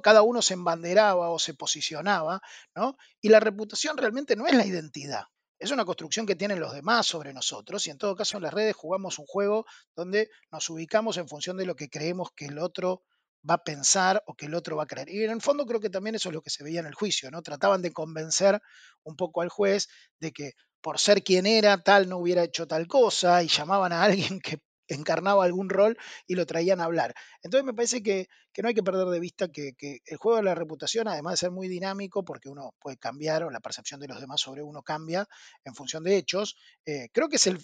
Cada 0.02 0.22
uno 0.22 0.42
se 0.42 0.54
embanderaba 0.54 1.30
o 1.30 1.38
se 1.38 1.54
posicionaba, 1.54 2.40
¿no? 2.74 2.96
Y 3.20 3.28
la 3.28 3.40
reputación 3.40 3.96
realmente 3.96 4.36
no 4.36 4.46
es 4.46 4.54
la 4.54 4.66
identidad. 4.66 5.24
Es 5.58 5.70
una 5.70 5.84
construcción 5.84 6.26
que 6.26 6.36
tienen 6.36 6.60
los 6.60 6.74
demás 6.74 7.06
sobre 7.06 7.32
nosotros 7.32 7.86
y 7.86 7.90
en 7.90 7.98
todo 7.98 8.14
caso 8.14 8.36
en 8.36 8.42
las 8.42 8.52
redes 8.52 8.76
jugamos 8.76 9.18
un 9.18 9.26
juego 9.26 9.64
donde 9.94 10.28
nos 10.50 10.68
ubicamos 10.68 11.16
en 11.16 11.28
función 11.28 11.56
de 11.56 11.64
lo 11.64 11.76
que 11.76 11.88
creemos 11.88 12.30
que 12.34 12.46
el 12.46 12.58
otro 12.58 13.04
va 13.48 13.54
a 13.54 13.64
pensar 13.64 14.22
o 14.26 14.34
que 14.34 14.46
el 14.46 14.54
otro 14.54 14.76
va 14.76 14.82
a 14.82 14.86
creer. 14.86 15.08
Y 15.08 15.24
en 15.24 15.30
el 15.30 15.40
fondo 15.40 15.64
creo 15.64 15.80
que 15.80 15.88
también 15.88 16.16
eso 16.16 16.28
es 16.28 16.34
lo 16.34 16.42
que 16.42 16.50
se 16.50 16.64
veía 16.64 16.80
en 16.80 16.86
el 16.86 16.94
juicio, 16.94 17.30
¿no? 17.30 17.42
Trataban 17.42 17.80
de 17.80 17.92
convencer 17.92 18.60
un 19.04 19.16
poco 19.16 19.40
al 19.40 19.48
juez 19.48 19.88
de 20.18 20.32
que 20.32 20.52
por 20.80 20.98
ser 20.98 21.22
quien 21.22 21.46
era, 21.46 21.82
tal 21.82 22.08
no 22.08 22.18
hubiera 22.18 22.42
hecho 22.42 22.66
tal 22.66 22.86
cosa 22.86 23.42
y 23.42 23.48
llamaban 23.48 23.92
a 23.92 24.02
alguien 24.02 24.40
que 24.42 24.58
encarnaba 24.88 25.44
algún 25.44 25.68
rol 25.68 25.96
y 26.26 26.34
lo 26.34 26.46
traían 26.46 26.80
a 26.80 26.84
hablar. 26.84 27.14
Entonces 27.42 27.64
me 27.64 27.74
parece 27.74 28.02
que, 28.02 28.28
no 28.62 28.68
hay 28.68 28.74
que 28.74 28.82
perder 28.82 29.06
de 29.08 29.20
vista 29.20 29.48
que, 29.48 29.74
el 30.04 30.16
juego 30.16 30.38
de 30.38 30.44
la 30.44 30.54
reputación, 30.54 31.08
además 31.08 31.34
de 31.34 31.36
ser 31.38 31.50
muy 31.50 31.68
dinámico, 31.68 32.24
porque 32.24 32.48
uno 32.48 32.74
puede 32.80 32.96
cambiar 32.96 33.44
o 33.44 33.50
la 33.50 33.60
percepción 33.60 34.00
de 34.00 34.08
los 34.08 34.20
demás 34.20 34.40
sobre 34.40 34.62
uno 34.62 34.82
cambia 34.82 35.26
en 35.64 35.74
función 35.74 36.02
de 36.04 36.16
hechos, 36.16 36.56
eh, 36.86 37.08
creo 37.12 37.28
que 37.28 37.36
es 37.36 37.46
el, 37.46 37.58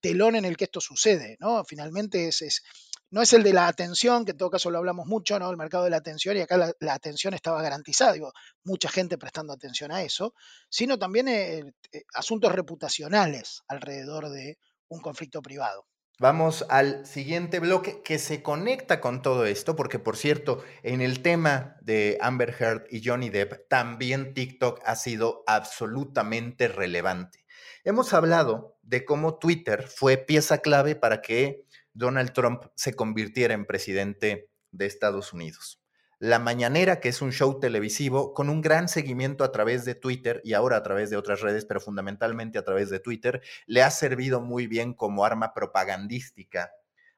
telón 0.00 0.36
en 0.36 0.44
el 0.44 0.56
que 0.56 0.64
esto 0.64 0.80
sucede, 0.80 1.36
¿no? 1.40 1.64
Finalmente 1.64 2.28
es, 2.28 2.62
no 3.10 3.22
es 3.22 3.32
el 3.32 3.42
de 3.42 3.52
la 3.52 3.68
atención, 3.68 4.24
que 4.24 4.32
en 4.32 4.36
todo 4.36 4.50
caso 4.50 4.70
lo 4.70 4.78
hablamos 4.78 5.06
mucho, 5.06 5.38
¿no? 5.38 5.50
El 5.50 5.56
mercado 5.56 5.84
de 5.84 5.90
la 5.90 5.98
atención, 5.98 6.36
y 6.36 6.40
acá 6.40 6.72
la, 6.80 6.94
atención 6.94 7.34
estaba 7.34 7.62
garantizada, 7.62 8.12
digo, 8.12 8.32
mucha 8.64 8.88
gente 8.88 9.16
prestando 9.18 9.52
atención 9.52 9.92
a 9.92 10.02
eso, 10.02 10.34
sino 10.68 10.98
también 10.98 11.28
eh, 11.28 11.72
eh, 11.92 12.02
asuntos 12.14 12.52
reputacionales 12.52 13.62
alrededor 13.68 14.30
de 14.30 14.58
un 14.88 15.00
conflicto 15.00 15.40
privado. 15.42 15.86
Vamos 16.18 16.64
al 16.70 17.04
siguiente 17.04 17.60
bloque 17.60 18.00
que 18.02 18.18
se 18.18 18.42
conecta 18.42 19.02
con 19.02 19.20
todo 19.20 19.44
esto, 19.44 19.76
porque 19.76 19.98
por 19.98 20.16
cierto, 20.16 20.64
en 20.82 21.02
el 21.02 21.20
tema 21.20 21.76
de 21.82 22.16
Amber 22.22 22.56
Heard 22.58 22.86
y 22.90 23.06
Johnny 23.06 23.28
Depp, 23.28 23.68
también 23.68 24.32
TikTok 24.32 24.80
ha 24.86 24.96
sido 24.96 25.44
absolutamente 25.46 26.68
relevante. 26.68 27.44
Hemos 27.84 28.14
hablado 28.14 28.78
de 28.80 29.04
cómo 29.04 29.38
Twitter 29.38 29.82
fue 29.82 30.16
pieza 30.16 30.58
clave 30.58 30.96
para 30.96 31.20
que 31.20 31.66
Donald 31.92 32.32
Trump 32.32 32.62
se 32.76 32.94
convirtiera 32.94 33.52
en 33.52 33.66
presidente 33.66 34.48
de 34.70 34.86
Estados 34.86 35.34
Unidos. 35.34 35.82
La 36.18 36.38
Mañanera, 36.38 36.98
que 37.00 37.10
es 37.10 37.20
un 37.20 37.30
show 37.30 37.60
televisivo 37.60 38.32
con 38.32 38.48
un 38.48 38.62
gran 38.62 38.88
seguimiento 38.88 39.44
a 39.44 39.52
través 39.52 39.84
de 39.84 39.94
Twitter 39.94 40.40
y 40.44 40.54
ahora 40.54 40.78
a 40.78 40.82
través 40.82 41.10
de 41.10 41.18
otras 41.18 41.42
redes, 41.42 41.66
pero 41.66 41.78
fundamentalmente 41.78 42.58
a 42.58 42.64
través 42.64 42.88
de 42.88 43.00
Twitter, 43.00 43.42
le 43.66 43.82
ha 43.82 43.90
servido 43.90 44.40
muy 44.40 44.66
bien 44.66 44.94
como 44.94 45.26
arma 45.26 45.52
propagandística 45.52 46.70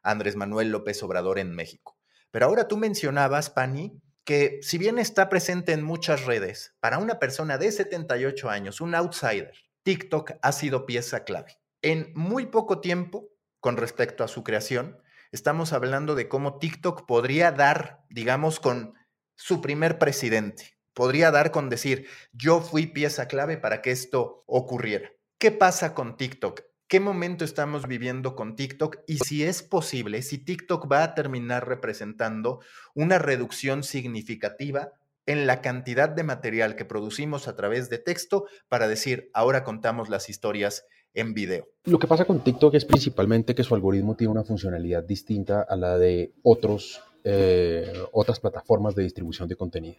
a 0.03 0.11
Andrés 0.11 0.35
Manuel 0.35 0.71
López 0.71 1.01
Obrador 1.05 1.39
en 1.39 1.55
México. 1.55 1.97
Pero 2.33 2.47
ahora 2.47 2.67
tú 2.67 2.77
mencionabas, 2.77 3.51
Pani, 3.51 4.03
que 4.25 4.59
si 4.63 4.79
bien 4.79 4.99
está 4.99 5.29
presente 5.29 5.73
en 5.73 5.85
muchas 5.85 6.27
redes, 6.27 6.75
para 6.81 6.99
una 6.99 7.21
persona 7.21 7.57
de 7.57 7.71
78 7.71 8.51
años, 8.51 8.81
un 8.81 8.97
outsider, 8.97 9.53
TikTok 9.85 10.33
ha 10.43 10.51
sido 10.51 10.87
pieza 10.87 11.23
clave. 11.23 11.57
En 11.83 12.13
muy 12.15 12.47
poco 12.47 12.81
tiempo, 12.81 13.29
con 13.61 13.77
respecto 13.77 14.25
a 14.25 14.29
su 14.29 14.43
creación, 14.43 15.01
estamos 15.33 15.73
hablando 15.73 16.15
de 16.15 16.29
cómo 16.29 16.59
TikTok 16.59 17.07
podría 17.07 17.53
dar, 17.53 18.05
digamos, 18.11 18.61
con 18.61 18.95
su 19.35 19.61
primer 19.61 19.99
presidente. 19.99 20.79
Podría 20.95 21.31
dar 21.31 21.51
con 21.51 21.69
decir, 21.69 22.09
yo 22.33 22.61
fui 22.61 22.87
pieza 22.87 23.29
clave 23.29 23.57
para 23.57 23.83
que 23.83 23.93
esto 23.93 24.43
ocurriera. 24.47 25.11
¿Qué 25.39 25.53
pasa 25.53 25.95
con 25.95 26.17
TikTok? 26.17 26.63
¿Qué 26.89 27.01
momento 27.01 27.45
estamos 27.45 27.87
viviendo 27.87 28.35
con 28.35 28.57
TikTok? 28.57 29.01
Y 29.07 29.19
si 29.19 29.45
es 29.45 29.63
posible, 29.63 30.23
si 30.23 30.39
TikTok 30.39 30.91
va 30.91 31.05
a 31.05 31.15
terminar 31.15 31.69
representando 31.69 32.61
una 32.95 33.19
reducción 33.19 33.85
significativa 33.85 34.93
en 35.27 35.47
la 35.47 35.61
cantidad 35.61 36.09
de 36.09 36.25
material 36.25 36.75
que 36.75 36.87
producimos 36.87 37.47
a 37.47 37.55
través 37.55 37.91
de 37.91 37.99
texto 37.99 38.47
para 38.69 38.89
decir, 38.89 39.31
ahora 39.35 39.63
contamos 39.63 40.09
las 40.09 40.31
historias 40.31 40.87
en 41.19 41.35
video. 41.35 41.67
Lo 41.85 41.99
que 41.99 42.07
pasa 42.07 42.25
con 42.25 42.41
TikTok 42.41 42.75
es 42.75 42.85
principalmente 42.85 43.55
que 43.55 43.65
su 43.65 43.75
algoritmo 43.75 44.15
tiene 44.15 44.31
una 44.31 44.45
funcionalidad 44.45 45.03
distinta 45.03 45.63
a 45.63 45.75
la 45.75 45.99
de 45.99 46.33
otros, 46.43 47.01
eh, 47.25 47.93
otras 48.13 48.39
plataformas 48.39 48.95
de 48.95 49.03
distribución 49.03 49.49
de 49.49 49.57
contenido. 49.57 49.97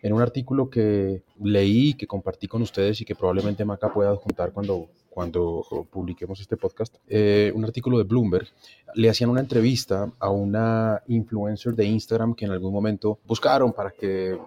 En 0.00 0.12
un 0.12 0.22
artículo 0.22 0.70
que 0.70 1.22
leí, 1.42 1.94
que 1.94 2.06
compartí 2.06 2.46
con 2.46 2.62
ustedes 2.62 3.00
y 3.00 3.04
que 3.04 3.16
probablemente 3.16 3.64
Maca 3.64 3.92
pueda 3.92 4.10
adjuntar 4.10 4.52
cuando, 4.52 4.90
cuando 5.08 5.64
publiquemos 5.90 6.40
este 6.40 6.56
podcast, 6.56 6.96
eh, 7.08 7.50
un 7.54 7.64
artículo 7.64 7.98
de 7.98 8.04
Bloomberg, 8.04 8.46
le 8.94 9.08
hacían 9.08 9.30
una 9.30 9.40
entrevista 9.40 10.12
a 10.20 10.30
una 10.30 11.02
influencer 11.08 11.74
de 11.74 11.86
Instagram 11.86 12.34
que 12.34 12.44
en 12.44 12.52
algún 12.52 12.72
momento 12.72 13.18
buscaron 13.26 13.72
para 13.72 13.90
que 13.90 14.38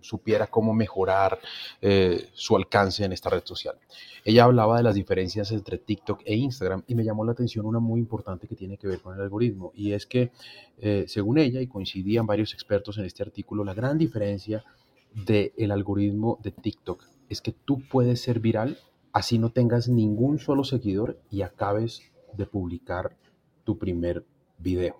supiera 0.00 0.46
cómo 0.46 0.72
mejorar 0.74 1.38
eh, 1.80 2.28
su 2.32 2.56
alcance 2.56 3.04
en 3.04 3.12
esta 3.12 3.30
red 3.30 3.42
social. 3.44 3.76
Ella 4.24 4.44
hablaba 4.44 4.76
de 4.76 4.82
las 4.82 4.94
diferencias 4.94 5.50
entre 5.52 5.78
TikTok 5.78 6.22
e 6.24 6.34
Instagram 6.34 6.84
y 6.86 6.94
me 6.94 7.04
llamó 7.04 7.24
la 7.24 7.32
atención 7.32 7.66
una 7.66 7.80
muy 7.80 8.00
importante 8.00 8.46
que 8.46 8.56
tiene 8.56 8.76
que 8.76 8.86
ver 8.86 9.00
con 9.00 9.14
el 9.14 9.20
algoritmo 9.20 9.72
y 9.74 9.92
es 9.92 10.06
que 10.06 10.30
eh, 10.78 11.04
según 11.08 11.38
ella 11.38 11.60
y 11.60 11.66
coincidían 11.66 12.26
varios 12.26 12.54
expertos 12.54 12.98
en 12.98 13.04
este 13.04 13.22
artículo, 13.22 13.64
la 13.64 13.74
gran 13.74 13.98
diferencia 13.98 14.64
del 15.14 15.70
algoritmo 15.70 16.38
de 16.42 16.52
TikTok 16.52 17.04
es 17.28 17.40
que 17.40 17.52
tú 17.52 17.82
puedes 17.88 18.20
ser 18.20 18.40
viral 18.40 18.78
así 19.12 19.38
no 19.38 19.50
tengas 19.50 19.88
ningún 19.88 20.38
solo 20.38 20.64
seguidor 20.64 21.18
y 21.30 21.42
acabes 21.42 22.02
de 22.34 22.46
publicar 22.46 23.16
tu 23.64 23.78
primer 23.78 24.24
video. 24.58 24.96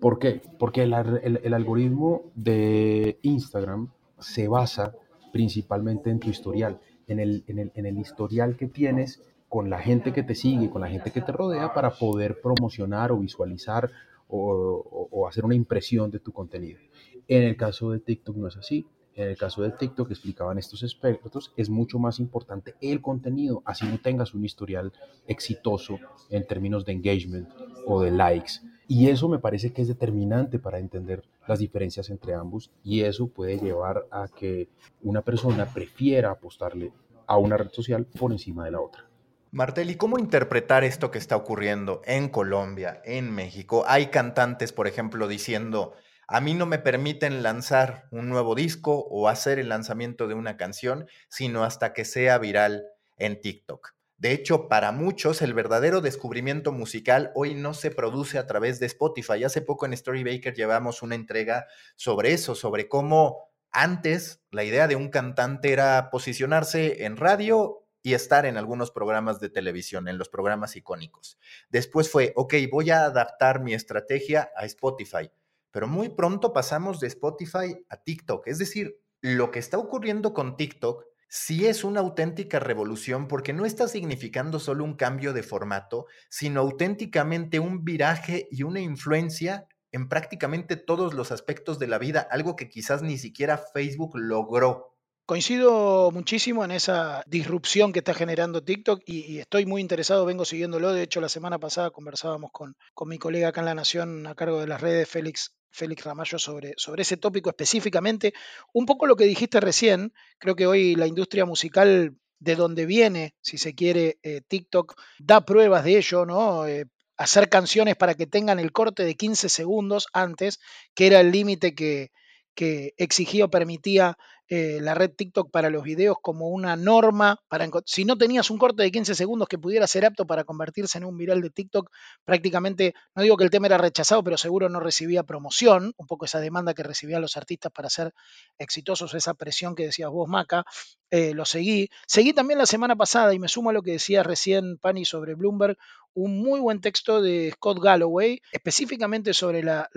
¿Por 0.00 0.18
qué? 0.18 0.40
Porque 0.58 0.82
el, 0.82 1.54
algoritmo 1.54 2.22
de 2.34 3.18
Instagram 3.22 3.90
se 4.18 4.48
basa 4.48 4.94
principalmente 5.32 6.10
en 6.10 6.20
tu 6.20 6.30
historial, 6.30 6.80
en 7.06 7.20
el, 7.20 7.44
en, 7.46 7.58
el, 7.58 7.72
en 7.74 7.86
el, 7.86 7.98
historial 7.98 8.56
que 8.56 8.66
tienes 8.66 9.22
con 9.48 9.70
la 9.70 9.78
gente 9.78 10.12
que 10.12 10.22
te 10.22 10.34
sigue, 10.34 10.70
con 10.70 10.80
la 10.80 10.88
gente 10.88 11.10
que 11.10 11.20
te 11.20 11.32
rodea 11.32 11.72
para 11.72 11.90
poder 11.90 12.40
promocionar 12.40 13.12
o 13.12 13.18
visualizar 13.18 13.90
o, 14.28 15.26
hacer 15.28 15.44
una 15.44 15.54
impresión 15.54 16.10
de 16.10 16.18
tu 16.18 16.32
contenido. 16.32 16.80
En 17.28 17.42
el 17.42 17.56
caso 17.56 17.90
de 17.90 18.00
TikTok 18.00 18.36
no 18.36 18.48
es 18.48 18.56
así. 18.56 18.86
En 19.14 19.28
el 19.28 19.38
caso 19.38 19.62
de 19.62 19.70
TikTok, 19.70 20.10
explicaban 20.10 20.58
estos 20.58 20.82
expertos, 20.82 21.52
es 21.56 21.70
mucho 21.70 21.98
más 21.98 22.20
importante 22.20 22.74
el 22.82 23.00
contenido, 23.00 23.62
así 23.64 23.86
no 23.86 23.98
tengas 23.98 24.34
un 24.34 24.44
historial 24.44 24.92
exitoso 25.26 25.98
en 26.28 26.46
términos 26.46 26.84
de 26.84 26.92
engagement 26.92 27.48
o 27.86 28.02
de 28.02 28.10
likes. 28.10 28.60
Y 28.88 29.08
eso 29.08 29.28
me 29.28 29.38
parece 29.38 29.72
que 29.72 29.82
es 29.82 29.88
determinante 29.88 30.58
para 30.58 30.78
entender 30.78 31.22
las 31.48 31.58
diferencias 31.58 32.08
entre 32.10 32.34
ambos 32.34 32.70
y 32.84 33.02
eso 33.02 33.26
puede 33.26 33.58
llevar 33.58 34.06
a 34.10 34.28
que 34.28 34.68
una 35.02 35.22
persona 35.22 35.66
prefiera 35.66 36.30
apostarle 36.30 36.92
a 37.26 37.36
una 37.36 37.56
red 37.56 37.70
social 37.70 38.06
por 38.06 38.30
encima 38.30 38.64
de 38.64 38.70
la 38.70 38.80
otra. 38.80 39.06
Martel, 39.50 39.90
¿y 39.90 39.96
cómo 39.96 40.18
interpretar 40.18 40.84
esto 40.84 41.10
que 41.10 41.18
está 41.18 41.34
ocurriendo 41.36 42.02
en 42.04 42.28
Colombia, 42.28 43.00
en 43.04 43.32
México? 43.34 43.84
Hay 43.86 44.06
cantantes, 44.08 44.72
por 44.72 44.86
ejemplo, 44.86 45.26
diciendo, 45.26 45.94
a 46.28 46.40
mí 46.40 46.54
no 46.54 46.66
me 46.66 46.78
permiten 46.78 47.42
lanzar 47.42 48.06
un 48.10 48.28
nuevo 48.28 48.54
disco 48.54 49.06
o 49.10 49.28
hacer 49.28 49.58
el 49.58 49.68
lanzamiento 49.68 50.28
de 50.28 50.34
una 50.34 50.56
canción, 50.56 51.06
sino 51.28 51.64
hasta 51.64 51.92
que 51.92 52.04
sea 52.04 52.38
viral 52.38 52.84
en 53.16 53.40
TikTok. 53.40 53.95
De 54.18 54.32
hecho, 54.32 54.68
para 54.68 54.92
muchos, 54.92 55.42
el 55.42 55.52
verdadero 55.54 56.00
descubrimiento 56.00 56.72
musical 56.72 57.32
hoy 57.34 57.54
no 57.54 57.74
se 57.74 57.90
produce 57.90 58.38
a 58.38 58.46
través 58.46 58.80
de 58.80 58.86
Spotify. 58.86 59.44
Hace 59.44 59.60
poco 59.60 59.86
en 59.86 59.96
Storybaker 59.96 60.54
llevamos 60.54 61.02
una 61.02 61.14
entrega 61.14 61.66
sobre 61.96 62.32
eso, 62.32 62.54
sobre 62.54 62.88
cómo 62.88 63.50
antes 63.70 64.42
la 64.50 64.64
idea 64.64 64.88
de 64.88 64.96
un 64.96 65.10
cantante 65.10 65.72
era 65.72 66.08
posicionarse 66.10 67.04
en 67.04 67.16
radio 67.16 67.84
y 68.02 68.14
estar 68.14 68.46
en 68.46 68.56
algunos 68.56 68.90
programas 68.90 69.40
de 69.40 69.50
televisión, 69.50 70.08
en 70.08 70.16
los 70.16 70.28
programas 70.28 70.76
icónicos. 70.76 71.38
Después 71.68 72.10
fue, 72.10 72.32
ok, 72.36 72.54
voy 72.70 72.90
a 72.90 73.04
adaptar 73.04 73.60
mi 73.60 73.74
estrategia 73.74 74.50
a 74.56 74.64
Spotify 74.64 75.30
pero 75.76 75.88
muy 75.88 76.08
pronto 76.08 76.54
pasamos 76.54 77.00
de 77.00 77.08
Spotify 77.08 77.84
a 77.90 77.98
TikTok. 77.98 78.46
Es 78.48 78.56
decir, 78.56 78.98
lo 79.20 79.50
que 79.50 79.58
está 79.58 79.76
ocurriendo 79.76 80.32
con 80.32 80.56
TikTok 80.56 81.04
sí 81.28 81.66
es 81.66 81.84
una 81.84 82.00
auténtica 82.00 82.58
revolución 82.58 83.28
porque 83.28 83.52
no 83.52 83.64
está 83.64 83.88
significando 83.88 84.58
solo 84.58 84.84
un 84.84 84.94
cambio 84.94 85.32
de 85.32 85.42
formato, 85.42 86.06
sino 86.28 86.60
auténticamente 86.60 87.58
un 87.58 87.84
viraje 87.84 88.48
y 88.50 88.62
una 88.62 88.80
influencia 88.80 89.66
en 89.92 90.08
prácticamente 90.08 90.76
todos 90.76 91.14
los 91.14 91.32
aspectos 91.32 91.78
de 91.78 91.86
la 91.86 91.98
vida, 91.98 92.26
algo 92.30 92.56
que 92.56 92.68
quizás 92.68 93.02
ni 93.02 93.18
siquiera 93.18 93.58
Facebook 93.58 94.12
logró 94.16 94.96
Coincido 95.26 96.12
muchísimo 96.12 96.64
en 96.64 96.70
esa 96.70 97.24
disrupción 97.26 97.92
que 97.92 97.98
está 97.98 98.14
generando 98.14 98.62
TikTok 98.62 99.02
y, 99.06 99.38
estoy 99.38 99.66
muy 99.66 99.80
interesado, 99.80 100.24
vengo 100.24 100.44
siguiéndolo. 100.44 100.92
De 100.92 101.02
hecho, 101.02 101.20
la 101.20 101.28
semana 101.28 101.58
pasada 101.58 101.90
conversábamos 101.90 102.52
con, 102.52 102.76
con 102.94 103.08
mi 103.08 103.18
colega 103.18 103.48
acá 103.48 103.60
en 103.60 103.64
La 103.64 103.74
Nación 103.74 104.28
a 104.28 104.36
cargo 104.36 104.60
de 104.60 104.68
las 104.68 104.80
redes, 104.80 105.08
Félix 105.08 105.56
Félix 105.70 106.04
Ramallo 106.04 106.38
sobre, 106.38 106.74
sobre 106.76 107.02
ese 107.02 107.16
tópico 107.16 107.50
específicamente. 107.50 108.32
Un 108.72 108.86
poco 108.86 109.06
lo 109.06 109.16
que 109.16 109.24
dijiste 109.24 109.60
recién, 109.60 110.12
creo 110.38 110.56
que 110.56 110.66
hoy 110.66 110.94
la 110.94 111.06
industria 111.06 111.44
musical 111.44 112.16
de 112.38 112.56
donde 112.56 112.86
viene, 112.86 113.34
si 113.40 113.58
se 113.58 113.74
quiere, 113.74 114.18
eh, 114.22 114.42
TikTok, 114.46 115.00
da 115.18 115.44
pruebas 115.44 115.84
de 115.84 115.98
ello, 115.98 116.26
¿no? 116.26 116.66
Eh, 116.66 116.86
hacer 117.16 117.48
canciones 117.48 117.96
para 117.96 118.14
que 118.14 118.26
tengan 118.26 118.58
el 118.58 118.72
corte 118.72 119.04
de 119.04 119.14
15 119.14 119.48
segundos 119.48 120.06
antes, 120.12 120.60
que 120.94 121.06
era 121.06 121.20
el 121.20 121.30
límite 121.32 121.74
que, 121.74 122.10
que 122.56 122.94
exigía 122.96 123.44
o 123.44 123.50
permitía 123.50 124.16
eh, 124.48 124.78
la 124.80 124.94
red 124.94 125.10
TikTok 125.10 125.50
para 125.50 125.70
los 125.70 125.82
videos 125.82 126.16
como 126.22 126.48
una 126.48 126.76
norma. 126.76 127.40
Para, 127.48 127.68
si 127.84 128.04
no 128.04 128.16
tenías 128.16 128.50
un 128.50 128.58
corte 128.58 128.82
de 128.82 128.92
15 128.92 129.14
segundos 129.14 129.48
que 129.48 129.58
pudiera 129.58 129.86
ser 129.86 130.06
apto 130.06 130.26
para 130.26 130.44
convertirse 130.44 130.98
en 130.98 131.04
un 131.04 131.16
viral 131.16 131.42
de 131.42 131.50
TikTok, 131.50 131.90
prácticamente, 132.24 132.94
no 133.14 133.22
digo 133.22 133.36
que 133.36 133.44
el 133.44 133.50
tema 133.50 133.66
era 133.66 133.78
rechazado, 133.78 134.22
pero 134.24 134.38
seguro 134.38 134.68
no 134.68 134.80
recibía 134.80 135.24
promoción, 135.24 135.92
un 135.96 136.06
poco 136.06 136.24
esa 136.24 136.40
demanda 136.40 136.74
que 136.74 136.82
recibían 136.82 137.20
los 137.20 137.36
artistas 137.36 137.72
para 137.72 137.90
ser 137.90 138.14
exitosos, 138.58 139.14
esa 139.14 139.34
presión 139.34 139.74
que 139.74 139.86
decías 139.86 140.10
vos, 140.10 140.28
Maca, 140.28 140.64
eh, 141.10 141.34
lo 141.34 141.44
seguí. 141.44 141.90
Seguí 142.06 142.32
también 142.32 142.58
la 142.58 142.66
semana 142.66 142.96
pasada 142.96 143.34
y 143.34 143.38
me 143.38 143.48
sumo 143.48 143.70
a 143.70 143.72
lo 143.72 143.82
que 143.82 143.92
decía 143.92 144.22
recién 144.22 144.78
Pani 144.78 145.04
sobre 145.04 145.34
Bloomberg, 145.34 145.76
un 146.14 146.38
muy 146.38 146.60
buen 146.60 146.80
texto 146.80 147.20
de 147.20 147.50
Scott 147.54 147.78
Galloway, 147.80 148.40
específicamente 148.52 149.34
sobre 149.34 149.62
la, 149.62 149.90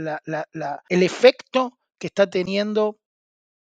el 0.90 1.04
efecto 1.04 1.80
que 2.00 2.08
está 2.08 2.30
teniendo 2.30 2.98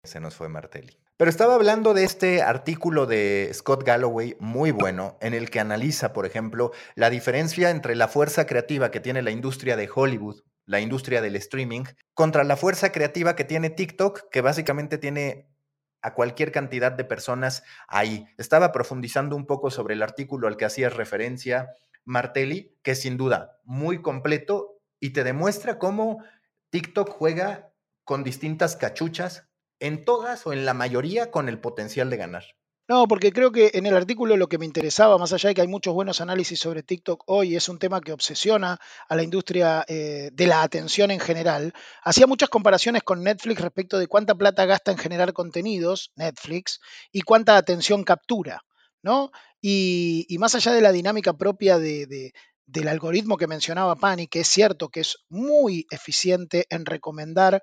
se 0.03 0.19
nos 0.19 0.35
fue 0.35 0.49
Martelli. 0.49 0.97
Pero 1.17 1.29
estaba 1.29 1.55
hablando 1.55 1.93
de 1.93 2.05
este 2.05 2.41
artículo 2.41 3.05
de 3.05 3.51
Scott 3.53 3.83
Galloway 3.83 4.37
muy 4.39 4.71
bueno, 4.71 5.17
en 5.19 5.33
el 5.33 5.49
que 5.49 5.59
analiza, 5.59 6.13
por 6.13 6.25
ejemplo, 6.25 6.71
la 6.95 7.09
diferencia 7.09 7.69
entre 7.69 7.95
la 7.95 8.07
fuerza 8.07 8.45
creativa 8.45 8.89
que 8.91 9.01
tiene 9.01 9.21
la 9.21 9.31
industria 9.31 9.75
de 9.75 9.89
Hollywood, 9.93 10.41
la 10.65 10.79
industria 10.79 11.21
del 11.21 11.35
streaming, 11.35 11.83
contra 12.13 12.45
la 12.45 12.55
fuerza 12.55 12.93
creativa 12.93 13.35
que 13.35 13.43
tiene 13.43 13.69
TikTok, 13.69 14.29
que 14.29 14.39
básicamente 14.39 14.97
tiene 14.97 15.49
a 16.01 16.13
cualquier 16.13 16.53
cantidad 16.53 16.93
de 16.93 17.03
personas 17.03 17.63
ahí. 17.89 18.25
Estaba 18.37 18.71
profundizando 18.71 19.35
un 19.35 19.45
poco 19.45 19.71
sobre 19.71 19.95
el 19.95 20.01
artículo 20.01 20.47
al 20.47 20.55
que 20.55 20.63
hacía 20.63 20.89
referencia 20.89 21.73
Martelli, 22.05 22.77
que 22.81 22.91
es 22.91 23.01
sin 23.01 23.17
duda 23.17 23.59
muy 23.65 24.01
completo 24.01 24.79
y 25.01 25.09
te 25.09 25.25
demuestra 25.25 25.77
cómo 25.77 26.23
TikTok 26.69 27.09
juega 27.09 27.68
con 28.09 28.23
distintas 28.23 28.75
cachuchas 28.75 29.43
en 29.79 30.03
todas 30.03 30.47
o 30.47 30.51
en 30.51 30.65
la 30.65 30.73
mayoría 30.73 31.29
con 31.29 31.47
el 31.47 31.59
potencial 31.59 32.09
de 32.09 32.17
ganar. 32.17 32.43
No, 32.87 33.07
porque 33.07 33.31
creo 33.31 33.51
que 33.51 33.69
en 33.75 33.85
el 33.85 33.95
artículo 33.95 34.35
lo 34.35 34.49
que 34.49 34.57
me 34.57 34.65
interesaba, 34.65 35.19
más 35.19 35.31
allá 35.31 35.49
de 35.49 35.53
que 35.53 35.61
hay 35.61 35.67
muchos 35.67 35.93
buenos 35.93 36.19
análisis 36.19 36.59
sobre 36.59 36.81
TikTok 36.81 37.21
hoy, 37.27 37.55
es 37.55 37.69
un 37.69 37.77
tema 37.77 38.01
que 38.01 38.11
obsesiona 38.11 38.79
a 39.07 39.15
la 39.15 39.21
industria 39.21 39.85
eh, 39.87 40.31
de 40.33 40.47
la 40.47 40.63
atención 40.63 41.11
en 41.11 41.19
general, 41.19 41.71
hacía 42.01 42.25
muchas 42.25 42.49
comparaciones 42.49 43.03
con 43.03 43.23
Netflix 43.23 43.61
respecto 43.61 43.99
de 43.99 44.07
cuánta 44.07 44.33
plata 44.33 44.65
gasta 44.65 44.91
en 44.91 44.97
generar 44.97 45.31
contenidos, 45.31 46.11
Netflix, 46.15 46.79
y 47.11 47.21
cuánta 47.21 47.57
atención 47.57 48.03
captura, 48.03 48.63
¿no? 49.03 49.29
Y, 49.61 50.35
más 50.39 50.55
allá 50.55 50.71
de 50.71 50.81
la 50.81 50.91
dinámica 50.91 51.33
propia 51.33 51.77
de, 51.77 52.33
del 52.65 52.87
algoritmo 52.87 53.37
que 53.37 53.47
mencionaba 53.47 53.95
Pani, 53.95 54.27
que 54.27 54.41
es 54.41 54.47
cierto 54.47 54.89
que 54.89 55.01
es 55.01 55.17
muy 55.29 55.85
eficiente 55.89 56.65
en 56.69 56.85
recomendar 56.85 57.61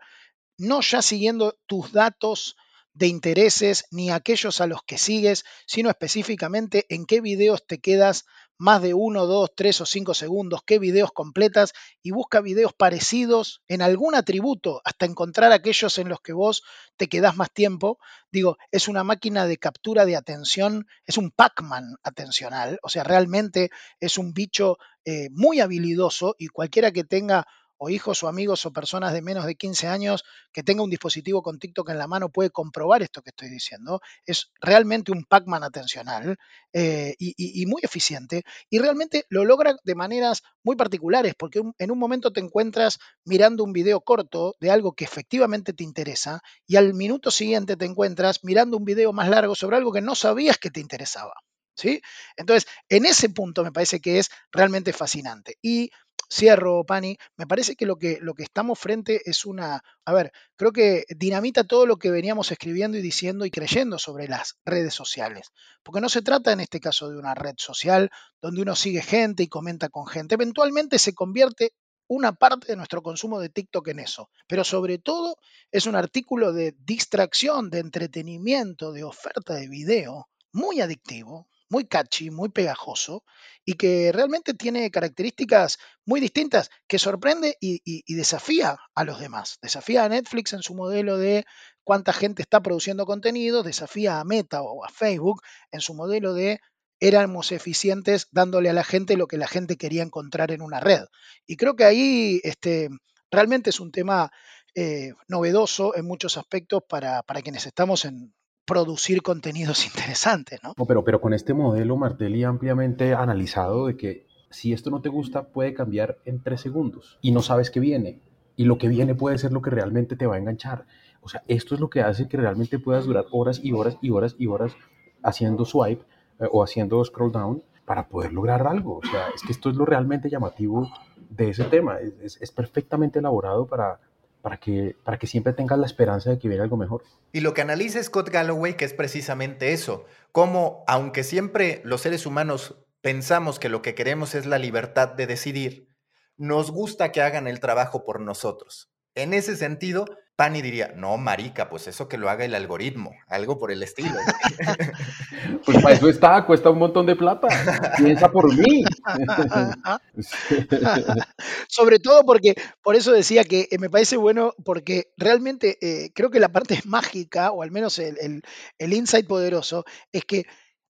no 0.59 0.81
ya 0.81 1.03
siguiendo 1.03 1.59
tus 1.67 1.93
datos 1.93 2.57
de 2.97 3.09
intereses 3.09 3.85
ni 3.91 4.11
aquellos 4.11 4.61
a 4.61 4.67
los 4.67 4.83
que 4.83 4.97
sigues, 4.97 5.45
sino 5.67 5.91
específicamente 5.91 6.87
en 6.89 7.05
qué 7.05 7.21
videos 7.21 7.67
te 7.67 7.79
quedas 7.79 8.25
más 8.59 8.81
de 8.81 8.95
uno, 8.95 9.27
dos, 9.27 9.51
tres 9.55 9.83
o 9.83 9.87
cinco 9.87 10.15
segundos, 10.15 10.63
qué 10.65 10.79
videos 10.79 11.13
completas 11.13 11.75
y 12.03 12.11
busca 12.11 12.41
videos 12.41 12.73
parecidos 12.73 13.63
en 13.69 13.83
algún 13.83 14.15
atributo 14.15 14.81
hasta 14.85 15.05
encontrar 15.05 15.53
aquellos 15.53 15.99
en 15.99 16.09
los 16.09 16.21
que 16.21 16.33
vos 16.33 16.63
te 16.97 17.07
quedás 17.07 17.37
más 17.37 17.53
tiempo. 17.53 17.99
Digo, 18.33 18.57
es 18.71 18.89
una 18.89 19.05
máquina 19.05 19.47
de 19.47 19.59
captura 19.59 20.07
de 20.07 20.17
atención, 20.17 20.87
es 21.05 21.19
un 21.19 21.31
Pac-Man 21.31 21.97
atencional, 22.03 22.79
o 22.83 22.89
sea, 22.89 23.05
realmente 23.05 23.69
es 24.01 24.17
un 24.17 24.33
bicho 24.33 24.79
eh, 25.05 25.29
muy 25.33 25.61
habilidoso 25.61 26.35
y 26.39 26.49
cualquiera 26.49 26.93
que 26.93 27.05
tenga 27.05 27.47
o 27.79 27.91
hijos 27.91 28.23
o 28.23 28.29
amigos 28.29 28.65
o 28.67 28.73
personas 28.73 29.13
de 29.13 29.23
menos 29.23 29.47
de 29.47 29.55
15 29.55 29.87
años 29.87 30.25
que 30.53 30.63
tenga 30.63 30.83
un 30.83 30.91
dispositivo 30.91 31.43
con 31.43 31.59
TikTok 31.59 31.91
en 31.91 31.99
la 31.99 32.07
mano 32.07 32.31
puede 32.31 32.51
comprobar 32.51 33.03
esto 33.03 33.23
que 33.23 33.31
estoy 33.31 33.49
diciendo. 33.49 34.01
Es 34.25 34.53
realmente 34.61 35.13
un 35.13 35.25
Pac-Man 35.25 35.63
atencional 35.63 36.37
eh, 36.73 37.15
y, 37.19 37.67
muy 37.67 37.81
eficiente 37.83 38.45
y 38.71 38.79
realmente 38.79 39.25
lo 39.29 39.45
logra 39.45 39.77
de 39.83 39.95
maneras 39.95 40.43
muy 40.63 40.77
particulares 40.77 41.35
porque 41.37 41.63
en 41.79 41.91
un 41.91 41.99
momento 41.99 42.33
te 42.33 42.41
encuentras 42.41 42.99
mirando 43.25 43.65
un 43.65 43.73
video 43.73 44.01
corto 44.01 44.55
de 44.61 44.71
algo 44.71 44.93
que 44.93 45.05
efectivamente 45.05 45.73
te 45.73 45.85
interesa 45.85 46.43
y 46.67 46.77
al 46.77 46.95
minuto 46.95 47.31
siguiente 47.31 47.77
te 47.77 47.85
encuentras 47.85 48.45
mirando 48.45 48.77
un 48.77 48.85
video 48.85 49.13
más 49.13 49.29
largo 49.29 49.55
sobre 49.55 49.77
algo 49.77 49.93
que 49.93 50.01
no 50.01 50.15
sabías 50.15 50.59
que 50.59 50.71
te 50.71 50.81
interesaba. 50.81 51.35
¿Sí? 51.79 52.01
Entonces, 52.39 52.67
en 52.89 53.05
ese 53.05 53.29
punto 53.29 53.63
me 53.63 53.71
parece 53.71 54.01
que 54.01 54.19
es 54.19 54.31
realmente 54.51 54.95
fascinante. 54.95 55.59
Y 55.61 55.91
cierro, 56.29 56.85
Pani, 56.85 57.17
me 57.37 57.47
parece 57.47 57.77
que 57.77 57.87
lo, 57.87 57.97
que 57.97 58.19
lo 58.21 58.35
que 58.35 58.43
estamos 58.43 58.79
frente 58.79 59.23
es 59.25 59.45
una, 59.45 59.83
a 60.05 60.13
ver, 60.13 60.33
creo 60.57 60.73
que 60.73 61.05
dinamita 61.09 61.65
todo 61.65 61.87
lo 61.87 61.99
que 61.99 62.11
veníamos 62.11 62.51
escribiendo 62.51 62.99
y 62.99 63.03
diciendo 63.03 63.45
y 63.45 63.51
creyendo 63.51 63.99
sobre 63.99 64.29
las 64.29 64.59
redes 64.65 64.95
sociales, 64.95 65.53
porque 65.83 66.01
no 66.01 66.09
se 66.09 66.23
trata 66.23 66.53
en 66.53 66.61
este 66.61 66.81
caso 66.81 67.09
de 67.09 67.19
una 67.19 67.35
red 67.35 67.55
social 67.59 68.11
donde 68.41 68.63
uno 68.63 68.75
sigue 68.77 69.03
gente 69.03 69.43
y 69.43 69.49
comenta 69.49 69.89
con 69.89 70.07
gente, 70.07 70.35
eventualmente 70.35 70.99
se 70.99 71.15
convierte 71.15 71.73
una 72.09 72.33
parte 72.33 72.69
de 72.69 72.77
nuestro 72.77 73.03
consumo 73.03 73.41
de 73.41 73.49
TikTok 73.49 73.89
en 73.89 74.01
eso, 74.01 74.31
pero 74.47 74.65
sobre 74.65 74.99
todo 74.99 75.37
es 75.73 75.87
un 75.87 75.97
artículo 75.97 76.53
de 76.53 76.75
distracción, 76.79 77.71
de 77.71 77.81
entretenimiento, 77.81 78.93
de 78.93 79.05
oferta 79.05 79.55
de 79.55 79.69
video 79.69 80.29
muy 80.53 80.81
adictivo, 80.81 81.49
muy 81.69 81.87
catchy, 81.87 82.31
muy 82.31 82.49
pegajoso 82.49 83.25
y 83.65 83.75
que 83.75 84.13
realmente 84.13 84.55
tiene 84.55 84.91
características 84.91 85.79
muy 86.05 86.21
distintas 86.21 86.71
que 86.87 86.99
sorprende 86.99 87.57
y, 87.61 87.81
y, 87.85 88.15
desafía 88.15 88.79
a 88.95 89.05
los 89.05 89.19
demás. 89.19 89.59
Desafía 89.61 90.05
a 90.05 90.09
Netflix 90.09 90.53
en 90.53 90.63
su 90.63 90.75
modelo 90.75 91.19
de 91.19 91.45
cuánta 91.83 92.13
gente 92.13 92.43
está 92.43 92.63
produciendo 92.63 93.07
contenido, 93.07 93.63
desafía 93.63 94.21
a 94.21 94.25
Meta 94.25 94.63
o 94.63 94.85
a 94.85 94.89
Facebook 94.89 95.43
en 95.73 95.81
su 95.81 95.95
modelo 95.95 96.33
de 96.33 96.61
éramos 97.01 97.53
eficientes 97.53 98.29
dándole 98.31 98.71
a 98.71 98.73
la 98.73 98.85
gente 98.85 99.17
lo 99.17 99.27
que 99.27 99.37
la 99.37 99.49
gente 99.49 99.77
quería 99.77 100.03
encontrar 100.03 100.51
en 100.53 100.63
una 100.63 100.81
red. 100.81 101.05
Y 101.47 101.57
creo 101.57 101.77
que 101.77 101.85
ahí 101.85 102.41
este, 102.45 102.89
realmente 103.31 103.71
es 103.71 103.81
un 103.81 103.93
tema 103.93 104.31
eh, 104.75 105.13
novedoso 105.29 105.97
en 105.97 106.07
muchos 106.07 106.37
aspectos 106.37 106.83
para, 106.89 107.23
para, 107.23 107.43
quienes 107.43 107.67
estamos 107.67 108.05
en 108.05 108.35
producir 108.67 109.23
contenidos 109.23 109.87
interesantes. 109.87 110.61
¿no? 110.63 110.75
pero, 110.87 111.05
pero 111.05 111.21
con 111.21 111.33
este 111.33 111.55
modelo, 111.55 111.97
Martelli, 111.97 112.45
ampliamente 112.45 113.15
analizado 113.15 113.87
de 113.87 113.97
que 113.97 114.27
si 114.51 114.73
esto 114.73 114.91
no 114.91 115.01
te 115.01 115.09
gusta, 115.09 115.49
puede 115.49 115.75
cambiar 115.75 116.19
en 116.25 116.43
tres 116.43 116.61
segundos 116.61 117.19
y 117.21 117.33
no 117.33 117.43
sabes 117.43 117.71
qué 117.71 117.81
viene. 117.81 118.21
Y 118.57 118.65
lo 118.65 118.79
que 118.79 118.89
viene 118.89 119.15
puede 119.15 119.39
ser 119.39 119.53
lo 119.53 119.61
que 119.61 119.71
realmente 119.71 120.17
te 120.17 120.27
va 120.27 120.37
a 120.37 120.39
enganchar. 120.39 120.87
O 121.21 121.29
sea, 121.29 121.43
esto 121.47 121.75
es 121.75 121.81
lo 121.81 121.91
que 121.91 122.01
hace 122.01 122.29
que 122.29 122.37
realmente 122.37 122.79
puedas 122.79 123.05
durar 123.05 123.27
horas 123.33 123.61
y 123.63 123.73
horas 123.73 123.99
y 124.01 124.11
horas 124.11 124.37
y 124.39 124.47
horas 124.47 124.77
haciendo 125.23 125.65
swipe 125.65 126.05
eh, 126.39 126.47
o 126.51 126.63
haciendo 126.63 127.05
scroll 127.05 127.33
down 127.33 127.63
para 127.85 128.09
poder 128.09 128.33
lograr 128.33 128.67
algo. 128.67 128.99
O 128.99 129.03
sea, 129.03 129.29
es 129.35 129.43
que 129.43 129.53
esto 129.53 129.71
es 129.71 129.77
lo 129.77 129.85
realmente 129.85 130.31
llamativo 130.31 130.91
de 131.29 131.51
ese 131.51 131.65
tema. 131.65 131.99
Es, 131.99 132.39
es, 132.41 132.51
perfectamente 132.51 133.19
elaborado 133.19 133.67
para, 133.67 134.01
para, 134.47 134.59
que, 134.59 134.95
para 135.03 135.19
que 135.19 135.27
siempre 135.27 135.55
tengas 135.55 135.77
la 135.77 135.87
esperanza 135.87 136.31
de 136.31 136.39
que 136.39 136.47
viene 136.47 136.63
algo 136.63 136.77
mejor. 136.77 137.03
Y 137.33 137.41
lo 137.41 137.53
que 137.53 137.63
analiza 137.63 138.01
Scott 138.01 138.31
Galloway, 138.31 138.77
que 138.77 138.85
es 138.85 138.95
precisamente 138.95 139.73
eso, 139.73 140.05
como 140.31 140.85
aunque 140.87 141.25
siempre 141.25 141.81
los 141.83 142.03
seres 142.03 142.27
humanos 142.27 142.77
pensamos 143.01 143.59
que 143.59 143.69
lo 143.69 143.83
que 143.83 143.97
queremos 143.97 144.37
es 144.37 144.47
la 144.47 144.61
libertad 144.61 145.09
de 145.09 145.27
decidir, 145.27 145.89
nos 146.37 146.71
gusta 146.71 147.11
que 147.11 147.23
hagan 147.23 147.49
el 147.49 147.59
trabajo 147.59 148.05
por 148.05 148.21
nosotros. 148.21 148.89
En 149.17 149.33
ese 149.33 149.57
sentido, 149.57 150.05
Pani 150.37 150.61
diría, 150.61 150.93
no, 150.95 151.17
marica, 151.17 151.71
pues 151.71 151.87
eso 151.89 152.07
que 152.09 152.19
lo 152.19 152.29
haga 152.29 152.45
el 152.45 152.55
algoritmo, 152.55 153.13
algo 153.27 153.59
por 153.59 153.73
el 153.73 153.83
estilo. 153.83 154.11
pues 155.65 155.83
para 155.83 155.95
eso 155.95 156.11
está, 156.11 156.45
cuesta 156.45 156.69
un 156.69 156.79
montón 156.79 157.07
de 157.07 157.17
plata. 157.17 157.49
Piensa 157.97 158.31
por 158.31 158.55
mí. 158.55 158.85
Sobre 161.69 161.99
todo 161.99 162.25
porque, 162.27 162.55
por 162.83 162.95
eso 162.97 163.13
decía 163.13 163.45
que 163.45 163.69
eh, 163.71 163.79
me 163.79 163.89
parece 163.89 164.19
bueno, 164.19 164.53
porque 164.63 165.15
realmente 165.17 165.79
eh, 165.81 166.11
creo 166.15 166.31
que 166.31 166.39
la 166.39 166.53
parte 166.53 166.83
mágica, 166.85 167.51
o 167.51 167.63
al 167.63 167.71
menos 167.71 167.99
el, 167.99 168.43
el 168.79 168.93
insight 168.93 169.27
poderoso, 169.27 169.87
es 170.13 170.27
que 170.27 170.45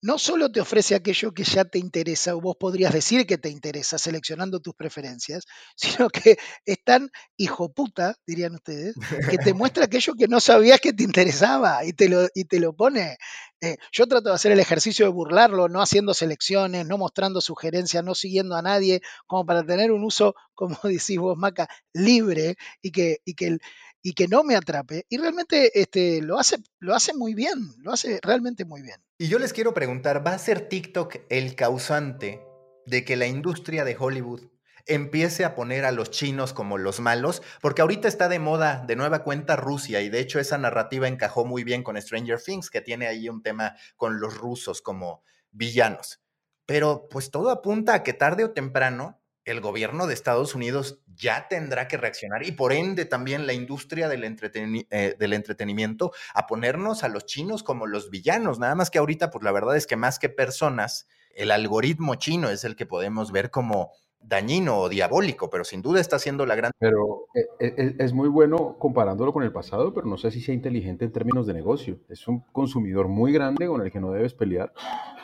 no 0.05 0.18
solo 0.18 0.52
te 0.52 0.61
ofrece 0.61 0.94
aquello 0.94 1.32
que 1.32 1.44
ya 1.44 1.64
te 1.64 1.78
interesa, 1.78 2.36
o 2.36 2.40
vos 2.42 2.57
podrías 2.61 2.92
decir 2.92 3.26
que 3.26 3.38
te 3.38 3.48
interesa 3.48 3.96
seleccionando 3.96 4.61
tus 4.61 4.74
preferencias, 4.74 5.44
sino 5.76 6.11
que 6.11 6.36
es 6.66 6.84
tan 6.84 7.09
hijo 7.38 7.72
puta, 7.72 8.14
dirían 8.26 8.55
ustedes, 8.55 8.94
que 9.30 9.38
te 9.38 9.55
muestra 9.55 9.86
aquello 9.86 10.12
que 10.12 10.28
no 10.28 10.40
sabías 10.40 10.78
que 10.78 10.92
te 10.92 11.05
interesaba 11.05 11.86
y 11.86 11.94
te 11.94 12.11
lo, 12.11 12.28
y 12.34 12.44
te 12.44 12.61
lo 12.61 12.74
pone. 12.74 13.16
Eh, 13.62 13.78
yo 13.92 14.07
trato 14.07 14.28
de 14.28 14.34
hacer 14.34 14.52
el 14.52 14.61
ejercicio 14.61 15.07
de 15.07 15.12
burlarlo, 15.12 15.70
no 15.70 15.80
haciendo 15.80 16.12
selecciones, 16.12 16.86
no 16.86 16.98
mostrando 16.98 17.40
sugerencias, 17.40 18.05
no 18.05 18.14
siguiendo 18.14 18.57
a 18.57 18.62
nadie, 18.62 19.00
como 19.26 19.46
para 19.46 19.64
tener 19.64 19.90
un 19.90 20.05
uso, 20.05 20.34
como 20.55 20.78
decís 20.82 21.18
vos, 21.18 21.38
Maca, 21.38 21.66
libre 21.94 22.57
y 22.82 22.92
que, 22.92 23.20
y 23.24 23.34
que 23.34 23.57
y 24.02 24.12
que 24.12 24.28
no 24.28 24.44
me 24.44 24.55
atrape. 24.55 25.07
Y 25.09 25.16
realmente 25.16 25.80
este, 25.80 26.20
lo, 26.20 26.38
hace, 26.38 26.59
lo 26.78 26.94
hace 26.94 27.14
muy 27.14 27.32
bien, 27.32 27.55
lo 27.78 27.90
hace 27.90 28.20
realmente 28.22 28.66
muy 28.66 28.82
bien. 28.82 29.03
Y 29.16 29.28
yo 29.28 29.38
les 29.38 29.52
quiero 29.52 29.74
preguntar, 29.74 30.26
¿va 30.26 30.32
a 30.32 30.38
ser 30.38 30.68
TikTok 30.68 31.18
el 31.28 31.54
causante 31.54 32.44
de 32.84 33.04
que 33.04 33.14
la 33.14 33.28
industria 33.28 33.84
de 33.84 33.96
Hollywood 33.96 34.50
empiece 34.86 35.44
a 35.44 35.54
poner 35.54 35.84
a 35.84 35.92
los 35.92 36.10
chinos 36.10 36.52
como 36.52 36.78
los 36.78 36.98
malos? 36.98 37.40
Porque 37.60 37.82
ahorita 37.82 38.08
está 38.08 38.28
de 38.28 38.40
moda 38.40 38.82
de 38.84 38.96
nueva 38.96 39.22
cuenta 39.22 39.54
Rusia 39.54 40.00
y 40.00 40.08
de 40.08 40.18
hecho 40.18 40.40
esa 40.40 40.58
narrativa 40.58 41.06
encajó 41.06 41.44
muy 41.44 41.62
bien 41.62 41.84
con 41.84 42.00
Stranger 42.00 42.42
Things, 42.42 42.70
que 42.70 42.80
tiene 42.80 43.06
ahí 43.06 43.28
un 43.28 43.40
tema 43.40 43.76
con 43.96 44.18
los 44.18 44.36
rusos 44.36 44.82
como 44.82 45.22
villanos. 45.52 46.20
Pero 46.66 47.06
pues 47.08 47.30
todo 47.30 47.50
apunta 47.50 47.94
a 47.94 48.02
que 48.02 48.14
tarde 48.14 48.42
o 48.42 48.50
temprano 48.50 49.22
el 49.45 49.61
gobierno 49.61 50.07
de 50.07 50.14
Estados 50.14 50.55
Unidos 50.55 51.01
ya 51.14 51.49
tendrá 51.49 51.86
que 51.88 51.97
reaccionar 51.97 52.45
y 52.45 52.53
por 52.53 52.72
ende 52.72 53.05
también 53.05 53.47
la 53.47 53.53
industria 53.53 54.09
del, 54.09 54.24
eh, 54.24 55.16
del, 55.18 55.32
entretenimiento 55.32 56.12
a 56.34 56.47
ponernos 56.47 57.05
a 57.05 57.09
los 57.09 57.26
chinos 57.26 57.62
como 57.62 57.86
los 57.86 58.11
villanos. 58.11 58.59
Nada 58.59 58.74
más 58.74 58.90
que 58.90 58.99
ahorita, 58.99 59.30
pues 59.30 59.45
la 59.45 59.53
verdad 59.53 59.76
es 59.76 59.86
que 59.86 59.97
más 59.97 60.18
que 60.18 60.28
personas, 60.28 61.07
el 61.34 61.51
algoritmo 61.51 62.14
chino 62.14 62.49
es 62.49 62.64
el 62.64 62.76
que 62.76 62.86
podemos 62.86 63.32
ver 63.32 63.51
como 63.51 63.92
dañino 64.27 64.81
o 64.81 64.89
diabólico, 64.89 65.51
pero 65.51 65.64
sin 65.64 65.83
duda 65.83 66.01
está 66.01 66.18
siendo 66.18 66.47
la 66.47 66.55
gran... 66.55 66.72
Pero 66.79 67.27
eh, 67.35 67.47
eh, 67.61 67.95
es 67.99 68.12
muy 68.12 68.29
bueno 68.29 68.77
comparándolo 68.79 69.33
con 69.33 69.43
el 69.43 69.53
pasado, 69.53 69.93
pero 69.93 70.07
no 70.07 70.16
sé 70.16 70.31
si 70.31 70.41
sea 70.41 70.55
inteligente 70.55 71.05
en 71.05 71.12
términos 71.12 71.47
de 71.47 71.55
negocio. 71.55 71.99
Es 72.09 72.27
un 72.27 72.41
consumidor 72.53 73.09
muy 73.09 73.33
grande 73.33 73.66
con 73.66 73.83
el 73.83 73.91
que 73.91 74.01
no 74.01 74.12
debes 74.12 74.35
pelear. 74.35 74.72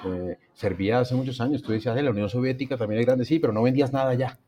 Eh, 0.04 0.38
servía 0.52 1.00
hace 1.00 1.14
muchos 1.14 1.40
años, 1.40 1.62
tú 1.62 1.72
decías, 1.72 2.00
la 2.02 2.10
Unión 2.10 2.28
Soviética 2.28 2.76
también 2.76 3.00
es 3.00 3.06
grande, 3.06 3.24
sí, 3.24 3.38
pero 3.38 3.52
no 3.52 3.62
vendías 3.62 3.92
nada 3.92 4.14
ya. 4.14 4.38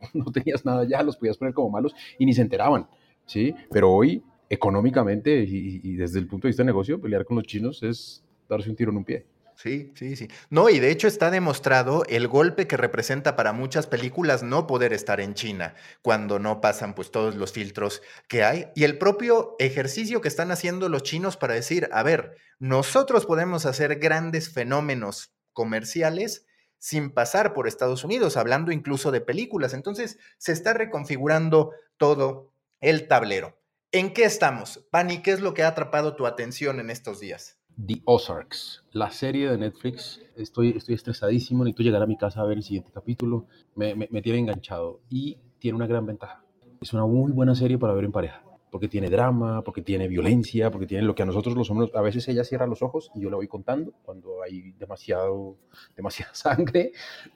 No 0.14 0.32
tenías 0.32 0.64
nada 0.64 0.84
ya, 0.84 1.02
los 1.02 1.16
podías 1.16 1.36
poner 1.36 1.52
como 1.52 1.68
malos 1.68 1.94
y 2.18 2.24
ni 2.24 2.32
se 2.32 2.40
enteraban, 2.40 2.88
¿sí? 3.26 3.54
Pero 3.70 3.92
hoy, 3.92 4.24
económicamente 4.48 5.44
y, 5.46 5.80
y 5.82 5.96
desde 5.96 6.18
el 6.18 6.26
punto 6.26 6.46
de 6.46 6.50
vista 6.50 6.62
de 6.62 6.68
negocio, 6.68 6.98
pelear 6.98 7.26
con 7.26 7.36
los 7.36 7.44
chinos 7.44 7.82
es 7.82 8.24
darse 8.48 8.70
un 8.70 8.76
tiro 8.76 8.90
en 8.92 8.96
un 8.96 9.04
pie. 9.04 9.26
Sí, 9.62 9.92
sí, 9.94 10.16
sí. 10.16 10.28
No, 10.48 10.70
y 10.70 10.80
de 10.80 10.90
hecho 10.90 11.06
está 11.06 11.30
demostrado 11.30 12.02
el 12.08 12.28
golpe 12.28 12.66
que 12.66 12.78
representa 12.78 13.36
para 13.36 13.52
muchas 13.52 13.86
películas 13.86 14.42
no 14.42 14.66
poder 14.66 14.94
estar 14.94 15.20
en 15.20 15.34
China 15.34 15.74
cuando 16.00 16.38
no 16.38 16.62
pasan 16.62 16.94
pues 16.94 17.10
todos 17.10 17.34
los 17.34 17.52
filtros 17.52 18.00
que 18.26 18.42
hay 18.42 18.68
y 18.74 18.84
el 18.84 18.96
propio 18.96 19.56
ejercicio 19.58 20.22
que 20.22 20.28
están 20.28 20.50
haciendo 20.50 20.88
los 20.88 21.02
chinos 21.02 21.36
para 21.36 21.52
decir, 21.52 21.90
a 21.92 22.02
ver, 22.02 22.38
nosotros 22.58 23.26
podemos 23.26 23.66
hacer 23.66 23.96
grandes 23.96 24.50
fenómenos 24.50 25.34
comerciales 25.52 26.46
sin 26.78 27.10
pasar 27.10 27.52
por 27.52 27.68
Estados 27.68 28.02
Unidos, 28.02 28.38
hablando 28.38 28.72
incluso 28.72 29.10
de 29.10 29.20
películas. 29.20 29.74
Entonces, 29.74 30.18
se 30.38 30.52
está 30.52 30.72
reconfigurando 30.72 31.72
todo 31.98 32.54
el 32.80 33.08
tablero. 33.08 33.60
¿En 33.92 34.14
qué 34.14 34.24
estamos? 34.24 34.86
Pani, 34.90 35.20
¿qué 35.20 35.32
es 35.32 35.40
lo 35.40 35.52
que 35.52 35.64
ha 35.64 35.68
atrapado 35.68 36.16
tu 36.16 36.26
atención 36.26 36.80
en 36.80 36.88
estos 36.88 37.20
días? 37.20 37.59
The 37.76 38.02
Ozarks, 38.04 38.84
la 38.92 39.10
serie 39.10 39.50
de 39.50 39.58
Netflix. 39.58 40.20
Estoy, 40.36 40.70
estoy 40.76 40.94
estresadísimo, 40.94 41.64
necesito 41.64 41.82
llegar 41.82 42.02
a 42.02 42.06
mi 42.06 42.16
casa 42.16 42.40
a 42.40 42.44
ver 42.44 42.58
el 42.58 42.62
siguiente 42.62 42.90
capítulo. 42.92 43.46
Me, 43.74 43.94
tiene 44.22 44.38
enganchado 44.38 45.00
y 45.08 45.38
tiene 45.58 45.76
una 45.76 45.86
gran 45.86 46.06
ventaja. 46.06 46.44
Es 46.80 46.92
una 46.92 47.06
muy 47.06 47.32
buena 47.32 47.54
serie 47.54 47.78
para 47.78 47.92
ver 47.92 48.04
en 48.04 48.12
pareja, 48.12 48.42
porque 48.70 48.88
tiene 48.88 49.08
drama, 49.08 49.62
porque 49.62 49.82
tiene 49.82 50.08
violencia, 50.08 50.70
porque 50.70 50.86
tiene 50.86 51.04
lo 51.04 51.14
que 51.14 51.22
a 51.22 51.26
nosotros 51.26 51.56
los 51.56 51.70
hombres, 51.70 51.94
a 51.94 52.00
veces 52.00 52.26
ella 52.28 52.44
cierra 52.44 52.66
los 52.66 52.82
ojos 52.82 53.10
y 53.14 53.20
yo 53.20 53.30
la 53.30 53.36
voy 53.36 53.48
contando 53.48 53.92
cuando 54.02 54.42
hay 54.42 54.72
demasiado, 54.72 55.56
demasiada 55.96 56.34
sangre, 56.34 56.92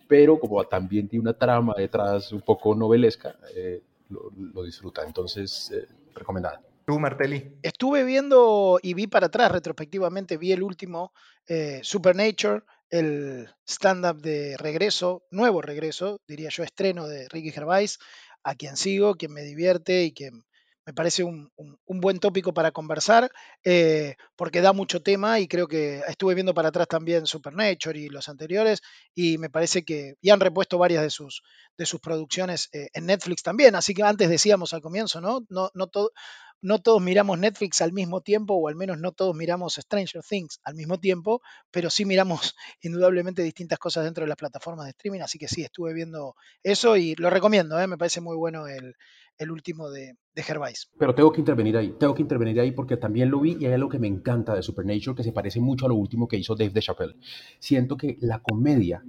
pero 0.08 0.38
como 0.38 0.62
también 0.64 1.08
tiene 1.08 1.22
una 1.22 1.34
trama 1.34 1.74
detrás 1.76 2.32
un 2.32 2.40
poco 2.40 2.74
novelesca, 2.74 3.36
eh, 3.54 3.82
lo, 4.08 4.62
disfruta. 4.62 5.04
Entonces, 5.04 5.70
eh, 5.72 5.86
recomendada. 6.14 6.60
Martelli. 6.86 7.58
Estuve 7.62 8.04
viendo 8.04 8.78
y 8.82 8.94
vi 8.94 9.06
para 9.06 9.26
atrás 9.26 9.50
retrospectivamente, 9.50 10.36
vi 10.36 10.52
el 10.52 10.62
último 10.62 11.12
eh, 11.46 11.80
Supernature, 11.82 12.62
el 12.90 13.48
stand-up 13.66 14.20
de 14.20 14.56
regreso, 14.56 15.24
nuevo 15.30 15.62
regreso, 15.62 16.20
diría 16.28 16.50
yo, 16.50 16.62
estreno 16.62 17.08
de 17.08 17.28
Ricky 17.28 17.50
Gervais, 17.50 17.98
a 18.42 18.54
quien 18.54 18.76
sigo, 18.76 19.14
quien 19.14 19.32
me 19.32 19.42
divierte 19.42 20.04
y 20.04 20.12
quien 20.12 20.44
me 20.86 20.92
parece 20.92 21.24
un, 21.24 21.50
buen 21.86 22.18
tópico 22.18 22.52
para 22.52 22.72
conversar, 22.72 23.30
eh, 23.64 24.16
porque 24.36 24.60
da 24.60 24.72
mucho 24.72 25.02
tema 25.02 25.40
y 25.40 25.48
creo 25.48 25.66
que 25.66 26.02
estuve 26.08 26.34
viendo 26.34 26.54
para 26.54 26.68
atrás 26.68 26.88
también 26.88 27.26
Supernature 27.26 27.98
y 27.98 28.08
los 28.08 28.28
anteriores, 28.28 28.82
y 29.14 29.38
me 29.38 29.48
parece 29.48 29.84
que, 29.84 30.16
y 30.20 30.30
han 30.30 30.40
repuesto 30.40 30.76
varias 30.76 31.02
de 31.02 31.10
sus, 31.10 31.42
de 31.78 31.86
sus 31.86 32.00
producciones 32.00 32.68
eh, 32.72 32.88
en 32.92 33.06
Netflix 33.06 33.42
también, 33.42 33.74
así 33.74 33.94
que 33.94 34.02
antes 34.02 34.28
decíamos 34.28 34.74
al 34.74 34.82
comienzo, 34.82 35.20
¿no? 35.20 35.44
No, 35.48 35.70
no, 35.74 35.88
no 36.64 36.78
todos 36.80 37.02
miramos 37.02 37.38
Netflix 37.38 37.80
al 37.82 37.92
mismo 37.92 38.22
tiempo, 38.22 38.54
o 38.54 38.68
al 38.68 38.74
menos 38.74 38.98
no 38.98 39.12
todos 39.12 39.34
miramos 39.34 39.74
Stranger 39.74 40.22
Things 40.22 40.60
al 40.64 40.74
mismo 40.74 40.98
tiempo, 40.98 41.42
pero 41.70 41.90
sí 41.90 42.04
miramos 42.04 42.54
indudablemente 42.82 43.42
distintas 43.42 43.78
cosas 43.78 44.04
dentro 44.04 44.24
de 44.24 44.28
las 44.28 44.38
plataformas 44.38 44.86
de 44.86 44.90
streaming, 44.90 45.20
así 45.20 45.38
que 45.38 45.48
sí, 45.48 45.62
estuve 45.62 45.92
viendo 45.92 46.34
eso 46.62 46.96
y 46.96 47.14
lo 47.16 47.30
recomiendo, 47.30 47.78
¿eh? 47.80 47.86
me 47.86 47.98
parece 47.98 48.20
muy 48.20 48.36
bueno 48.36 48.66
el, 48.66 48.96
último 49.50 49.90
de, 49.90 50.16
de 50.34 50.42
Gervais. 50.42 50.90
Pero 50.98 51.14
tengo 51.14 51.32
que 51.32 51.40
intervenir 51.40 51.76
ahí, 51.76 51.94
tengo 51.98 52.14
que 52.14 52.22
intervenir 52.22 52.60
ahí 52.60 52.72
porque 52.72 52.96
también 52.96 53.30
lo 53.30 53.40
vi 53.40 53.56
y 53.58 53.66
hay 53.66 53.72
algo 53.72 53.88
que 53.88 53.98
me 53.98 54.08
encanta 54.08 54.54
de 54.54 54.62
Supernature 54.62 55.16
que 55.16 55.24
se 55.24 55.32
parece 55.32 55.60
mucho 55.60 55.86
a 55.86 55.88
lo 55.88 55.96
último 55.96 56.28
que 56.28 56.36
hizo 56.36 56.54
Dave 56.54 56.70
de 56.70 56.80
Chappelle. 56.80 57.16
Siento 57.58 57.96
que 57.96 58.16
la 58.20 58.40
comedia 58.40 59.04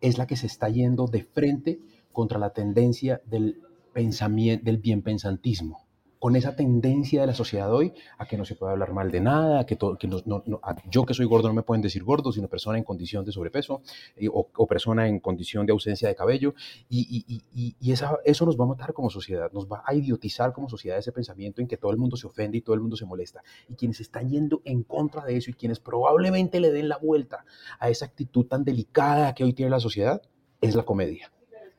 es 0.00 0.18
la 0.18 0.26
que 0.26 0.36
se 0.36 0.46
está 0.46 0.68
yendo 0.68 1.06
de 1.06 1.22
frente 1.24 1.80
contra 2.12 2.38
la 2.38 2.50
tendencia 2.50 3.20
del 3.26 3.60
pensamiento, 3.92 4.64
del 4.64 4.78
bienpensantismo 4.78 5.87
con 6.18 6.36
esa 6.36 6.56
tendencia 6.56 7.20
de 7.20 7.26
la 7.26 7.34
sociedad 7.34 7.72
hoy 7.72 7.92
a 8.18 8.26
que 8.26 8.36
no 8.36 8.44
se 8.44 8.56
puede 8.56 8.72
hablar 8.72 8.92
mal 8.92 9.10
de 9.10 9.20
nada, 9.20 9.66
que, 9.66 9.76
todo, 9.76 9.96
que 9.96 10.08
no, 10.08 10.22
no, 10.24 10.42
yo 10.90 11.04
que 11.04 11.14
soy 11.14 11.26
gordo 11.26 11.48
no 11.48 11.54
me 11.54 11.62
pueden 11.62 11.82
decir 11.82 12.02
gordo, 12.02 12.32
sino 12.32 12.48
persona 12.48 12.78
en 12.78 12.84
condición 12.84 13.24
de 13.24 13.32
sobrepeso 13.32 13.82
eh, 14.16 14.28
o, 14.28 14.48
o, 14.56 14.66
persona 14.66 15.06
en 15.06 15.20
condición 15.20 15.66
de 15.66 15.72
ausencia 15.72 16.08
de 16.08 16.14
cabello. 16.14 16.54
Y, 16.88 17.24
y, 17.28 17.42
y, 17.54 17.76
y 17.80 17.92
esa, 17.92 18.18
eso 18.24 18.44
nos 18.46 18.58
va 18.58 18.64
a 18.64 18.68
matar 18.68 18.92
como 18.92 19.10
sociedad, 19.10 19.50
nos 19.52 19.66
va 19.66 19.82
a 19.86 19.94
idiotizar 19.94 20.52
como 20.52 20.68
sociedad 20.68 20.98
ese 20.98 21.12
pensamiento 21.12 21.60
en 21.60 21.68
que 21.68 21.76
todo 21.76 21.92
el 21.92 21.98
mundo 21.98 22.16
se 22.16 22.26
ofende 22.26 22.58
y 22.58 22.60
todo 22.62 22.74
el 22.74 22.80
mundo 22.80 22.96
se 22.96 23.04
molesta. 23.04 23.42
Y 23.68 23.74
quienes 23.74 24.00
están 24.00 24.28
yendo 24.28 24.60
en 24.64 24.82
contra 24.82 25.24
de 25.24 25.36
eso 25.36 25.50
y 25.50 25.54
quienes 25.54 25.78
probablemente 25.80 26.60
le 26.60 26.72
den 26.72 26.88
la 26.88 26.98
vuelta 26.98 27.44
a 27.78 27.90
esa 27.90 28.06
actitud 28.06 28.46
tan 28.46 28.64
delicada 28.64 29.34
que 29.34 29.44
hoy 29.44 29.52
tiene 29.52 29.70
la 29.70 29.80
sociedad, 29.80 30.22
es 30.60 30.74
la 30.74 30.84
comedia. 30.84 31.32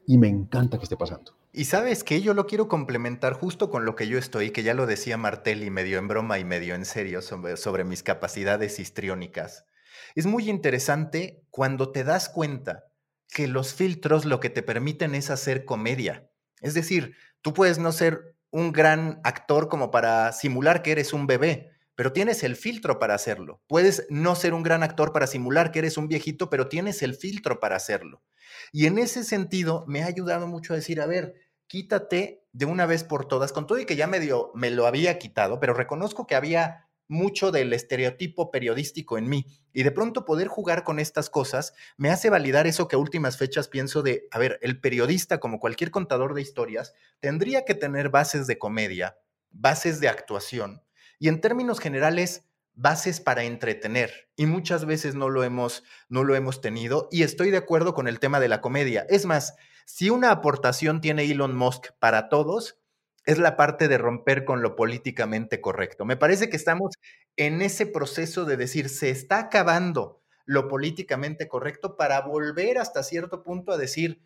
Y 0.05 0.17
me 0.17 0.27
encanta 0.27 0.77
que 0.77 0.83
esté 0.83 0.97
pasando. 0.97 1.38
Y 1.51 1.65
sabes 1.65 2.03
que 2.03 2.21
yo 2.21 2.35
lo 2.35 2.45
quiero 2.45 2.67
complementar 2.67 3.33
justo 3.33 3.71
con 3.71 3.83
lo 3.83 3.95
que 3.95 4.07
yo 4.07 4.19
estoy, 4.19 4.51
que 4.51 4.61
ya 4.61 4.75
lo 4.75 4.85
decía 4.85 5.17
Martelli 5.17 5.71
medio 5.71 5.97
en 5.97 6.07
broma 6.07 6.37
y 6.37 6.43
medio 6.43 6.75
en 6.75 6.85
serio 6.85 7.23
sobre, 7.23 7.57
sobre 7.57 7.83
mis 7.83 8.03
capacidades 8.03 8.79
histriónicas. 8.79 9.65
Es 10.13 10.27
muy 10.27 10.47
interesante 10.47 11.43
cuando 11.49 11.91
te 11.91 12.03
das 12.03 12.29
cuenta 12.29 12.85
que 13.27 13.47
los 13.47 13.73
filtros 13.73 14.25
lo 14.25 14.39
que 14.39 14.51
te 14.51 14.61
permiten 14.61 15.15
es 15.15 15.31
hacer 15.31 15.65
comedia. 15.65 16.29
Es 16.61 16.75
decir, 16.75 17.15
tú 17.41 17.53
puedes 17.53 17.79
no 17.79 17.91
ser 17.91 18.35
un 18.51 18.71
gran 18.71 19.19
actor 19.23 19.69
como 19.69 19.89
para 19.89 20.31
simular 20.33 20.83
que 20.83 20.91
eres 20.91 21.13
un 21.13 21.25
bebé, 21.25 21.71
pero 21.99 22.13
tienes 22.13 22.45
el 22.45 22.55
filtro 22.55 22.97
para 22.97 23.13
hacerlo. 23.13 23.61
Puedes 23.67 24.07
no 24.09 24.33
ser 24.33 24.53
un 24.53 24.63
gran 24.63 24.83
actor 24.83 25.11
para 25.11 25.27
simular 25.27 25.69
que 25.69 25.79
eres 25.79 25.97
un 25.97 26.07
viejito, 26.07 26.49
pero 26.49 26.69
tienes 26.69 27.01
el 27.01 27.13
filtro 27.13 27.59
para 27.59 27.75
hacerlo. 27.75 28.23
Y 28.71 28.85
en 28.85 28.97
ese 28.97 29.25
sentido 29.25 29.83
me 29.85 30.01
ha 30.01 30.05
ayudado 30.05 30.47
mucho 30.47 30.71
a 30.71 30.77
decir, 30.77 31.01
a 31.01 31.07
ver, 31.07 31.33
quítate 31.67 32.45
de 32.53 32.65
una 32.65 32.85
vez 32.85 33.03
por 33.03 33.27
todas, 33.27 33.51
con 33.51 33.67
todo 33.67 33.79
y 33.79 33.85
que 33.85 33.97
ya 33.97 34.07
medio 34.07 34.49
me 34.55 34.69
lo 34.69 34.87
había 34.87 35.19
quitado, 35.19 35.59
pero 35.59 35.73
reconozco 35.73 36.25
que 36.25 36.35
había 36.35 36.87
mucho 37.09 37.51
del 37.51 37.73
estereotipo 37.73 38.49
periodístico 38.49 39.17
en 39.17 39.27
mí. 39.27 39.45
Y 39.73 39.83
de 39.83 39.91
pronto 39.91 40.23
poder 40.23 40.47
jugar 40.47 40.85
con 40.85 40.99
estas 40.99 41.29
cosas 41.29 41.73
me 41.97 42.11
hace 42.11 42.29
validar 42.29 42.65
eso 42.65 42.87
que 42.87 42.95
a 42.95 42.99
últimas 42.99 43.37
fechas 43.37 43.67
pienso 43.67 44.03
de, 44.03 44.25
a 44.31 44.39
ver, 44.39 44.57
el 44.61 44.79
periodista, 44.79 45.41
como 45.41 45.59
cualquier 45.59 45.91
contador 45.91 46.33
de 46.33 46.43
historias, 46.43 46.93
tendría 47.19 47.65
que 47.65 47.75
tener 47.75 48.07
bases 48.07 48.47
de 48.47 48.57
comedia, 48.57 49.17
bases 49.51 49.99
de 49.99 50.07
actuación 50.07 50.81
y 51.19 51.27
en 51.27 51.41
términos 51.41 51.79
generales, 51.79 52.49
bases 52.73 53.19
para 53.19 53.43
entretener 53.43 54.29
y 54.37 54.45
muchas 54.45 54.85
veces 54.85 55.13
no 55.13 55.27
lo 55.27 55.43
hemos 55.43 55.83
no 56.07 56.23
lo 56.23 56.35
hemos 56.35 56.61
tenido 56.61 57.09
y 57.11 57.23
estoy 57.23 57.51
de 57.51 57.57
acuerdo 57.57 57.93
con 57.93 58.07
el 58.07 58.19
tema 58.19 58.39
de 58.39 58.47
la 58.47 58.61
comedia. 58.61 59.05
Es 59.09 59.25
más, 59.25 59.55
si 59.85 60.09
una 60.09 60.31
aportación 60.31 61.01
tiene 61.01 61.23
Elon 61.25 61.55
Musk 61.55 61.87
para 61.99 62.29
todos, 62.29 62.79
es 63.25 63.37
la 63.37 63.57
parte 63.57 63.87
de 63.89 63.97
romper 63.97 64.45
con 64.45 64.61
lo 64.61 64.75
políticamente 64.75 65.59
correcto. 65.61 66.05
Me 66.05 66.15
parece 66.15 66.49
que 66.49 66.55
estamos 66.55 66.95
en 67.35 67.61
ese 67.61 67.85
proceso 67.85 68.45
de 68.45 68.55
decir, 68.55 68.87
se 68.87 69.09
está 69.09 69.39
acabando 69.39 70.21
lo 70.45 70.67
políticamente 70.67 71.47
correcto 71.47 71.97
para 71.97 72.21
volver 72.21 72.77
hasta 72.77 73.03
cierto 73.03 73.43
punto 73.43 73.71
a 73.71 73.77
decir, 73.77 74.23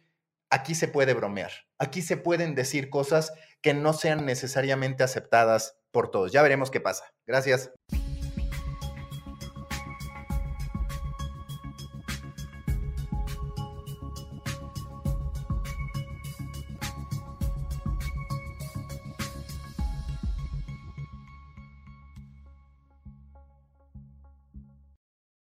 aquí 0.50 0.76
se 0.76 0.88
puede 0.88 1.14
bromear, 1.14 1.52
aquí 1.80 2.02
se 2.02 2.18
pueden 2.18 2.56
decir 2.56 2.90
cosas 2.90 3.34
que 3.62 3.74
no 3.74 3.94
sean 3.94 4.26
necesariamente 4.26 5.04
aceptadas 5.04 5.76
por 5.94 6.12
todos. 6.12 6.34
Ya 6.34 6.42
veremos 6.42 6.70
qué 6.72 6.82
pasa. 6.82 7.06
Gracias. 7.26 7.72